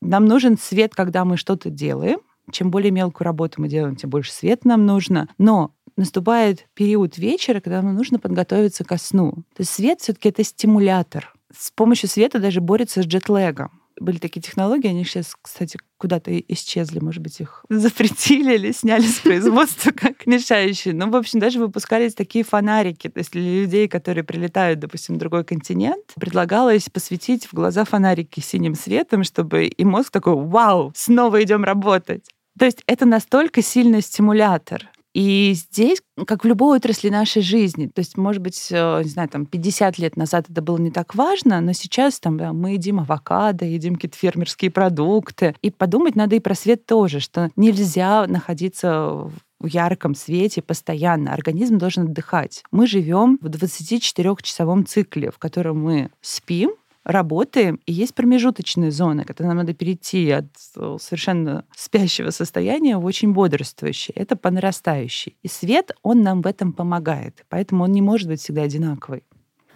нам 0.00 0.24
нужен 0.24 0.56
свет, 0.56 0.94
когда 0.94 1.26
мы 1.26 1.36
что-то 1.36 1.68
делаем. 1.68 2.20
Чем 2.50 2.70
более 2.70 2.92
мелкую 2.92 3.26
работу 3.26 3.60
мы 3.60 3.68
делаем, 3.68 3.94
тем 3.94 4.08
больше 4.08 4.32
света 4.32 4.66
нам 4.66 4.86
нужно. 4.86 5.28
Но 5.36 5.74
наступает 5.96 6.66
период 6.72 7.18
вечера, 7.18 7.60
когда 7.60 7.82
нам 7.82 7.94
нужно 7.94 8.18
подготовиться 8.18 8.84
ко 8.84 8.96
сну. 8.96 9.32
То 9.54 9.60
есть 9.60 9.70
свет 9.70 10.00
все-таки 10.00 10.30
это 10.30 10.42
стимулятор 10.42 11.34
с 11.56 11.70
помощью 11.70 12.08
света 12.08 12.38
даже 12.38 12.60
борется 12.60 13.02
с 13.02 13.06
джетлегом. 13.06 13.82
Были 14.00 14.18
такие 14.18 14.40
технологии, 14.40 14.88
они 14.88 15.04
сейчас, 15.04 15.34
кстати, 15.40 15.78
куда-то 15.98 16.36
исчезли, 16.36 16.98
может 16.98 17.22
быть, 17.22 17.40
их 17.40 17.64
запретили 17.68 18.54
или 18.54 18.72
сняли 18.72 19.02
с 19.02 19.20
производства 19.20 19.90
как 19.92 20.26
мешающие. 20.26 20.94
Ну, 20.94 21.10
в 21.10 21.16
общем, 21.16 21.40
даже 21.40 21.58
выпускались 21.58 22.14
такие 22.14 22.44
фонарики. 22.44 23.08
То 23.08 23.18
есть 23.18 23.32
для 23.32 23.42
людей, 23.42 23.88
которые 23.88 24.24
прилетают, 24.24 24.80
допустим, 24.80 25.16
в 25.16 25.18
другой 25.18 25.44
континент, 25.44 26.04
предлагалось 26.16 26.88
посветить 26.88 27.46
в 27.46 27.52
глаза 27.52 27.84
фонарики 27.84 28.40
синим 28.40 28.74
светом, 28.74 29.24
чтобы 29.24 29.66
и 29.66 29.84
мозг 29.84 30.10
такой, 30.10 30.34
вау, 30.34 30.92
снова 30.96 31.42
идем 31.42 31.62
работать. 31.62 32.28
То 32.58 32.64
есть 32.64 32.82
это 32.86 33.06
настолько 33.06 33.62
сильный 33.62 34.02
стимулятор. 34.02 34.88
И 35.14 35.52
здесь, 35.54 36.02
как 36.26 36.44
в 36.44 36.46
любой 36.46 36.78
отрасли 36.78 37.10
нашей 37.10 37.42
жизни, 37.42 37.86
то 37.86 37.98
есть, 37.98 38.16
может 38.16 38.40
быть, 38.40 38.68
э, 38.70 39.02
не 39.02 39.08
знаю, 39.10 39.28
там 39.28 39.44
50 39.44 39.98
лет 39.98 40.16
назад 40.16 40.46
это 40.48 40.62
было 40.62 40.78
не 40.78 40.90
так 40.90 41.14
важно, 41.14 41.60
но 41.60 41.72
сейчас 41.72 42.18
там 42.18 42.38
да, 42.38 42.52
мы 42.52 42.72
едим 42.72 43.00
авокадо, 43.00 43.66
едим 43.66 43.96
какие-то 43.96 44.16
фермерские 44.16 44.70
продукты. 44.70 45.54
И 45.60 45.70
подумать 45.70 46.16
надо 46.16 46.36
и 46.36 46.40
про 46.40 46.54
свет 46.54 46.86
тоже, 46.86 47.20
что 47.20 47.50
нельзя 47.56 48.26
находиться 48.26 49.30
в 49.62 49.66
ярком 49.66 50.14
свете 50.14 50.60
постоянно. 50.60 51.32
Организм 51.32 51.78
должен 51.78 52.04
отдыхать. 52.04 52.64
Мы 52.72 52.86
живем 52.86 53.38
в 53.40 53.46
24-часовом 53.46 54.86
цикле, 54.86 55.30
в 55.30 55.38
котором 55.38 55.82
мы 55.82 56.10
спим, 56.20 56.72
работаем, 57.04 57.80
и 57.86 57.92
есть 57.92 58.14
промежуточные 58.14 58.90
зоны, 58.90 59.24
когда 59.24 59.46
нам 59.46 59.58
надо 59.58 59.74
перейти 59.74 60.30
от 60.30 60.46
э, 60.76 60.96
совершенно 61.00 61.64
спящего 61.76 62.30
состояния 62.30 62.96
в 62.96 63.04
очень 63.04 63.32
бодрствующее. 63.32 64.14
Это 64.14 64.36
по 64.36 64.50
нарастающей. 64.50 65.36
И 65.42 65.48
свет, 65.48 65.92
он 66.02 66.22
нам 66.22 66.42
в 66.42 66.46
этом 66.46 66.72
помогает. 66.72 67.44
Поэтому 67.48 67.84
он 67.84 67.92
не 67.92 68.02
может 68.02 68.28
быть 68.28 68.40
всегда 68.40 68.62
одинаковый. 68.62 69.24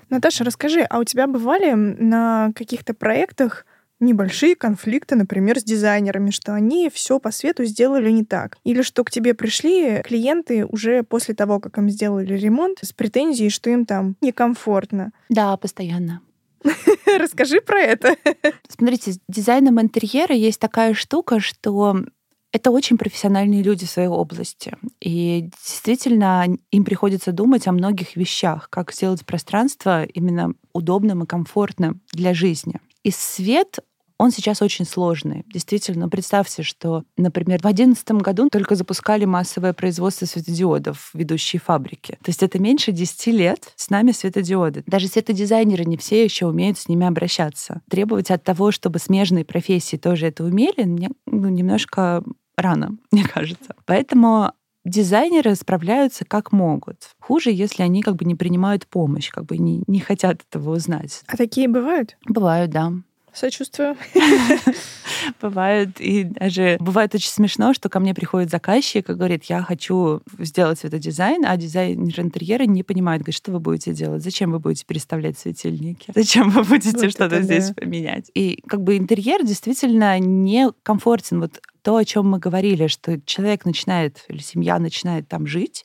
Наташа, 0.09 0.45
расскажи, 0.45 0.83
а 0.83 0.99
у 1.01 1.05
тебя 1.05 1.27
бывали 1.27 1.73
на 1.73 2.53
каких-то 2.55 2.95
проектах 2.95 3.67
небольшие 3.99 4.55
конфликты, 4.55 5.17
например, 5.17 5.59
с 5.59 5.65
дизайнерами, 5.65 6.31
что 6.31 6.55
они 6.55 6.91
все 6.91 7.19
по 7.19 7.31
свету 7.31 7.65
сделали 7.65 8.11
не 8.11 8.25
так. 8.25 8.59
Или 8.63 8.83
что 8.83 9.05
к 9.05 9.11
тебе 9.11 9.35
пришли 9.35 10.03
клиенты 10.05 10.67
уже 10.67 11.03
после 11.03 11.35
того, 11.35 11.61
как 11.61 11.79
им 11.79 11.89
сделали 11.89 12.35
ремонт, 12.35 12.79
с 12.83 12.93
претензией, 12.93 13.51
что 13.51 13.71
им 13.71 13.87
там 13.87 14.17
некомфортно. 14.21 15.13
Да, 15.29 15.57
постоянно. 15.57 16.21
Расскажи 17.19 17.61
про 17.61 17.79
это. 17.79 18.17
Смотрите, 18.69 19.13
с 19.13 19.21
дизайном 19.29 19.81
интерьера 19.81 20.35
есть 20.35 20.61
такая 20.61 20.95
штука, 20.95 21.41
что 21.41 22.05
это 22.53 22.71
очень 22.71 22.97
профессиональные 22.97 23.63
люди 23.63 23.87
в 23.87 23.91
своей 23.91 24.09
области. 24.09 24.77
И 25.01 25.51
действительно, 25.63 26.47
им 26.71 26.85
приходится 26.85 27.33
думать 27.33 27.67
о 27.67 27.73
многих 27.73 28.17
вещах, 28.17 28.71
как 28.71 28.93
сделать 28.93 29.27
пространство 29.27 30.05
именно 30.05 30.55
удобным 30.73 31.25
и 31.25 31.27
комфортным 31.27 32.01
для 32.13 32.33
жизни. 32.35 32.81
И 33.03 33.11
свет 33.11 33.81
он 34.19 34.31
сейчас 34.31 34.63
очень 34.63 34.85
сложный. 34.85 35.45
Действительно, 35.53 36.09
представьте, 36.09 36.63
что, 36.63 37.05
например, 37.17 37.59
в 37.59 37.63
2011 37.63 38.11
году 38.23 38.49
только 38.51 38.75
запускали 38.75 39.25
массовое 39.25 39.73
производство 39.73 40.27
светодиодов 40.27 41.11
в 41.13 41.19
ведущие 41.19 41.61
фабрики. 41.61 42.13
То 42.23 42.31
есть 42.31 42.43
это 42.43 42.59
меньше 42.59 42.93
10 42.93 43.27
лет 43.29 43.73
с 43.77 43.91
нами 43.91 44.13
светодиоды. 44.13 44.85
Даже 44.87 45.09
светодизайнеры 45.09 45.85
не 45.85 45.97
все 45.97 46.25
еще 46.25 46.47
умеют 46.47 46.79
с 46.79 46.89
ними 46.89 47.07
обращаться. 47.07 47.83
Требовать 47.91 48.31
от 48.31 48.43
того, 48.43 48.71
чтобы 48.71 48.99
смежные 48.99 49.45
профессии 49.45 49.97
тоже 49.97 50.27
это 50.27 50.45
умели, 50.45 50.85
мне 50.85 51.11
ну, 51.27 51.49
немножко 51.49 52.23
рано, 52.57 52.97
мне 53.11 53.25
кажется. 53.25 53.75
Поэтому 53.85 54.53
дизайнеры 54.85 55.55
справляются 55.57 56.25
как 56.25 56.53
могут. 56.53 57.11
Хуже, 57.21 57.51
если 57.51 57.83
они 57.83 58.03
как 58.03 58.17
бы 58.17 58.25
не 58.25 58.35
принимают 58.35 58.87
помощь, 58.87 59.31
как 59.31 59.45
бы 59.45 59.59
не, 59.59 59.83
не 59.87 60.01
хотят 60.01 60.43
этого 60.49 60.75
узнать. 60.77 61.23
А 61.27 61.37
такие 61.37 61.69
бывают? 61.69 62.17
Бывают, 62.27 62.71
да. 62.71 62.93
Сочувствую. 63.37 63.99
Бывает, 65.43 66.01
и 66.01 66.25
даже 66.25 66.79
бывает 66.81 67.15
очень 67.15 67.29
смешно, 67.29 67.75
что 67.75 67.91
ко 67.91 68.01
мне 68.01 68.15
приходит 68.15 68.51
заказчик 68.51 69.11
и 69.11 69.13
говорит, 69.13 69.45
я 69.45 69.61
хочу 69.61 70.23
сделать 70.39 70.85
этот 70.85 71.01
дизайн, 71.01 71.45
а 71.45 71.55
дизайнер 71.59 72.19
интерьера 72.19 72.63
не 72.65 72.83
понимает, 72.83 73.21
говорит, 73.21 73.37
что 73.37 73.53
вы 73.53 73.61
будете 73.61 73.93
делать, 73.93 74.23
зачем 74.23 74.53
вы 74.53 74.59
будете 74.59 74.87
переставлять 74.87 75.39
светильники, 75.39 76.11
зачем 76.15 76.49
вы 76.49 76.63
будете 76.63 76.97
вот 76.97 77.11
что-то 77.11 77.43
здесь 77.43 77.69
да. 77.69 77.75
поменять. 77.75 78.31
И 78.35 78.63
как 78.67 78.83
бы 78.83 78.97
интерьер 78.97 79.45
действительно 79.45 80.19
не 80.19 80.71
комфортен. 80.83 81.41
Вот 81.41 81.61
то, 81.83 81.97
о 81.97 82.05
чем 82.07 82.31
мы 82.31 82.39
говорили, 82.39 82.87
что 82.87 83.21
человек 83.21 83.67
начинает, 83.67 84.25
или 84.29 84.39
семья 84.39 84.79
начинает 84.79 85.29
там 85.29 85.47
жить 85.47 85.85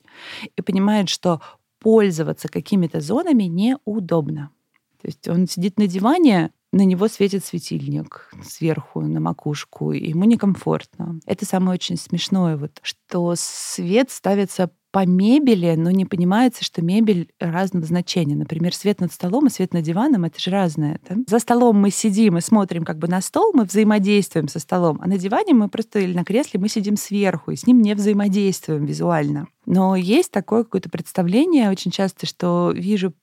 и 0.56 0.62
понимает, 0.62 1.10
что 1.10 1.42
пользоваться 1.80 2.48
какими-то 2.48 3.02
зонами 3.02 3.44
неудобно. 3.44 4.52
То 5.02 5.08
есть 5.08 5.28
он 5.28 5.48
сидит 5.50 5.78
на 5.78 5.88
диване, 5.88 6.52
на 6.72 6.86
него 6.86 7.08
светит 7.08 7.44
светильник 7.44 8.32
сверху 8.44 9.02
на 9.02 9.20
макушку, 9.20 9.92
и 9.92 10.10
ему 10.10 10.24
некомфортно. 10.26 11.20
Это 11.26 11.46
самое 11.46 11.76
очень 11.76 11.98
смешное, 11.98 12.58
вот, 12.58 12.80
что 12.82 13.34
свет 13.36 14.10
ставится 14.10 14.72
по 14.92 15.06
мебели, 15.06 15.74
но 15.78 15.90
не 15.90 16.06
понимается, 16.06 16.64
что 16.66 16.82
мебель 16.82 17.30
разного 17.40 17.86
значения. 17.86 18.36
Например, 18.36 18.76
свет 18.76 19.00
над 19.00 19.14
столом 19.14 19.48
и 19.48 19.50
свет 19.50 19.74
над 19.74 19.84
диваном— 19.84 20.24
это 20.26 20.40
же 20.40 20.52
разное. 20.52 21.00
Да? 21.08 21.16
За 21.28 21.40
столом 21.40 21.78
мы 21.78 21.92
сидим 21.92 22.38
и 22.38 22.42
смотрим 22.42 22.84
как 22.84 22.98
бы 22.98 23.08
на 23.08 23.22
стол, 23.22 23.52
мы 23.54 23.64
взаимодействуем 23.64 24.50
со 24.50 24.60
столом, 24.60 25.00
а 25.02 25.08
на 25.08 25.18
диване 25.18 25.54
мы 25.54 25.70
просто 25.70 26.00
или 26.00 26.14
на 26.14 26.26
кресле 26.26 26.60
мы 26.60 26.68
сидим 26.68 26.98
сверху, 26.98 27.52
и 27.52 27.56
с 27.56 27.66
ним 27.66 27.82
не 27.82 27.96
взаимодействуем 27.96 28.86
визуально. 28.86 29.48
Но 29.66 29.96
есть 29.96 30.32
такое 30.32 30.64
какое-то 30.64 30.90
представление 30.90 31.70
очень 31.70 31.92
часто, 31.92 32.26
что 32.26 32.74
вижу 32.76 33.14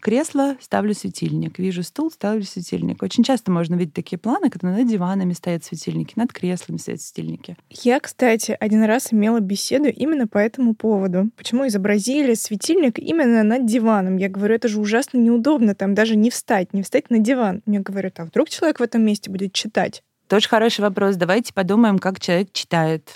кресло, 0.00 0.56
ставлю 0.60 0.94
светильник. 0.94 1.58
Вижу 1.58 1.82
стул, 1.82 2.10
ставлю 2.10 2.44
светильник. 2.44 3.02
Очень 3.02 3.24
часто 3.24 3.50
можно 3.50 3.74
видеть 3.74 3.94
такие 3.94 4.18
планы, 4.18 4.50
когда 4.50 4.70
над 4.70 4.88
диванами 4.88 5.32
стоят 5.32 5.64
светильники, 5.64 6.14
над 6.16 6.32
креслами 6.32 6.78
стоят 6.78 7.00
светильники. 7.00 7.56
Я, 7.70 8.00
кстати, 8.00 8.56
один 8.58 8.84
раз 8.84 9.12
имела 9.12 9.40
беседу 9.40 9.86
именно 9.88 10.26
по 10.26 10.38
этому 10.38 10.74
поводу. 10.74 11.30
Почему 11.36 11.66
изобразили 11.66 12.34
светильник 12.34 12.98
именно 12.98 13.42
над 13.42 13.66
диваном? 13.66 14.16
Я 14.16 14.28
говорю, 14.28 14.54
это 14.54 14.68
же 14.68 14.80
ужасно 14.80 15.18
неудобно, 15.18 15.74
там 15.74 15.94
даже 15.94 16.16
не 16.16 16.30
встать, 16.30 16.72
не 16.72 16.82
встать 16.82 17.10
на 17.10 17.18
диван. 17.18 17.62
Мне 17.66 17.80
говорят, 17.80 18.20
а 18.20 18.24
вдруг 18.24 18.48
человек 18.48 18.80
в 18.80 18.82
этом 18.82 19.02
месте 19.02 19.30
будет 19.30 19.52
читать? 19.52 20.02
Тоже 20.28 20.48
хороший 20.48 20.80
вопрос. 20.80 21.16
Давайте 21.16 21.52
подумаем, 21.52 21.98
как 21.98 22.20
человек 22.20 22.48
читает. 22.52 23.12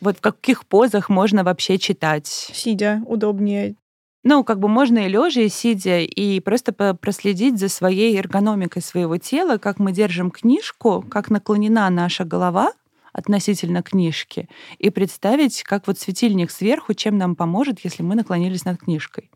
Вот 0.00 0.18
в 0.18 0.20
каких 0.20 0.66
позах 0.66 1.08
можно 1.08 1.44
вообще 1.44 1.78
читать? 1.78 2.26
Сидя, 2.26 3.02
удобнее. 3.06 3.74
Ну, 4.22 4.44
как 4.44 4.58
бы 4.58 4.68
можно 4.68 4.98
и 4.98 5.08
лежа, 5.08 5.40
и 5.40 5.48
сидя, 5.48 6.00
и 6.00 6.40
просто 6.40 6.72
проследить 6.72 7.58
за 7.58 7.68
своей 7.68 8.18
эргономикой 8.18 8.82
своего 8.82 9.16
тела, 9.16 9.56
как 9.56 9.78
мы 9.78 9.92
держим 9.92 10.30
книжку, 10.30 11.02
как 11.08 11.30
наклонена 11.30 11.88
наша 11.88 12.24
голова 12.24 12.72
относительно 13.12 13.82
книжки, 13.82 14.48
и 14.78 14.90
представить, 14.90 15.62
как 15.62 15.86
вот 15.86 15.98
светильник 15.98 16.50
сверху, 16.50 16.94
чем 16.94 17.16
нам 17.18 17.34
поможет, 17.34 17.80
если 17.82 18.02
мы 18.02 18.14
наклонились 18.14 18.64
над 18.64 18.78
книжкой. 18.78 19.30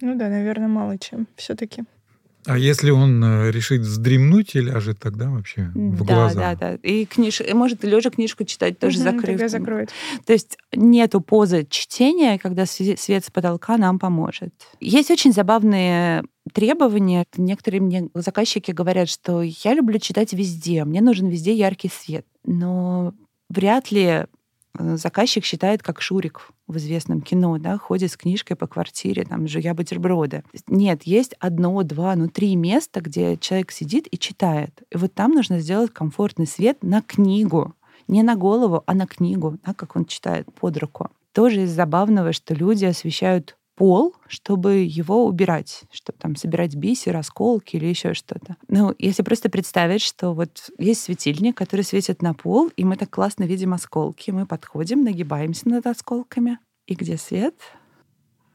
Ну 0.00 0.16
да, 0.16 0.28
наверное, 0.28 0.68
мало 0.68 0.98
чем 0.98 1.26
все-таки. 1.36 1.84
А 2.46 2.56
если 2.56 2.90
он 2.90 3.22
э, 3.22 3.50
решит 3.50 3.82
вздремнуть 3.82 4.54
и 4.54 4.60
ляжет 4.60 4.98
тогда 5.00 5.28
вообще 5.28 5.70
в 5.74 6.04
да, 6.04 6.14
глаза? 6.14 6.54
Да, 6.54 6.54
да, 6.54 6.74
И 6.82 7.04
книж... 7.04 7.42
может 7.52 7.82
лежа 7.84 8.10
книжку 8.10 8.44
читать 8.44 8.78
тоже 8.78 8.98
угу, 8.98 9.04
закрыв. 9.04 9.26
Тогда 9.26 9.48
закроет. 9.48 9.90
То 10.24 10.32
есть 10.32 10.56
нету 10.72 11.20
позы 11.20 11.66
чтения, 11.68 12.38
когда 12.38 12.64
свет 12.66 13.24
с 13.24 13.30
потолка 13.30 13.76
нам 13.76 13.98
поможет. 13.98 14.52
Есть 14.80 15.10
очень 15.10 15.32
забавные 15.32 16.24
требования. 16.52 17.26
Некоторые 17.36 17.80
мне 17.80 18.08
заказчики 18.14 18.70
говорят, 18.70 19.08
что 19.08 19.42
я 19.42 19.74
люблю 19.74 19.98
читать 19.98 20.32
везде, 20.32 20.84
мне 20.84 21.00
нужен 21.00 21.28
везде 21.28 21.52
яркий 21.52 21.90
свет. 21.90 22.24
Но 22.44 23.12
вряд 23.48 23.90
ли 23.90 24.26
заказчик 24.96 25.44
считает, 25.44 25.82
как 25.82 26.00
Шурик 26.00 26.50
в 26.66 26.76
известном 26.76 27.20
кино, 27.20 27.58
да, 27.58 27.78
ходит 27.78 28.10
с 28.10 28.16
книжкой 28.16 28.56
по 28.56 28.66
квартире, 28.66 29.24
там, 29.24 29.46
жуя 29.48 29.74
бутерброды. 29.74 30.42
Нет, 30.68 31.02
есть 31.04 31.34
одно, 31.38 31.82
два, 31.82 32.14
ну, 32.16 32.28
три 32.28 32.56
места, 32.56 33.00
где 33.00 33.36
человек 33.36 33.70
сидит 33.72 34.06
и 34.10 34.18
читает. 34.18 34.82
И 34.90 34.96
вот 34.96 35.14
там 35.14 35.32
нужно 35.32 35.60
сделать 35.60 35.92
комфортный 35.92 36.46
свет 36.46 36.82
на 36.82 37.02
книгу. 37.02 37.74
Не 38.08 38.22
на 38.22 38.36
голову, 38.36 38.82
а 38.86 38.94
на 38.94 39.06
книгу, 39.06 39.58
да, 39.64 39.74
как 39.74 39.96
он 39.96 40.04
читает 40.04 40.46
под 40.54 40.76
руку. 40.76 41.10
Тоже 41.32 41.62
из 41.62 41.70
забавного, 41.70 42.32
что 42.32 42.54
люди 42.54 42.84
освещают 42.84 43.56
пол, 43.76 44.14
чтобы 44.26 44.78
его 44.78 45.26
убирать, 45.26 45.84
чтобы 45.92 46.18
там 46.18 46.34
собирать 46.34 46.74
бисер, 46.74 47.16
осколки 47.16 47.76
или 47.76 47.86
еще 47.86 48.14
что-то. 48.14 48.56
Ну, 48.68 48.94
если 48.98 49.22
просто 49.22 49.48
представить, 49.50 50.02
что 50.02 50.32
вот 50.32 50.70
есть 50.78 51.02
светильник, 51.02 51.56
который 51.56 51.82
светит 51.82 52.22
на 52.22 52.34
пол, 52.34 52.70
и 52.76 52.84
мы 52.84 52.96
так 52.96 53.10
классно 53.10 53.44
видим 53.44 53.74
осколки, 53.74 54.30
мы 54.30 54.46
подходим, 54.46 55.04
нагибаемся 55.04 55.68
над 55.68 55.86
осколками, 55.86 56.58
и 56.86 56.94
где 56.94 57.16
свет? 57.16 57.54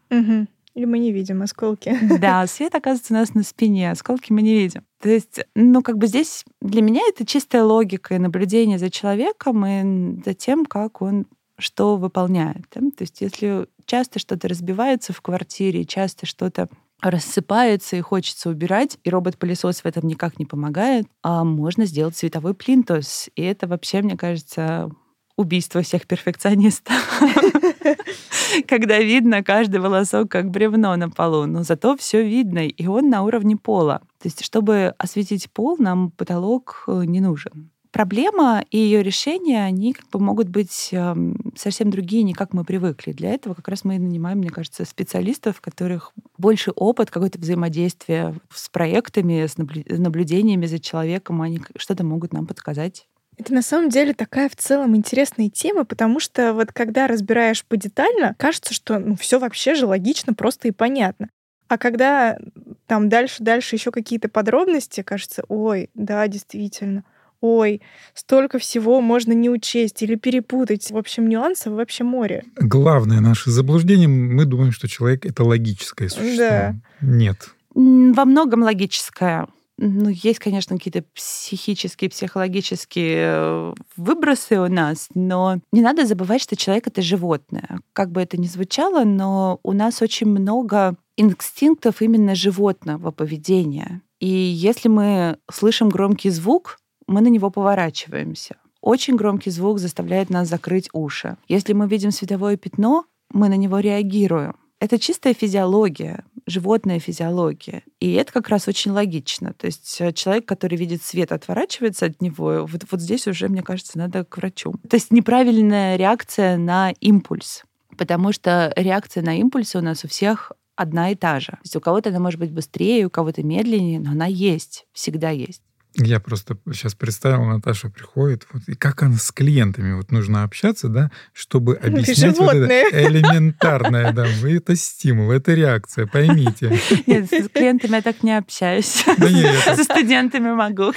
Угу. 0.09 0.47
Или 0.73 0.85
мы 0.85 0.99
не 0.99 1.11
видим 1.11 1.41
осколки. 1.41 1.97
Да, 2.19 2.45
свет 2.47 2.73
оказывается 2.75 3.13
у 3.13 3.17
нас 3.17 3.33
на 3.33 3.43
спине, 3.43 3.91
осколки 3.91 4.31
мы 4.31 4.41
не 4.41 4.55
видим. 4.55 4.83
То 5.01 5.09
есть, 5.09 5.41
ну, 5.55 5.83
как 5.83 5.97
бы 5.97 6.07
здесь 6.07 6.45
для 6.61 6.81
меня 6.81 7.01
это 7.07 7.25
чистая 7.25 7.63
логика 7.63 8.15
и 8.15 8.19
наблюдение 8.19 8.79
за 8.79 8.89
человеком 8.89 9.65
и 9.65 10.23
за 10.23 10.33
тем, 10.33 10.65
как 10.65 11.01
он 11.01 11.27
что 11.61 11.95
выполняет. 11.95 12.67
То 12.69 12.81
есть 12.99 13.21
если 13.21 13.67
часто 13.91 14.19
что-то 14.19 14.47
разбивается 14.47 15.11
в 15.11 15.19
квартире, 15.19 15.83
часто 15.83 16.25
что-то 16.25 16.69
рассыпается 17.01 17.97
и 17.97 18.01
хочется 18.01 18.49
убирать, 18.49 18.97
и 19.03 19.09
робот-пылесос 19.09 19.81
в 19.81 19.85
этом 19.85 20.07
никак 20.07 20.39
не 20.39 20.45
помогает, 20.45 21.07
а 21.23 21.43
можно 21.43 21.85
сделать 21.85 22.15
световой 22.15 22.53
плинтус. 22.53 23.29
И 23.35 23.41
это 23.41 23.67
вообще, 23.67 24.01
мне 24.01 24.15
кажется, 24.15 24.89
убийство 25.35 25.81
всех 25.81 26.07
перфекционистов. 26.07 26.95
Когда 28.67 28.97
видно 28.99 29.43
каждый 29.43 29.81
волосок 29.81 30.31
как 30.31 30.51
бревно 30.51 30.95
на 30.95 31.09
полу, 31.09 31.45
но 31.45 31.63
зато 31.63 31.97
все 31.97 32.23
видно, 32.23 32.59
и 32.59 32.87
он 32.87 33.09
на 33.09 33.23
уровне 33.23 33.57
пола. 33.57 34.03
То 34.21 34.27
есть, 34.27 34.45
чтобы 34.45 34.95
осветить 34.99 35.51
пол, 35.51 35.75
нам 35.77 36.11
потолок 36.11 36.85
э, 36.87 37.03
не 37.05 37.19
нужен 37.19 37.71
проблема 37.91 38.63
и 38.71 38.77
ее 38.77 39.03
решение, 39.03 39.63
они 39.63 39.93
как 39.93 40.07
бы 40.09 40.19
могут 40.19 40.49
быть 40.49 40.89
э, 40.91 41.15
совсем 41.55 41.91
другие, 41.91 42.23
не 42.23 42.33
как 42.33 42.53
мы 42.53 42.63
привыкли. 42.63 43.11
Для 43.11 43.31
этого 43.31 43.53
как 43.53 43.67
раз 43.67 43.83
мы 43.83 43.95
и 43.95 43.99
нанимаем, 43.99 44.39
мне 44.39 44.49
кажется, 44.49 44.85
специалистов, 44.85 45.59
у 45.59 45.61
которых 45.61 46.13
больше 46.37 46.71
опыт, 46.71 47.11
какое-то 47.11 47.39
взаимодействие 47.39 48.35
с 48.53 48.69
проектами, 48.69 49.45
с 49.45 49.57
наблюдениями 49.57 50.65
за 50.65 50.79
человеком, 50.79 51.41
они 51.41 51.61
что-то 51.77 52.03
могут 52.03 52.33
нам 52.33 52.47
подсказать. 52.47 53.07
Это 53.37 53.53
на 53.53 53.61
самом 53.61 53.89
деле 53.89 54.13
такая 54.13 54.49
в 54.49 54.55
целом 54.55 54.95
интересная 54.95 55.49
тема, 55.49 55.85
потому 55.85 56.19
что 56.19 56.53
вот 56.53 56.71
когда 56.71 57.07
разбираешь 57.07 57.65
подетально, 57.65 58.35
кажется, 58.37 58.73
что 58.73 58.99
ну, 58.99 59.15
все 59.15 59.39
вообще 59.39 59.73
же 59.73 59.85
логично, 59.85 60.33
просто 60.33 60.67
и 60.67 60.71
понятно. 60.71 61.29
А 61.67 61.77
когда 61.77 62.37
там 62.85 63.07
дальше-дальше 63.07 63.77
еще 63.77 63.91
какие-то 63.91 64.27
подробности, 64.27 65.03
кажется, 65.03 65.43
ой, 65.47 65.89
да, 65.93 66.27
действительно, 66.27 67.05
ой, 67.41 67.81
столько 68.13 68.59
всего 68.59 69.01
можно 69.01 69.33
не 69.33 69.49
учесть 69.49 70.01
или 70.03 70.15
перепутать. 70.15 70.89
В 70.91 70.97
общем, 70.97 71.27
нюансов 71.27 71.73
вообще 71.73 72.03
море. 72.03 72.43
Главное 72.55 73.19
наше 73.19 73.51
заблуждение, 73.51 74.07
мы 74.07 74.45
думаем, 74.45 74.71
что 74.71 74.87
человек— 74.87 75.25
это 75.27 75.43
логическое 75.43 76.07
существо. 76.09 76.37
Да. 76.37 76.75
Нет. 77.01 77.49
Во 77.73 78.25
многом 78.25 78.63
логическое. 78.63 79.47
Ну, 79.83 80.09
есть, 80.09 80.37
конечно, 80.37 80.77
какие-то 80.77 81.03
психические, 81.15 82.11
психологические 82.11 83.15
э, 83.17 83.73
выбросы 83.97 84.59
у 84.59 84.67
нас, 84.67 85.07
но 85.15 85.57
не 85.71 85.81
надо 85.81 86.05
забывать, 86.05 86.43
что 86.43 86.55
человек— 86.55 86.85
это 86.87 87.01
животное. 87.01 87.79
Как 87.93 88.11
бы 88.11 88.21
это 88.21 88.39
ни 88.39 88.45
звучало, 88.45 89.05
но 89.05 89.59
у 89.63 89.71
нас 89.71 90.03
очень 90.03 90.27
много 90.27 90.95
инстинктов 91.17 92.03
именно 92.03 92.35
животного 92.35 93.09
поведения. 93.09 94.01
И 94.19 94.27
если 94.27 94.87
мы 94.87 95.37
слышим 95.51 95.89
громкий 95.89 96.29
звук, 96.29 96.77
мы 97.11 97.21
на 97.21 97.27
него 97.27 97.49
поворачиваемся. 97.49 98.55
Очень 98.81 99.15
громкий 99.15 99.51
звук 99.51 99.79
заставляет 99.79 100.29
нас 100.29 100.47
закрыть 100.47 100.89
уши. 100.93 101.37
Если 101.47 101.73
мы 101.73 101.87
видим 101.87 102.11
световое 102.11 102.57
пятно, 102.57 103.05
мы 103.29 103.49
на 103.49 103.57
него 103.57 103.79
реагируем. 103.79 104.55
Это 104.79 104.97
чистая 104.97 105.35
физиология, 105.35 106.23
животная 106.47 106.99
физиология. 106.99 107.83
И 107.99 108.13
это 108.13 108.33
как 108.33 108.49
раз 108.49 108.67
очень 108.67 108.91
логично. 108.91 109.53
То 109.53 109.67
есть 109.67 110.01
э, 110.01 110.11
человек, 110.11 110.47
который 110.47 110.75
видит 110.75 111.03
свет, 111.03 111.31
отворачивается 111.31 112.07
от 112.07 112.19
него, 112.19 112.65
вот, 112.65 112.81
вот 112.89 112.99
здесь 112.99 113.27
уже, 113.27 113.47
мне 113.47 113.61
кажется, 113.61 113.99
надо 113.99 114.25
к 114.25 114.37
врачу. 114.37 114.73
То 114.89 114.95
есть 114.95 115.11
неправильная 115.11 115.97
реакция 115.97 116.57
на 116.57 116.91
импульс. 116.99 117.63
Потому 117.95 118.31
что 118.31 118.73
реакция 118.75 119.21
на 119.21 119.37
импульсы 119.37 119.77
у 119.77 119.81
нас 119.81 120.03
у 120.03 120.07
всех 120.07 120.51
одна 120.75 121.11
и 121.11 121.15
та 121.15 121.39
же. 121.39 121.51
То 121.51 121.59
есть 121.63 121.75
у 121.75 121.81
кого-то 121.81 122.09
она 122.09 122.19
может 122.19 122.39
быть 122.39 122.51
быстрее, 122.51 123.05
у 123.05 123.11
кого-то 123.11 123.43
медленнее, 123.43 123.99
но 123.99 124.11
она 124.11 124.25
есть, 124.25 124.87
всегда 124.93 125.29
есть. 125.29 125.61
Я 125.95 126.21
просто 126.21 126.57
сейчас 126.71 126.95
представил, 126.95 127.43
Наташа 127.43 127.89
приходит, 127.89 128.47
вот, 128.53 128.63
и 128.67 128.75
как 128.75 129.03
она 129.03 129.17
с 129.17 129.29
клиентами 129.31 129.93
вот 129.93 130.09
нужно 130.09 130.43
общаться, 130.43 130.87
да, 130.87 131.11
чтобы 131.33 131.75
объяснять 131.75 132.37
вот 132.37 132.53
это 132.53 132.69
элементарное, 133.07 134.13
да, 134.13 134.25
это 134.25 134.75
стимул, 134.77 135.31
это 135.31 135.53
реакция, 135.53 136.07
поймите. 136.07 136.79
Нет, 137.07 137.25
с 137.25 137.49
клиентами 137.49 137.95
я 137.95 138.01
так 138.01 138.23
не 138.23 138.37
общаюсь. 138.37 139.03
Да 139.17 139.29
нет, 139.29 139.53
Со 139.65 139.83
студентами 139.83 140.53
могу. 140.53 140.93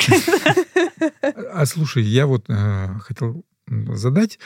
А 1.52 1.66
слушай, 1.66 2.02
я 2.04 2.26
вот 2.26 2.44
э, 2.48 2.88
хотел 3.00 3.44
задать 3.68 4.38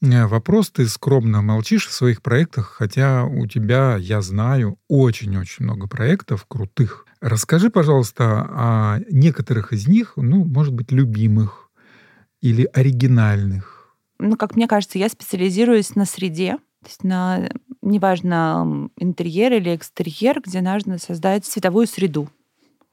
э, 0.00 0.26
вопрос. 0.26 0.70
Ты 0.70 0.86
скромно 0.86 1.42
молчишь 1.42 1.88
в 1.88 1.92
своих 1.92 2.22
проектах, 2.22 2.74
хотя 2.78 3.24
у 3.24 3.48
тебя, 3.48 3.96
я 3.96 4.22
знаю, 4.22 4.78
очень-очень 4.86 5.64
много 5.64 5.88
проектов 5.88 6.46
крутых. 6.46 7.04
Расскажи, 7.20 7.70
пожалуйста, 7.70 8.46
о 8.50 9.00
некоторых 9.10 9.72
из 9.72 9.88
них, 9.88 10.12
ну, 10.16 10.44
может 10.44 10.72
быть, 10.72 10.92
любимых 10.92 11.70
или 12.40 12.68
оригинальных. 12.72 13.96
Ну, 14.18 14.36
как 14.36 14.56
мне 14.56 14.68
кажется, 14.68 14.98
я 14.98 15.08
специализируюсь 15.08 15.94
на 15.96 16.04
среде, 16.04 16.58
то 16.82 16.88
есть 16.88 17.04
на, 17.04 17.48
неважно, 17.82 18.88
интерьер 18.96 19.52
или 19.52 19.74
экстерьер, 19.74 20.40
где 20.44 20.60
нужно 20.60 20.98
создать 20.98 21.44
световую 21.44 21.86
среду 21.86 22.28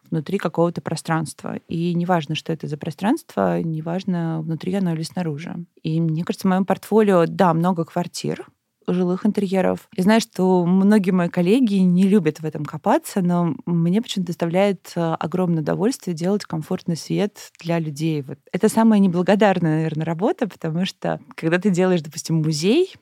внутри 0.10 0.38
какого-то 0.38 0.82
пространства. 0.82 1.58
И 1.68 1.94
неважно, 1.94 2.36
что 2.36 2.54
это 2.54 2.68
за 2.68 2.78
пространство, 2.78 3.62
неважно, 3.62 4.42
внутри 4.42 4.74
оно 4.74 4.94
или 4.94 5.04
снаружи. 5.04 5.56
И 5.84 6.00
мне 6.00 6.24
кажется, 6.24 6.48
в 6.48 6.50
моем 6.50 6.66
портфолио, 6.66 7.26
да, 7.28 7.54
много 7.54 7.86
квартир, 7.86 8.48
жилых 8.88 9.26
интерьеров. 9.26 9.88
Я 9.96 10.04
знаю, 10.04 10.22
что 10.22 10.66
многие 10.66 11.12
мои 11.12 11.30
коллеги 11.30 11.76
не 11.76 12.04
любят 12.04 12.40
в 12.40 12.46
этом 12.46 12.66
копаться, 12.66 13.22
но 13.22 13.56
мне 13.66 14.02
почему-то 14.02 14.28
доставляет 14.28 14.92
э, 14.96 15.16
огромное 15.20 15.62
удовольствие 15.62 16.16
делать 16.16 16.46
комфортный 16.46 16.98
свет 16.98 17.52
для 17.60 17.80
людей. 17.80 18.22
Вот. 18.22 18.40
Это 18.52 18.70
самая 18.70 19.00
неблагодарная, 19.00 19.78
наверное, 19.78 20.06
работа, 20.06 20.48
потому 20.48 20.86
что 20.86 21.20
когда 21.36 21.58
ты 21.58 21.70
делаешь, 21.70 22.02
допустим, 22.02 22.38
музей, 22.38 22.96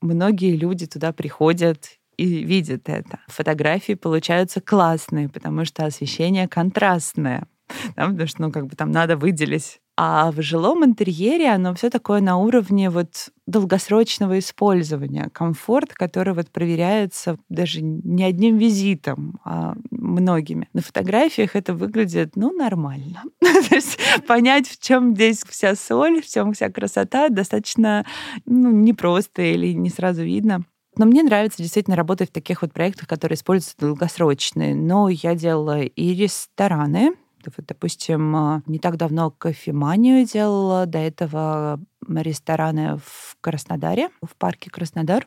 многие 0.00 0.56
люди 0.56 0.86
туда 0.86 1.12
приходят 1.12 1.98
и 2.16 2.44
видят 2.44 2.88
это. 2.88 3.20
Фотографии 3.28 3.94
получаются 3.94 4.60
классные, 4.60 5.28
потому 5.28 5.64
что 5.64 5.86
освещение 5.86 6.48
контрастное. 6.48 7.46
Да, 7.96 8.06
потому 8.06 8.26
что, 8.26 8.40
ну, 8.40 8.50
как 8.50 8.66
бы 8.66 8.76
там 8.76 8.90
надо 8.90 9.18
выделить 9.18 9.80
а 10.00 10.30
в 10.30 10.40
жилом 10.42 10.84
интерьере 10.84 11.50
оно 11.50 11.74
все 11.74 11.90
такое 11.90 12.20
на 12.20 12.36
уровне 12.36 12.88
вот 12.88 13.30
долгосрочного 13.48 14.38
использования, 14.38 15.28
комфорт, 15.32 15.92
который 15.92 16.34
вот 16.34 16.50
проверяется 16.50 17.36
даже 17.48 17.80
не 17.82 18.22
одним 18.22 18.58
визитом, 18.58 19.40
а 19.44 19.74
многими. 19.90 20.68
На 20.72 20.82
фотографиях 20.82 21.56
это 21.56 21.74
выглядит, 21.74 22.36
ну, 22.36 22.52
нормально. 22.52 23.24
То 23.40 23.74
есть 23.74 23.98
понять, 24.28 24.68
в 24.68 24.80
чем 24.80 25.16
здесь 25.16 25.42
вся 25.42 25.74
соль, 25.74 26.22
в 26.22 26.28
чем 26.28 26.52
вся 26.52 26.70
красота, 26.70 27.28
достаточно 27.28 28.06
ну, 28.46 28.70
непросто 28.70 29.42
или 29.42 29.72
не 29.72 29.90
сразу 29.90 30.22
видно. 30.22 30.62
Но 30.96 31.06
мне 31.06 31.24
нравится 31.24 31.60
действительно 31.60 31.96
работать 31.96 32.30
в 32.30 32.32
таких 32.32 32.62
вот 32.62 32.72
проектах, 32.72 33.08
которые 33.08 33.34
используются 33.34 33.76
долгосрочные. 33.78 34.76
Но 34.76 35.08
я 35.08 35.34
делала 35.34 35.82
и 35.82 36.14
рестораны, 36.14 37.14
допустим, 37.44 38.36
а, 38.36 38.62
не 38.66 38.78
так 38.78 38.96
давно 38.96 39.30
кофеманию 39.30 40.26
делала, 40.26 40.86
до 40.86 40.98
этого 40.98 41.80
рестораны 42.08 42.98
в 42.98 43.36
Краснодаре, 43.40 44.10
в 44.22 44.34
парке 44.36 44.70
Краснодар. 44.70 45.26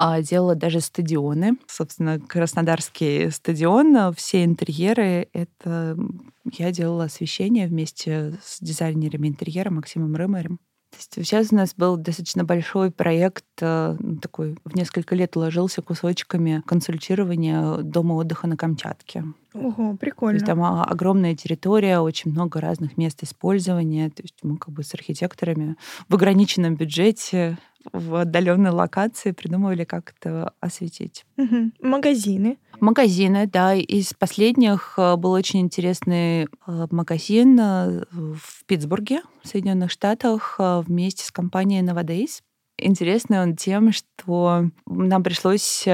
А 0.00 0.22
делала 0.22 0.54
даже 0.54 0.80
стадионы. 0.80 1.58
Собственно, 1.66 2.20
Краснодарский 2.20 3.32
стадион, 3.32 4.14
все 4.14 4.44
интерьеры— 4.44 5.28
это 5.32 5.96
я 6.52 6.70
делала 6.70 7.04
освещение 7.04 7.66
вместе 7.66 8.38
с 8.42 8.60
дизайнерами 8.60 9.28
интерьера 9.28 9.70
Максимом 9.70 10.14
Рымарем. 10.14 10.60
То 10.90 10.96
есть 10.96 11.28
сейчас 11.28 11.52
у 11.52 11.56
нас 11.56 11.74
был 11.74 11.96
достаточно 11.96 12.44
большой 12.44 12.90
проект, 12.90 13.44
э, 13.60 13.96
ну, 13.98 14.16
такой 14.16 14.56
в 14.64 14.74
несколько 14.74 15.14
лет 15.14 15.36
уложился 15.36 15.82
кусочками 15.82 16.62
консультирования 16.66 17.78
дома 17.78 18.14
отдыха 18.14 18.46
на 18.46 18.56
Камчатке. 18.56 19.24
Ого, 19.54 19.96
прикольно. 19.96 20.40
То 20.40 20.44
есть 20.44 20.46
там 20.46 20.62
огромная 20.62 21.34
территория, 21.34 22.00
очень 22.00 22.30
много 22.30 22.60
разных 22.60 22.96
мест 22.96 23.22
использования. 23.22 24.10
То 24.10 24.22
есть 24.22 24.36
мы 24.42 24.56
как 24.58 24.74
бы 24.74 24.82
с 24.82 24.94
архитекторами 24.94 25.76
в 26.08 26.14
ограниченном 26.14 26.76
бюджете 26.76 27.58
в 27.92 28.16
отдаленной 28.16 28.70
локации 28.70 29.32
придумывали, 29.32 29.84
как 29.84 30.14
это 30.18 30.52
осветить. 30.60 31.24
Угу. 31.36 31.72
Магазины. 31.80 32.58
Магазины, 32.80 33.46
да. 33.46 33.74
Из 33.74 34.14
последних 34.14 34.94
э, 34.98 35.16
был 35.16 35.32
очень 35.32 35.60
интересный 35.60 36.44
э, 36.44 36.46
магазин 36.90 37.58
э, 37.58 38.04
в 38.10 38.64
Питтсбурге, 38.66 39.22
в 39.42 39.48
Соединенных 39.48 39.90
Штатах, 39.90 40.56
вместе 40.58 41.24
с 41.24 41.30
компанией 41.30 41.82
Novadays. 41.82 42.40
Интересный 42.80 43.40
он 43.40 43.56
тем, 43.56 43.92
что 43.92 44.70
нам 44.86 45.22
пришлось 45.24 45.84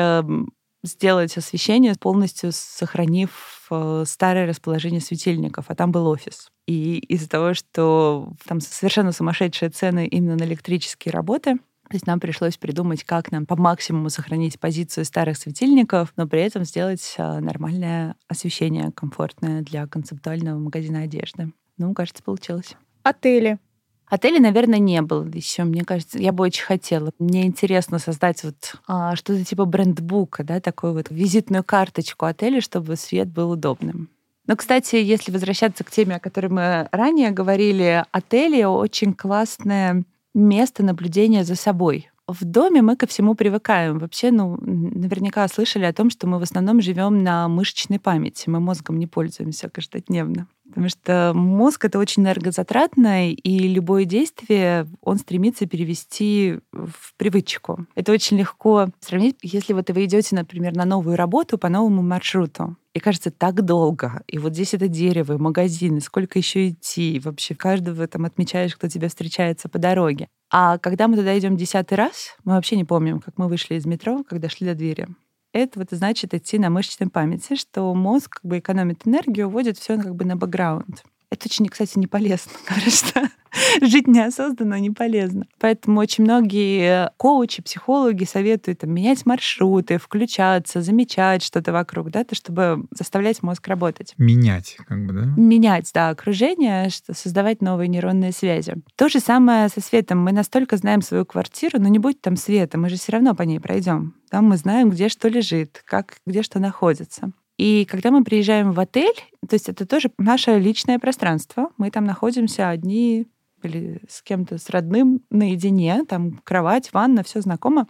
сделать 0.84 1.36
освещение, 1.36 1.94
полностью 1.98 2.52
сохранив 2.52 3.68
старое 4.04 4.46
расположение 4.46 5.00
светильников, 5.00 5.66
а 5.68 5.74
там 5.74 5.90
был 5.90 6.06
офис. 6.06 6.48
И 6.66 6.98
из-за 6.98 7.28
того, 7.28 7.54
что 7.54 8.32
там 8.46 8.60
совершенно 8.60 9.12
сумасшедшие 9.12 9.70
цены 9.70 10.06
именно 10.06 10.36
на 10.36 10.44
электрические 10.44 11.12
работы, 11.12 11.56
то 11.88 11.96
есть 11.96 12.06
нам 12.06 12.18
пришлось 12.18 12.56
придумать, 12.56 13.04
как 13.04 13.30
нам 13.30 13.44
по 13.46 13.56
максимуму 13.56 14.08
сохранить 14.08 14.58
позицию 14.58 15.04
старых 15.04 15.36
светильников, 15.36 16.12
но 16.16 16.26
при 16.26 16.40
этом 16.40 16.64
сделать 16.64 17.14
а, 17.18 17.40
нормальное 17.40 18.16
освещение, 18.26 18.90
комфортное 18.92 19.60
для 19.60 19.86
концептуального 19.86 20.58
магазина 20.58 21.02
одежды. 21.02 21.52
Ну, 21.76 21.92
кажется, 21.92 22.22
получилось. 22.22 22.74
Отели. 23.02 23.58
Отелей, 24.06 24.40
наверное, 24.40 24.78
не 24.78 25.00
было 25.02 25.24
еще. 25.24 25.64
Мне 25.64 25.84
кажется, 25.84 26.18
я 26.18 26.32
бы 26.32 26.44
очень 26.44 26.64
хотела. 26.64 27.10
Мне 27.18 27.46
интересно 27.46 27.98
создать 27.98 28.44
вот 28.44 28.76
а, 28.86 29.16
что-то 29.16 29.44
типа 29.44 29.64
брендбука, 29.64 30.44
да, 30.44 30.60
такую 30.60 30.92
вот 30.92 31.06
визитную 31.10 31.64
карточку 31.64 32.26
отеля, 32.26 32.60
чтобы 32.60 32.96
свет 32.96 33.28
был 33.28 33.50
удобным. 33.50 34.10
Но, 34.46 34.56
кстати, 34.56 34.96
если 34.96 35.32
возвращаться 35.32 35.84
к 35.84 35.90
теме, 35.90 36.16
о 36.16 36.20
которой 36.20 36.48
мы 36.48 36.88
ранее 36.92 37.30
говорили, 37.30 38.04
отели 38.12 38.62
очень 38.62 39.14
классная 39.14 40.04
место 40.34 40.82
наблюдения 40.82 41.44
за 41.44 41.56
собой. 41.56 42.10
В 42.26 42.44
доме 42.44 42.80
мы 42.80 42.96
ко 42.96 43.06
всему 43.06 43.34
привыкаем. 43.34 43.98
Вообще, 43.98 44.30
ну, 44.30 44.56
наверняка 44.60 45.46
слышали 45.46 45.84
о 45.84 45.92
том, 45.92 46.08
что 46.08 46.26
мы 46.26 46.38
в 46.38 46.42
основном 46.42 46.80
живем 46.80 47.22
на 47.22 47.48
мышечной 47.48 47.98
памяти. 47.98 48.48
Мы 48.48 48.60
мозгом 48.60 48.98
не 48.98 49.06
пользуемся 49.06 49.68
каждодневно. 49.68 50.46
Потому 50.66 50.88
что 50.88 51.32
мозг— 51.34 51.84
это 51.86 51.98
очень 51.98 52.22
энергозатратно, 52.22 53.30
и 53.30 53.68
любое 53.68 54.06
действие 54.06 54.88
он 55.02 55.18
стремится 55.18 55.66
перевести 55.66 56.60
в 56.72 57.14
привычку. 57.16 57.86
Это 57.94 58.10
очень 58.10 58.38
легко 58.38 58.88
сравнить, 59.00 59.36
если 59.42 59.74
вот 59.74 59.90
вы 59.90 60.06
идете, 60.06 60.34
например, 60.34 60.74
на 60.74 60.86
новую 60.86 61.16
работу 61.16 61.58
по 61.58 61.68
новому 61.68 62.02
маршруту. 62.02 62.76
И 62.94 63.00
кажется, 63.00 63.30
так 63.30 63.62
долго. 63.62 64.22
И 64.26 64.38
вот 64.38 64.54
здесь 64.54 64.72
это 64.72 64.88
дерево, 64.88 65.36
магазины, 65.36 66.00
сколько 66.00 66.38
еще 66.38 66.70
идти. 66.70 67.20
Вообще 67.22 67.54
каждого 67.54 68.06
там 68.06 68.24
отмечаешь, 68.24 68.74
кто 68.74 68.88
тебя 68.88 69.08
встречается 69.08 69.68
по 69.68 69.78
дороге. 69.78 70.28
А 70.56 70.78
когда 70.78 71.08
мы 71.08 71.16
туда 71.16 71.36
идем 71.36 71.56
десятый 71.56 71.98
раз, 71.98 72.36
мы 72.44 72.52
вообще 72.52 72.76
не 72.76 72.84
помним, 72.84 73.18
как 73.18 73.38
мы 73.38 73.48
вышли 73.48 73.74
из 73.74 73.86
метро, 73.86 74.22
когда 74.22 74.48
шли 74.48 74.68
до 74.68 74.74
двери 74.76 75.08
это 75.54 75.78
вот 75.78 75.88
значит 75.92 76.34
идти 76.34 76.58
на 76.58 76.68
мышечной 76.68 77.08
памяти, 77.08 77.54
что 77.54 77.94
мозг 77.94 78.40
как 78.40 78.44
бы 78.44 78.58
экономит 78.58 79.06
энергию, 79.06 79.46
уводит 79.46 79.78
все 79.78 79.96
как 79.96 80.14
бы 80.14 80.24
на 80.24 80.36
бэкграунд. 80.36 81.04
Это 81.30 81.46
очень, 81.46 81.66
кстати, 81.66 81.96
не 81.96 82.06
полезно, 82.06 82.52
кажется. 82.66 83.30
Жить 83.82 84.06
неосознанно 84.06 84.80
не 84.80 84.90
полезно. 84.90 85.46
Поэтому 85.58 86.00
очень 86.00 86.24
многие 86.24 87.10
коучи, 87.16 87.62
психологи 87.62 88.24
советуют 88.24 88.80
там, 88.80 88.90
менять 88.90 89.26
маршруты, 89.26 89.98
включаться, 89.98 90.82
замечать 90.82 91.42
что-то 91.42 91.72
вокруг, 91.72 92.10
да, 92.10 92.24
то, 92.24 92.34
чтобы 92.34 92.86
заставлять 92.90 93.42
мозг 93.42 93.66
работать. 93.68 94.14
Менять, 94.18 94.76
как 94.86 95.04
бы, 95.06 95.12
да? 95.12 95.24
Менять, 95.36 95.90
да, 95.94 96.10
окружение, 96.10 96.90
что 96.90 97.14
создавать 97.14 97.62
новые 97.62 97.88
нейронные 97.88 98.32
связи. 98.32 98.74
То 98.96 99.08
же 99.08 99.20
самое 99.20 99.68
со 99.68 99.80
светом. 99.80 100.22
Мы 100.22 100.32
настолько 100.32 100.76
знаем 100.76 101.02
свою 101.02 101.24
квартиру, 101.24 101.80
но 101.80 101.88
не 101.88 101.98
будет 101.98 102.20
там 102.20 102.36
света, 102.36 102.78
мы 102.78 102.88
же 102.88 102.96
все 102.96 103.12
равно 103.12 103.34
по 103.34 103.42
ней 103.42 103.60
пройдем. 103.60 104.14
Там 104.30 104.46
мы 104.46 104.56
знаем, 104.56 104.90
где 104.90 105.08
что 105.08 105.28
лежит, 105.28 105.82
как, 105.84 106.16
где 106.26 106.42
что 106.42 106.58
находится. 106.58 107.32
И 107.56 107.86
когда 107.88 108.10
мы 108.10 108.24
приезжаем 108.24 108.72
в 108.72 108.80
отель, 108.80 109.14
то 109.48 109.54
есть 109.54 109.68
это 109.68 109.86
тоже 109.86 110.10
наше 110.18 110.58
личное 110.58 110.98
пространство, 110.98 111.70
мы 111.78 111.90
там 111.90 112.04
находимся 112.04 112.68
одни 112.68 113.28
или 113.64 114.00
с 114.08 114.22
кем-то, 114.22 114.58
с 114.58 114.70
родным 114.70 115.22
наедине, 115.30 116.04
там 116.04 116.38
кровать, 116.44 116.92
ванна, 116.92 117.22
все 117.22 117.40
знакомо, 117.40 117.86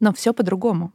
но 0.00 0.12
все 0.12 0.32
по-другому. 0.32 0.92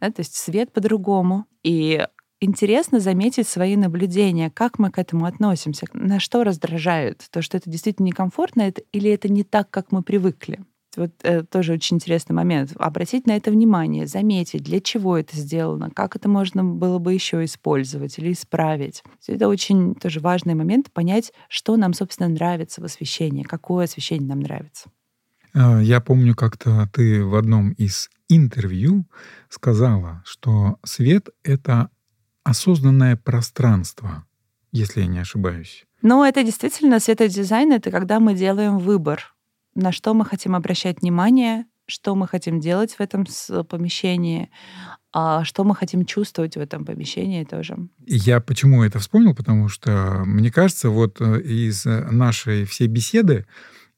Да, 0.00 0.10
то 0.10 0.20
есть 0.20 0.34
свет 0.36 0.72
по-другому. 0.72 1.46
И 1.62 2.06
интересно 2.40 3.00
заметить 3.00 3.48
свои 3.48 3.76
наблюдения, 3.76 4.50
как 4.50 4.78
мы 4.78 4.90
к 4.90 4.98
этому 4.98 5.24
относимся, 5.26 5.86
на 5.92 6.20
что 6.20 6.44
раздражает, 6.44 7.26
то, 7.30 7.42
что 7.42 7.56
это 7.56 7.70
действительно 7.70 8.06
некомфортно, 8.06 8.62
это, 8.62 8.82
или 8.92 9.10
это 9.10 9.30
не 9.30 9.44
так, 9.44 9.70
как 9.70 9.92
мы 9.92 10.02
привыкли. 10.02 10.60
Вот 10.96 11.12
э, 11.22 11.42
тоже 11.44 11.74
очень 11.74 11.96
интересный 11.96 12.34
момент. 12.34 12.72
Обратить 12.76 13.26
на 13.26 13.36
это 13.36 13.50
внимание, 13.50 14.06
заметить, 14.06 14.62
для 14.62 14.80
чего 14.80 15.16
это 15.16 15.36
сделано, 15.36 15.90
как 15.90 16.16
это 16.16 16.28
можно 16.28 16.64
было 16.64 16.98
бы 16.98 17.14
еще 17.14 17.44
использовать 17.44 18.18
или 18.18 18.32
исправить. 18.32 19.02
Это 19.26 19.48
очень 19.48 19.94
тоже 19.94 20.20
важный 20.20 20.54
момент, 20.54 20.90
понять, 20.92 21.32
что 21.48 21.76
нам, 21.76 21.94
собственно, 21.94 22.28
нравится 22.28 22.80
в 22.80 22.84
освещении, 22.84 23.42
какое 23.42 23.84
освещение 23.84 24.28
нам 24.28 24.40
нравится. 24.40 24.90
А, 25.54 25.80
я 25.80 26.00
помню, 26.00 26.34
как-то 26.34 26.88
ты 26.92 27.24
в 27.24 27.34
одном 27.34 27.72
из 27.72 28.10
интервью 28.28 29.06
сказала, 29.48 30.22
что 30.24 30.78
свет— 30.84 31.28
это 31.42 31.90
осознанное 32.44 33.16
пространство, 33.16 34.24
если 34.72 35.02
я 35.02 35.06
не 35.06 35.18
ошибаюсь. 35.18 35.86
Ну, 36.02 36.24
это 36.24 36.42
действительно 36.42 36.98
светодизайн, 37.00 37.72
это 37.72 37.90
когда 37.90 38.20
мы 38.20 38.34
делаем 38.34 38.78
выбор 38.78 39.34
на 39.74 39.92
что 39.92 40.14
мы 40.14 40.24
хотим 40.24 40.54
обращать 40.54 41.00
внимание, 41.02 41.66
что 41.86 42.14
мы 42.14 42.26
хотим 42.28 42.60
делать 42.60 42.92
в 42.94 43.00
этом 43.00 43.26
помещении, 43.68 44.50
а 45.12 45.44
что 45.44 45.64
мы 45.64 45.74
хотим 45.74 46.04
чувствовать 46.04 46.56
в 46.56 46.60
этом 46.60 46.84
помещении 46.84 47.44
тоже. 47.44 47.76
Я 48.06 48.40
почему 48.40 48.84
это 48.84 48.98
вспомнил? 49.00 49.34
Потому 49.34 49.68
что, 49.68 50.22
мне 50.24 50.52
кажется, 50.52 50.88
вот 50.88 51.20
э, 51.20 51.40
из 51.40 51.84
нашей 51.84 52.64
всей 52.64 52.86
беседы 52.86 53.46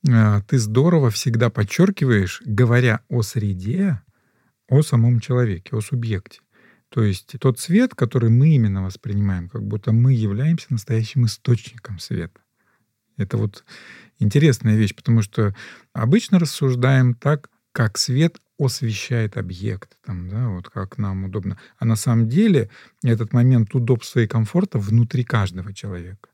э, 0.08 0.40
ты 0.48 0.58
здорово 0.58 1.10
всегда 1.10 1.50
подчеркиваешь, 1.50 2.42
говоря 2.46 3.00
о 3.10 3.22
среде, 3.22 4.00
о 4.68 4.82
самом 4.82 5.20
человеке, 5.20 5.76
о 5.76 5.80
субъекте. 5.82 6.40
То 6.88 7.02
есть 7.02 7.34
тот 7.40 7.58
свет, 7.58 7.94
который 7.94 8.30
мы 8.30 8.50
именно 8.54 8.82
воспринимаем, 8.82 9.48
как 9.48 9.62
будто 9.66 9.92
мы 9.92 10.14
являемся 10.14 10.66
настоящим 10.70 11.26
источником 11.26 11.98
света. 11.98 12.40
Это 13.16 13.36
вот 13.36 13.64
интересная 14.22 14.76
вещь, 14.76 14.94
потому 14.94 15.22
что 15.22 15.54
обычно 15.92 16.38
рассуждаем 16.38 17.14
так, 17.14 17.50
как 17.72 17.98
свет 17.98 18.38
освещает 18.58 19.36
объект, 19.36 19.96
там, 20.04 20.28
да, 20.28 20.48
вот 20.48 20.68
как 20.68 20.98
нам 20.98 21.24
удобно. 21.24 21.58
А 21.78 21.84
на 21.84 21.96
самом 21.96 22.28
деле 22.28 22.70
этот 23.02 23.32
момент 23.32 23.74
удобства 23.74 24.20
и 24.20 24.26
комфорта 24.26 24.78
внутри 24.78 25.24
каждого 25.24 25.72
человека. 25.74 26.28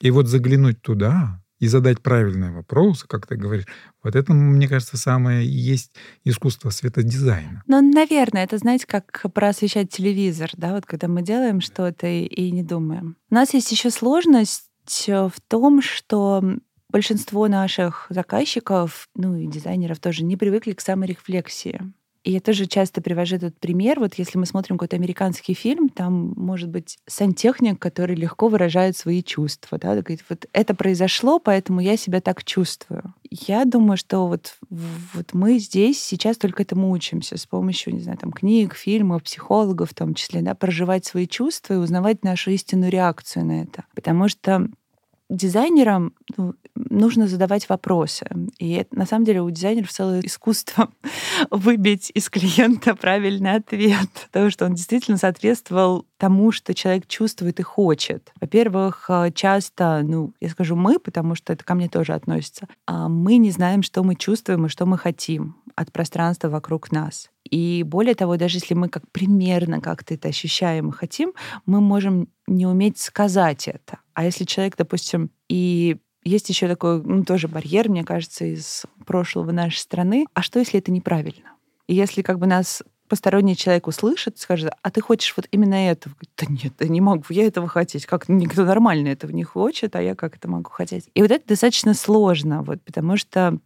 И 0.00 0.10
вот 0.10 0.26
заглянуть 0.26 0.80
туда 0.80 1.42
и 1.58 1.68
задать 1.68 2.00
правильные 2.00 2.50
вопросы, 2.50 3.06
как 3.06 3.26
ты 3.26 3.36
говоришь, 3.36 3.66
вот 4.02 4.16
это, 4.16 4.32
мне 4.32 4.66
кажется, 4.66 4.96
самое 4.96 5.44
и 5.44 5.50
есть 5.50 5.92
искусство 6.24 6.70
светодизайна. 6.70 7.62
Ну, 7.66 7.82
наверное, 7.82 8.44
это, 8.44 8.56
знаете, 8.56 8.86
как 8.86 9.26
просвещать 9.34 9.90
телевизор, 9.90 10.50
да, 10.56 10.72
вот 10.72 10.86
когда 10.86 11.06
мы 11.06 11.22
делаем 11.22 11.60
что-то 11.60 12.06
и, 12.06 12.24
и 12.24 12.50
не 12.50 12.62
думаем. 12.62 13.16
У 13.30 13.34
нас 13.34 13.52
есть 13.52 13.70
еще 13.70 13.90
сложность 13.90 14.64
в 14.96 15.34
том, 15.46 15.82
что 15.82 16.42
большинство 16.90 17.48
наших 17.48 18.06
заказчиков, 18.10 19.08
ну 19.14 19.36
и 19.36 19.46
дизайнеров 19.46 19.98
тоже, 19.98 20.24
не 20.24 20.36
привыкли 20.36 20.72
к 20.72 20.80
саморефлексии. 20.80 21.80
И 22.22 22.32
я 22.32 22.40
тоже 22.40 22.66
часто 22.66 23.00
привожу 23.00 23.36
этот 23.36 23.58
пример. 23.58 23.98
Вот 23.98 24.14
если 24.14 24.36
мы 24.36 24.44
смотрим 24.44 24.76
какой-то 24.76 24.96
американский 24.96 25.54
фильм, 25.54 25.88
там 25.88 26.34
может 26.36 26.68
быть 26.68 26.98
сантехник, 27.06 27.78
который 27.78 28.14
легко 28.14 28.48
выражает 28.48 28.96
свои 28.96 29.22
чувства. 29.22 29.78
Да? 29.78 29.94
Говорит, 29.94 30.24
вот 30.28 30.46
это 30.52 30.74
произошло, 30.74 31.38
поэтому 31.38 31.80
я 31.80 31.96
себя 31.96 32.20
так 32.20 32.44
чувствую. 32.44 33.14
Я 33.30 33.64
думаю, 33.64 33.96
что 33.96 34.26
вот, 34.26 34.58
вот 34.68 35.32
мы 35.32 35.58
здесь 35.58 36.02
сейчас 36.02 36.36
только 36.36 36.62
этому 36.62 36.90
учимся 36.90 37.38
с 37.38 37.46
помощью, 37.46 37.94
не 37.94 38.00
знаю, 38.00 38.18
там, 38.18 38.32
книг, 38.32 38.74
фильмов, 38.74 39.22
психологов 39.22 39.90
в 39.90 39.94
том 39.94 40.14
числе, 40.14 40.42
да, 40.42 40.54
проживать 40.54 41.06
свои 41.06 41.26
чувства 41.26 41.74
и 41.74 41.78
узнавать 41.78 42.22
нашу 42.22 42.50
истинную 42.50 42.90
реакцию 42.90 43.46
на 43.46 43.62
это. 43.62 43.84
Потому 43.94 44.28
что 44.28 44.68
дизайнерам 45.30 46.12
ну, 46.36 46.54
нужно 46.74 47.26
задавать 47.26 47.68
вопросы. 47.68 48.26
И 48.58 48.84
на 48.90 49.06
самом 49.06 49.24
деле 49.24 49.40
у 49.40 49.50
дизайнеров 49.50 49.90
целое 49.90 50.20
искусство 50.20 50.90
выбить 51.50 52.10
из 52.14 52.28
клиента 52.28 52.94
правильный 52.94 53.54
ответ, 53.54 54.08
потому 54.26 54.50
что 54.50 54.66
он 54.66 54.74
действительно 54.74 55.16
соответствовал 55.16 56.06
тому, 56.18 56.52
что 56.52 56.74
человек 56.74 57.06
чувствует 57.06 57.60
и 57.60 57.62
хочет. 57.62 58.32
Во-первых, 58.40 59.06
э, 59.08 59.30
часто, 59.34 60.02
ну, 60.04 60.34
я 60.40 60.50
скажу 60.50 60.76
мы, 60.76 60.98
потому 60.98 61.34
что 61.34 61.52
это 61.52 61.64
ко 61.64 61.74
мне 61.74 61.88
тоже 61.88 62.12
относится, 62.12 62.66
а 62.86 63.08
мы 63.08 63.36
не 63.36 63.50
знаем, 63.50 63.82
что 63.82 64.02
мы 64.02 64.16
чувствуем 64.16 64.66
и 64.66 64.68
что 64.68 64.84
мы 64.84 64.98
хотим 64.98 65.56
от 65.76 65.92
пространства 65.92 66.48
вокруг 66.48 66.92
нас. 66.92 67.30
И 67.50 67.82
более 67.84 68.14
того, 68.14 68.36
даже 68.36 68.58
если 68.58 68.74
мы 68.74 68.88
как 68.88 69.02
примерно 69.10 69.80
как-то 69.80 70.14
это 70.14 70.28
ощущаем 70.28 70.90
и 70.90 70.92
хотим, 70.92 71.32
мы 71.66 71.80
можем 71.80 72.28
не 72.46 72.66
уметь 72.66 72.98
сказать 72.98 73.68
это. 73.68 73.98
А 74.14 74.24
если 74.24 74.44
человек, 74.44 74.76
допустим, 74.76 75.30
и 75.48 75.98
есть 76.22 76.48
еще 76.48 76.68
такой, 76.68 77.02
ну, 77.02 77.24
тоже 77.24 77.48
барьер, 77.48 77.88
мне 77.88 78.04
кажется, 78.04 78.44
из 78.44 78.84
прошлого 79.06 79.52
нашей 79.52 79.78
страны. 79.78 80.26
А 80.34 80.42
что, 80.42 80.58
если 80.58 80.78
это 80.78 80.92
неправильно? 80.92 81.52
И 81.86 81.94
если 81.94 82.22
как 82.22 82.38
бы 82.38 82.46
нас 82.46 82.82
посторонний 83.08 83.56
человек 83.56 83.88
услышит, 83.88 84.38
скажет, 84.38 84.72
а 84.82 84.90
ты 84.90 85.00
хочешь 85.00 85.34
вот 85.36 85.48
именно 85.50 85.74
этого? 85.74 86.14
Да 86.36 86.46
нет, 86.48 86.74
я 86.78 86.88
не 86.88 87.00
могу 87.00 87.24
я 87.30 87.46
этого 87.46 87.66
хотеть. 87.66 88.06
Как 88.06 88.28
никто 88.28 88.64
нормально 88.64 89.08
этого 89.08 89.32
не 89.32 89.42
хочет, 89.42 89.96
а 89.96 90.02
я 90.02 90.14
как 90.14 90.36
это 90.36 90.48
могу 90.48 90.70
хотеть? 90.70 91.10
И 91.14 91.22
вот 91.22 91.30
это 91.30 91.48
достаточно 91.48 91.94
сложно, 91.94 92.62
вот, 92.62 92.82
потому 92.82 93.16
что 93.16 93.58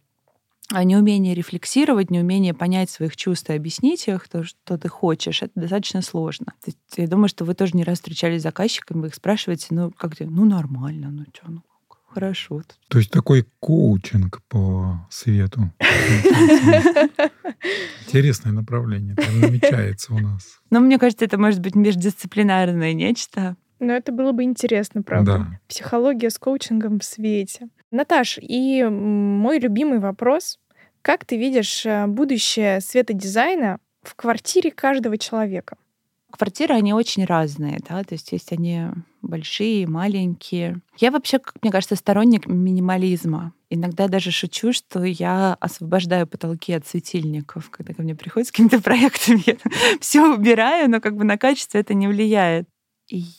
неумение 0.71 1.33
рефлексировать, 1.33 2.11
неумение 2.11 2.53
понять 2.53 2.89
своих 2.89 3.15
чувств 3.15 3.49
и 3.49 3.53
объяснить 3.53 4.07
их, 4.07 4.27
то, 4.27 4.43
что 4.43 4.77
ты 4.77 4.87
хочешь, 4.87 5.41
это 5.41 5.51
достаточно 5.55 6.01
сложно. 6.01 6.53
Я 6.97 7.07
думаю, 7.07 7.29
что 7.29 7.45
вы 7.45 7.53
тоже 7.53 7.73
не 7.75 7.83
раз 7.83 7.99
встречались 7.99 8.41
с 8.41 8.43
заказчиками, 8.43 9.01
вы 9.01 9.07
их 9.07 9.15
спрашиваете, 9.15 9.67
ну, 9.71 9.91
как 9.91 10.15
тебе? 10.15 10.29
Ну, 10.29 10.45
нормально, 10.45 11.11
ну, 11.11 11.25
что, 11.33 11.51
ну, 11.51 11.61
хорошо. 12.07 12.63
То 12.87 12.97
есть 12.97 13.11
такой 13.11 13.45
коучинг 13.59 14.41
по 14.47 15.05
свету. 15.09 15.71
Интересное 18.07 18.51
направление, 18.51 19.15
там 19.15 19.39
намечается 19.41 20.13
у 20.13 20.19
нас. 20.19 20.59
Ну, 20.71 20.79
мне 20.79 20.97
кажется, 20.97 21.25
это 21.25 21.37
может 21.37 21.59
быть 21.59 21.75
междисциплинарное 21.75 22.93
нечто. 22.93 23.55
Но 23.79 23.93
это 23.93 24.11
было 24.11 24.31
бы 24.31 24.43
интересно, 24.43 25.01
правда. 25.01 25.37
Да. 25.37 25.59
Психология 25.67 26.29
с 26.29 26.37
коучингом 26.37 26.99
в 26.99 27.03
свете. 27.03 27.67
Наташ, 27.91 28.39
и 28.41 28.83
мой 28.83 29.59
любимый 29.59 29.99
вопрос. 29.99 30.59
Как 31.01 31.25
ты 31.25 31.37
видишь 31.37 31.85
э, 31.85 32.07
будущее 32.07 32.81
светодизайна 32.81 33.79
в 34.01 34.15
квартире 34.15 34.71
каждого 34.71 35.17
человека? 35.17 35.77
квартиры, 36.35 36.75
они 36.75 36.93
очень 36.93 37.25
разные, 37.25 37.79
да, 37.87 38.03
то 38.03 38.13
есть 38.13 38.31
есть 38.31 38.51
они 38.51 38.87
большие, 39.21 39.87
маленькие. 39.87 40.81
Я 40.97 41.11
вообще, 41.11 41.39
как 41.39 41.55
мне 41.61 41.71
кажется, 41.71 41.95
сторонник 41.95 42.45
минимализма. 42.45 43.53
Иногда 43.69 44.07
даже 44.07 44.31
шучу, 44.31 44.71
что 44.73 45.03
я 45.03 45.55
освобождаю 45.59 46.27
потолки 46.27 46.73
от 46.73 46.85
светильников, 46.85 47.69
когда 47.69 47.93
ко 47.93 48.03
мне 48.03 48.15
приходят 48.15 48.47
с 48.47 48.51
какими-то 48.51 48.81
проектами. 48.83 49.43
Я 49.45 49.55
все 49.99 50.33
убираю, 50.33 50.89
но 50.89 51.01
как 51.01 51.15
бы 51.15 51.23
на 51.23 51.37
качество 51.37 51.77
это 51.77 51.93
не 51.93 52.07
влияет. 52.07 52.67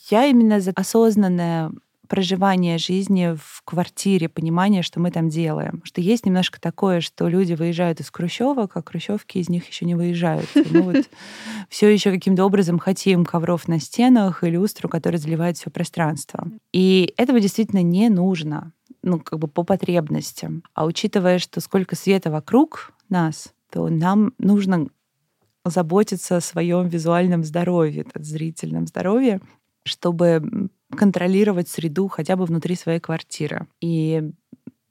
Я 0.08 0.26
именно 0.26 0.60
за 0.60 0.72
осознанное 0.74 1.70
проживание 2.08 2.78
жизни 2.78 3.36
в 3.36 3.62
квартире, 3.64 4.28
понимание, 4.28 4.82
что 4.82 5.00
мы 5.00 5.10
там 5.10 5.28
делаем. 5.28 5.82
Что 5.84 6.00
есть 6.00 6.24
немножко 6.24 6.60
такое, 6.60 7.00
что 7.00 7.28
люди 7.28 7.54
выезжают 7.54 8.00
из 8.00 8.10
хрущевок, 8.10 8.76
а 8.76 8.82
хрущевки 8.82 9.38
из 9.38 9.48
них 9.48 9.68
еще 9.68 9.84
не 9.84 9.94
выезжают. 9.94 10.48
И 10.54 10.66
мы 10.70 10.82
вот 10.82 11.10
все 11.68 11.88
еще 11.88 12.10
каким-то 12.10 12.44
образом 12.44 12.78
хотим 12.78 13.24
ковров 13.24 13.68
на 13.68 13.80
стенах 13.80 14.44
и 14.44 14.50
люстру, 14.50 14.88
которая 14.88 15.18
заливает 15.18 15.56
все 15.56 15.70
пространство. 15.70 16.48
И 16.72 17.12
этого 17.16 17.40
действительно 17.40 17.82
не 17.82 18.08
нужно, 18.08 18.72
ну, 19.02 19.20
как 19.20 19.38
бы 19.38 19.48
по 19.48 19.62
потребностям. 19.62 20.62
А 20.74 20.86
учитывая, 20.86 21.38
что 21.38 21.60
сколько 21.60 21.96
света 21.96 22.30
вокруг 22.30 22.92
нас, 23.08 23.52
то 23.70 23.88
нам 23.88 24.32
нужно 24.38 24.88
заботиться 25.64 26.36
о 26.36 26.40
своем 26.40 26.88
визуальном 26.88 27.42
здоровье, 27.42 28.06
зрительном 28.14 28.86
здоровье, 28.86 29.40
чтобы 29.86 30.68
контролировать 30.96 31.68
среду 31.68 32.08
хотя 32.08 32.36
бы 32.36 32.44
внутри 32.44 32.76
своей 32.76 33.00
квартиры. 33.00 33.66
И 33.80 34.22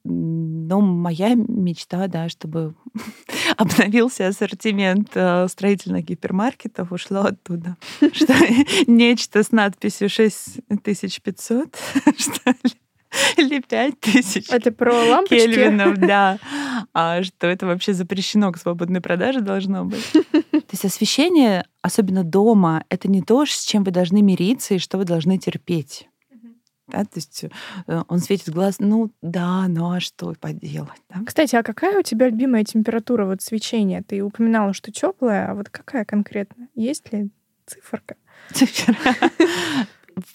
ну, 0.08 0.80
моя 0.80 1.34
мечта, 1.34 2.06
да, 2.06 2.28
чтобы 2.28 2.74
обновился 3.56 4.28
ассортимент 4.28 5.10
э, 5.14 5.48
строительных 5.48 6.04
гипермаркетов, 6.04 6.92
ушло 6.92 7.22
оттуда. 7.22 7.76
Что 8.12 8.34
нечто 8.86 9.42
с 9.42 9.50
надписью 9.52 10.08
6500, 10.08 11.76
что 12.18 12.50
ли? 12.50 12.72
Или 13.36 13.60
5 13.60 14.00
тысяч. 14.00 14.50
Это 14.50 14.72
про 14.72 14.92
лампочки? 14.92 15.46
Кельвинов, 15.46 15.96
да. 15.98 16.38
А 16.92 17.22
что 17.22 17.46
это 17.46 17.66
вообще 17.66 17.92
запрещено 17.92 18.52
к 18.52 18.58
свободной 18.58 19.00
продаже 19.00 19.40
должно 19.40 19.84
быть. 19.84 20.12
То 20.12 20.72
есть 20.72 20.84
освещение, 20.84 21.64
особенно 21.82 22.24
дома, 22.24 22.84
это 22.88 23.08
не 23.08 23.22
то, 23.22 23.44
с 23.46 23.64
чем 23.64 23.84
вы 23.84 23.90
должны 23.90 24.22
мириться 24.22 24.74
и 24.74 24.78
что 24.78 24.98
вы 24.98 25.04
должны 25.04 25.38
терпеть. 25.38 26.08
Да, 26.88 27.02
то 27.02 27.16
есть 27.16 27.44
э, 27.88 28.02
он 28.06 28.20
светит 28.20 28.50
глаз, 28.50 28.76
ну 28.78 29.10
да, 29.20 29.66
ну 29.66 29.90
а 29.90 29.98
что 29.98 30.34
поделать? 30.38 31.02
Да? 31.10 31.20
Кстати, 31.26 31.56
а 31.56 31.64
какая 31.64 31.98
у 31.98 32.02
тебя 32.02 32.28
любимая 32.28 32.62
температура 32.62 33.26
вот 33.26 33.42
свечения? 33.42 34.04
Ты 34.06 34.22
упоминала, 34.22 34.72
что 34.72 34.92
теплая, 34.92 35.50
а 35.50 35.54
вот 35.54 35.68
какая 35.68 36.04
конкретно? 36.04 36.68
Есть 36.76 37.12
ли 37.12 37.30
циферка? 37.66 38.14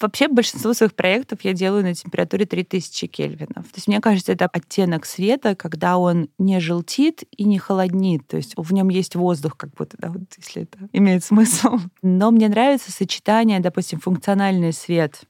Вообще 0.00 0.28
большинство 0.28 0.74
своих 0.74 0.94
проектов 0.94 1.40
я 1.42 1.52
делаю 1.52 1.82
на 1.82 1.94
температуре 1.94 2.46
3000 2.46 3.08
кельвинов. 3.08 3.64
То 3.64 3.76
есть 3.76 3.88
мне 3.88 4.00
кажется, 4.00 4.32
это 4.32 4.46
оттенок 4.46 5.04
света, 5.06 5.56
когда 5.56 5.98
он 5.98 6.28
не 6.38 6.60
желтит 6.60 7.24
и 7.36 7.44
не 7.44 7.58
холоднит. 7.58 8.26
То 8.28 8.36
есть 8.36 8.54
в 8.56 8.72
нем 8.72 8.90
есть 8.90 9.16
воздух, 9.16 9.56
как 9.56 9.74
будто, 9.74 9.96
да, 9.98 10.10
вот 10.10 10.22
если 10.36 10.62
это 10.62 10.88
имеет 10.92 11.24
смысл. 11.24 11.78
Но 12.00 12.30
мне 12.30 12.48
нравится 12.48 12.92
сочетание, 12.92 13.58
допустим, 13.58 13.98
функциональный 13.98 14.72
свет 14.72 15.22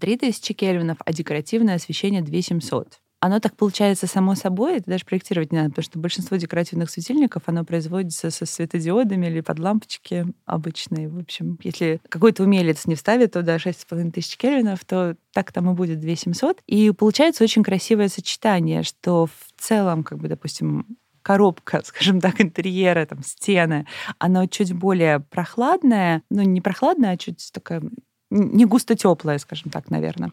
3000 0.00 0.54
кельвинов, 0.54 0.98
а 1.04 1.12
декоративное 1.12 1.76
освещение 1.76 2.22
2700 2.22 2.99
оно 3.20 3.38
так 3.38 3.54
получается 3.54 4.06
само 4.06 4.34
собой, 4.34 4.78
это 4.78 4.90
даже 4.90 5.04
проектировать 5.04 5.52
не 5.52 5.58
надо, 5.58 5.70
потому 5.70 5.84
что 5.84 5.98
большинство 5.98 6.36
декоративных 6.38 6.90
светильников, 6.90 7.42
оно 7.46 7.64
производится 7.64 8.30
со 8.30 8.46
светодиодами 8.46 9.26
или 9.26 9.42
под 9.42 9.58
лампочки 9.58 10.26
обычные. 10.46 11.08
В 11.08 11.18
общем, 11.18 11.58
если 11.62 12.00
какой-то 12.08 12.44
умелец 12.44 12.86
не 12.86 12.94
вставит 12.94 13.32
туда 13.32 13.56
6,5 13.56 14.10
тысяч 14.12 14.38
кельвинов, 14.38 14.84
то 14.86 15.16
так 15.34 15.52
там 15.52 15.70
и 15.70 15.74
будет 15.74 16.00
2700. 16.00 16.60
И 16.66 16.90
получается 16.92 17.44
очень 17.44 17.62
красивое 17.62 18.08
сочетание, 18.08 18.82
что 18.82 19.26
в 19.26 19.60
целом, 19.60 20.02
как 20.02 20.18
бы, 20.18 20.28
допустим, 20.28 20.86
коробка, 21.20 21.82
скажем 21.84 22.22
так, 22.22 22.40
интерьера, 22.40 23.04
там, 23.04 23.22
стены, 23.22 23.86
она 24.18 24.46
чуть 24.48 24.72
более 24.72 25.20
прохладная, 25.20 26.22
ну, 26.30 26.42
не 26.42 26.62
прохладная, 26.62 27.12
а 27.12 27.16
чуть 27.18 27.50
такая 27.52 27.82
не 28.30 28.64
густо 28.64 28.94
теплая, 28.94 29.38
скажем 29.38 29.70
так, 29.70 29.90
наверное. 29.90 30.32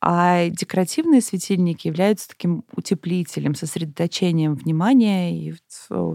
А 0.00 0.48
декоративные 0.48 1.20
светильники 1.20 1.88
являются 1.88 2.28
таким 2.28 2.64
утеплителем, 2.72 3.54
сосредоточением 3.54 4.54
внимания 4.54 5.36
и 5.36 5.54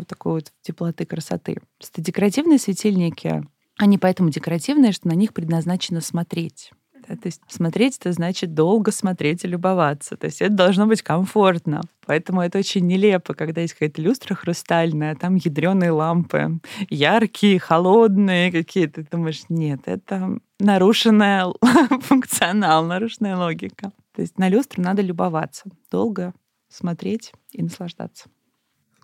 такой 0.07 0.33
вот 0.33 0.53
теплоты, 0.61 1.05
красоты. 1.05 1.57
Просто 1.77 2.01
декоративные 2.01 2.59
светильники, 2.59 3.43
они 3.77 3.97
поэтому 3.97 4.29
декоративные, 4.29 4.93
что 4.93 5.07
на 5.09 5.13
них 5.13 5.33
предназначено 5.33 5.99
смотреть. 5.99 6.71
Да? 7.07 7.15
То 7.15 7.27
есть 7.27 7.41
смотреть 7.47 7.97
это 7.97 8.11
значит 8.11 8.53
долго 8.53 8.91
смотреть 8.91 9.43
и 9.43 9.47
любоваться. 9.47 10.15
То 10.17 10.25
есть 10.25 10.41
это 10.41 10.53
должно 10.53 10.87
быть 10.87 11.01
комфортно. 11.01 11.81
Поэтому 12.05 12.41
это 12.41 12.59
очень 12.59 12.85
нелепо, 12.85 13.33
когда 13.33 13.61
есть 13.61 13.73
какая-то 13.73 14.01
люстра 14.01 14.35
хрустальная, 14.35 15.13
а 15.13 15.15
там 15.15 15.35
ядреные 15.35 15.91
лампы, 15.91 16.59
яркие, 16.89 17.59
холодные 17.59 18.51
какие-то. 18.51 19.03
Ты 19.03 19.09
думаешь, 19.11 19.43
нет, 19.49 19.81
это 19.85 20.37
нарушенная 20.59 21.47
функционал, 22.01 22.85
нарушенная 22.85 23.37
логика. 23.37 23.91
То 24.15 24.21
есть 24.21 24.37
на 24.37 24.49
люстру 24.49 24.81
надо 24.81 25.01
любоваться, 25.01 25.65
долго 25.89 26.33
смотреть 26.69 27.33
и 27.51 27.63
наслаждаться. 27.63 28.29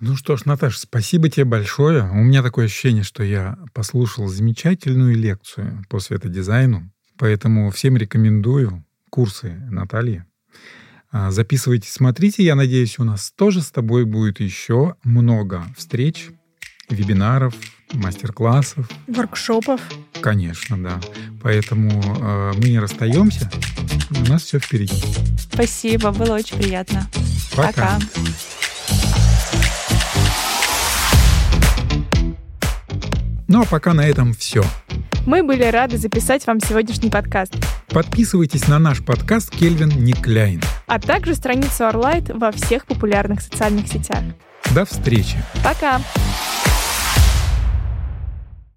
Ну 0.02 0.16
что 0.16 0.38
ж, 0.38 0.46
Наташа, 0.46 0.80
спасибо 0.80 1.30
тебе 1.30 1.44
большое. 1.44 2.04
У 2.04 2.24
меня 2.24 2.42
такое 2.42 2.66
ощущение, 2.66 3.04
что 3.04 3.22
я 3.22 3.58
послушал 3.74 4.28
замечательную 4.28 5.14
лекцию 5.16 5.84
по 5.90 6.00
светодизайну. 6.00 6.90
Поэтому 7.20 7.70
всем 7.70 7.98
рекомендую 7.98 8.86
курсы 9.10 9.52
Натальи. 9.70 10.26
А, 11.12 11.32
записывайте, 11.32 11.92
смотрите. 11.92 12.44
Я 12.44 12.56
надеюсь, 12.56 12.98
у 12.98 13.04
нас 13.04 13.32
тоже 13.32 13.62
с 13.62 13.72
тобой 13.72 14.06
будет 14.06 14.40
еще 14.40 14.96
много 15.04 15.66
встреч, 15.78 16.30
вебинаров, 16.90 17.54
мастер-классов. 17.94 18.90
Воркшопов. 19.08 19.82
Конечно, 20.22 20.82
да. 20.82 21.02
Поэтому 21.44 21.90
э, 21.92 22.54
мы 22.56 22.70
не 22.70 22.80
расстаемся. 22.80 23.52
У 24.12 24.30
нас 24.30 24.44
все 24.44 24.60
впереди. 24.60 24.96
Спасибо, 25.38 26.12
было 26.12 26.36
очень 26.36 26.58
приятно. 26.58 27.06
Пока. 27.54 28.00
Пока. 28.00 28.00
Ну 33.48 33.64
а 33.64 33.66
пока 33.66 33.94
на 33.94 34.08
этом 34.08 34.34
все. 34.34 34.64
Мы 35.26 35.44
были 35.44 35.64
рады 35.64 35.98
записать 35.98 36.46
вам 36.48 36.60
сегодняшний 36.60 37.10
подкаст. 37.10 37.56
Подписывайтесь 37.88 38.68
на 38.68 38.80
наш 38.80 39.04
подкаст 39.04 39.50
«Кельвин 39.52 39.90
Никляйн», 39.90 40.62
а 40.88 41.00
также 41.00 41.36
страницу 41.36 41.88
Орлайт 41.88 42.30
во 42.30 42.52
всех 42.52 42.86
популярных 42.86 43.42
социальных 43.42 43.88
сетях. 43.88 44.24
До 44.74 44.86
встречи. 44.86 45.38
Пока. 45.64 46.00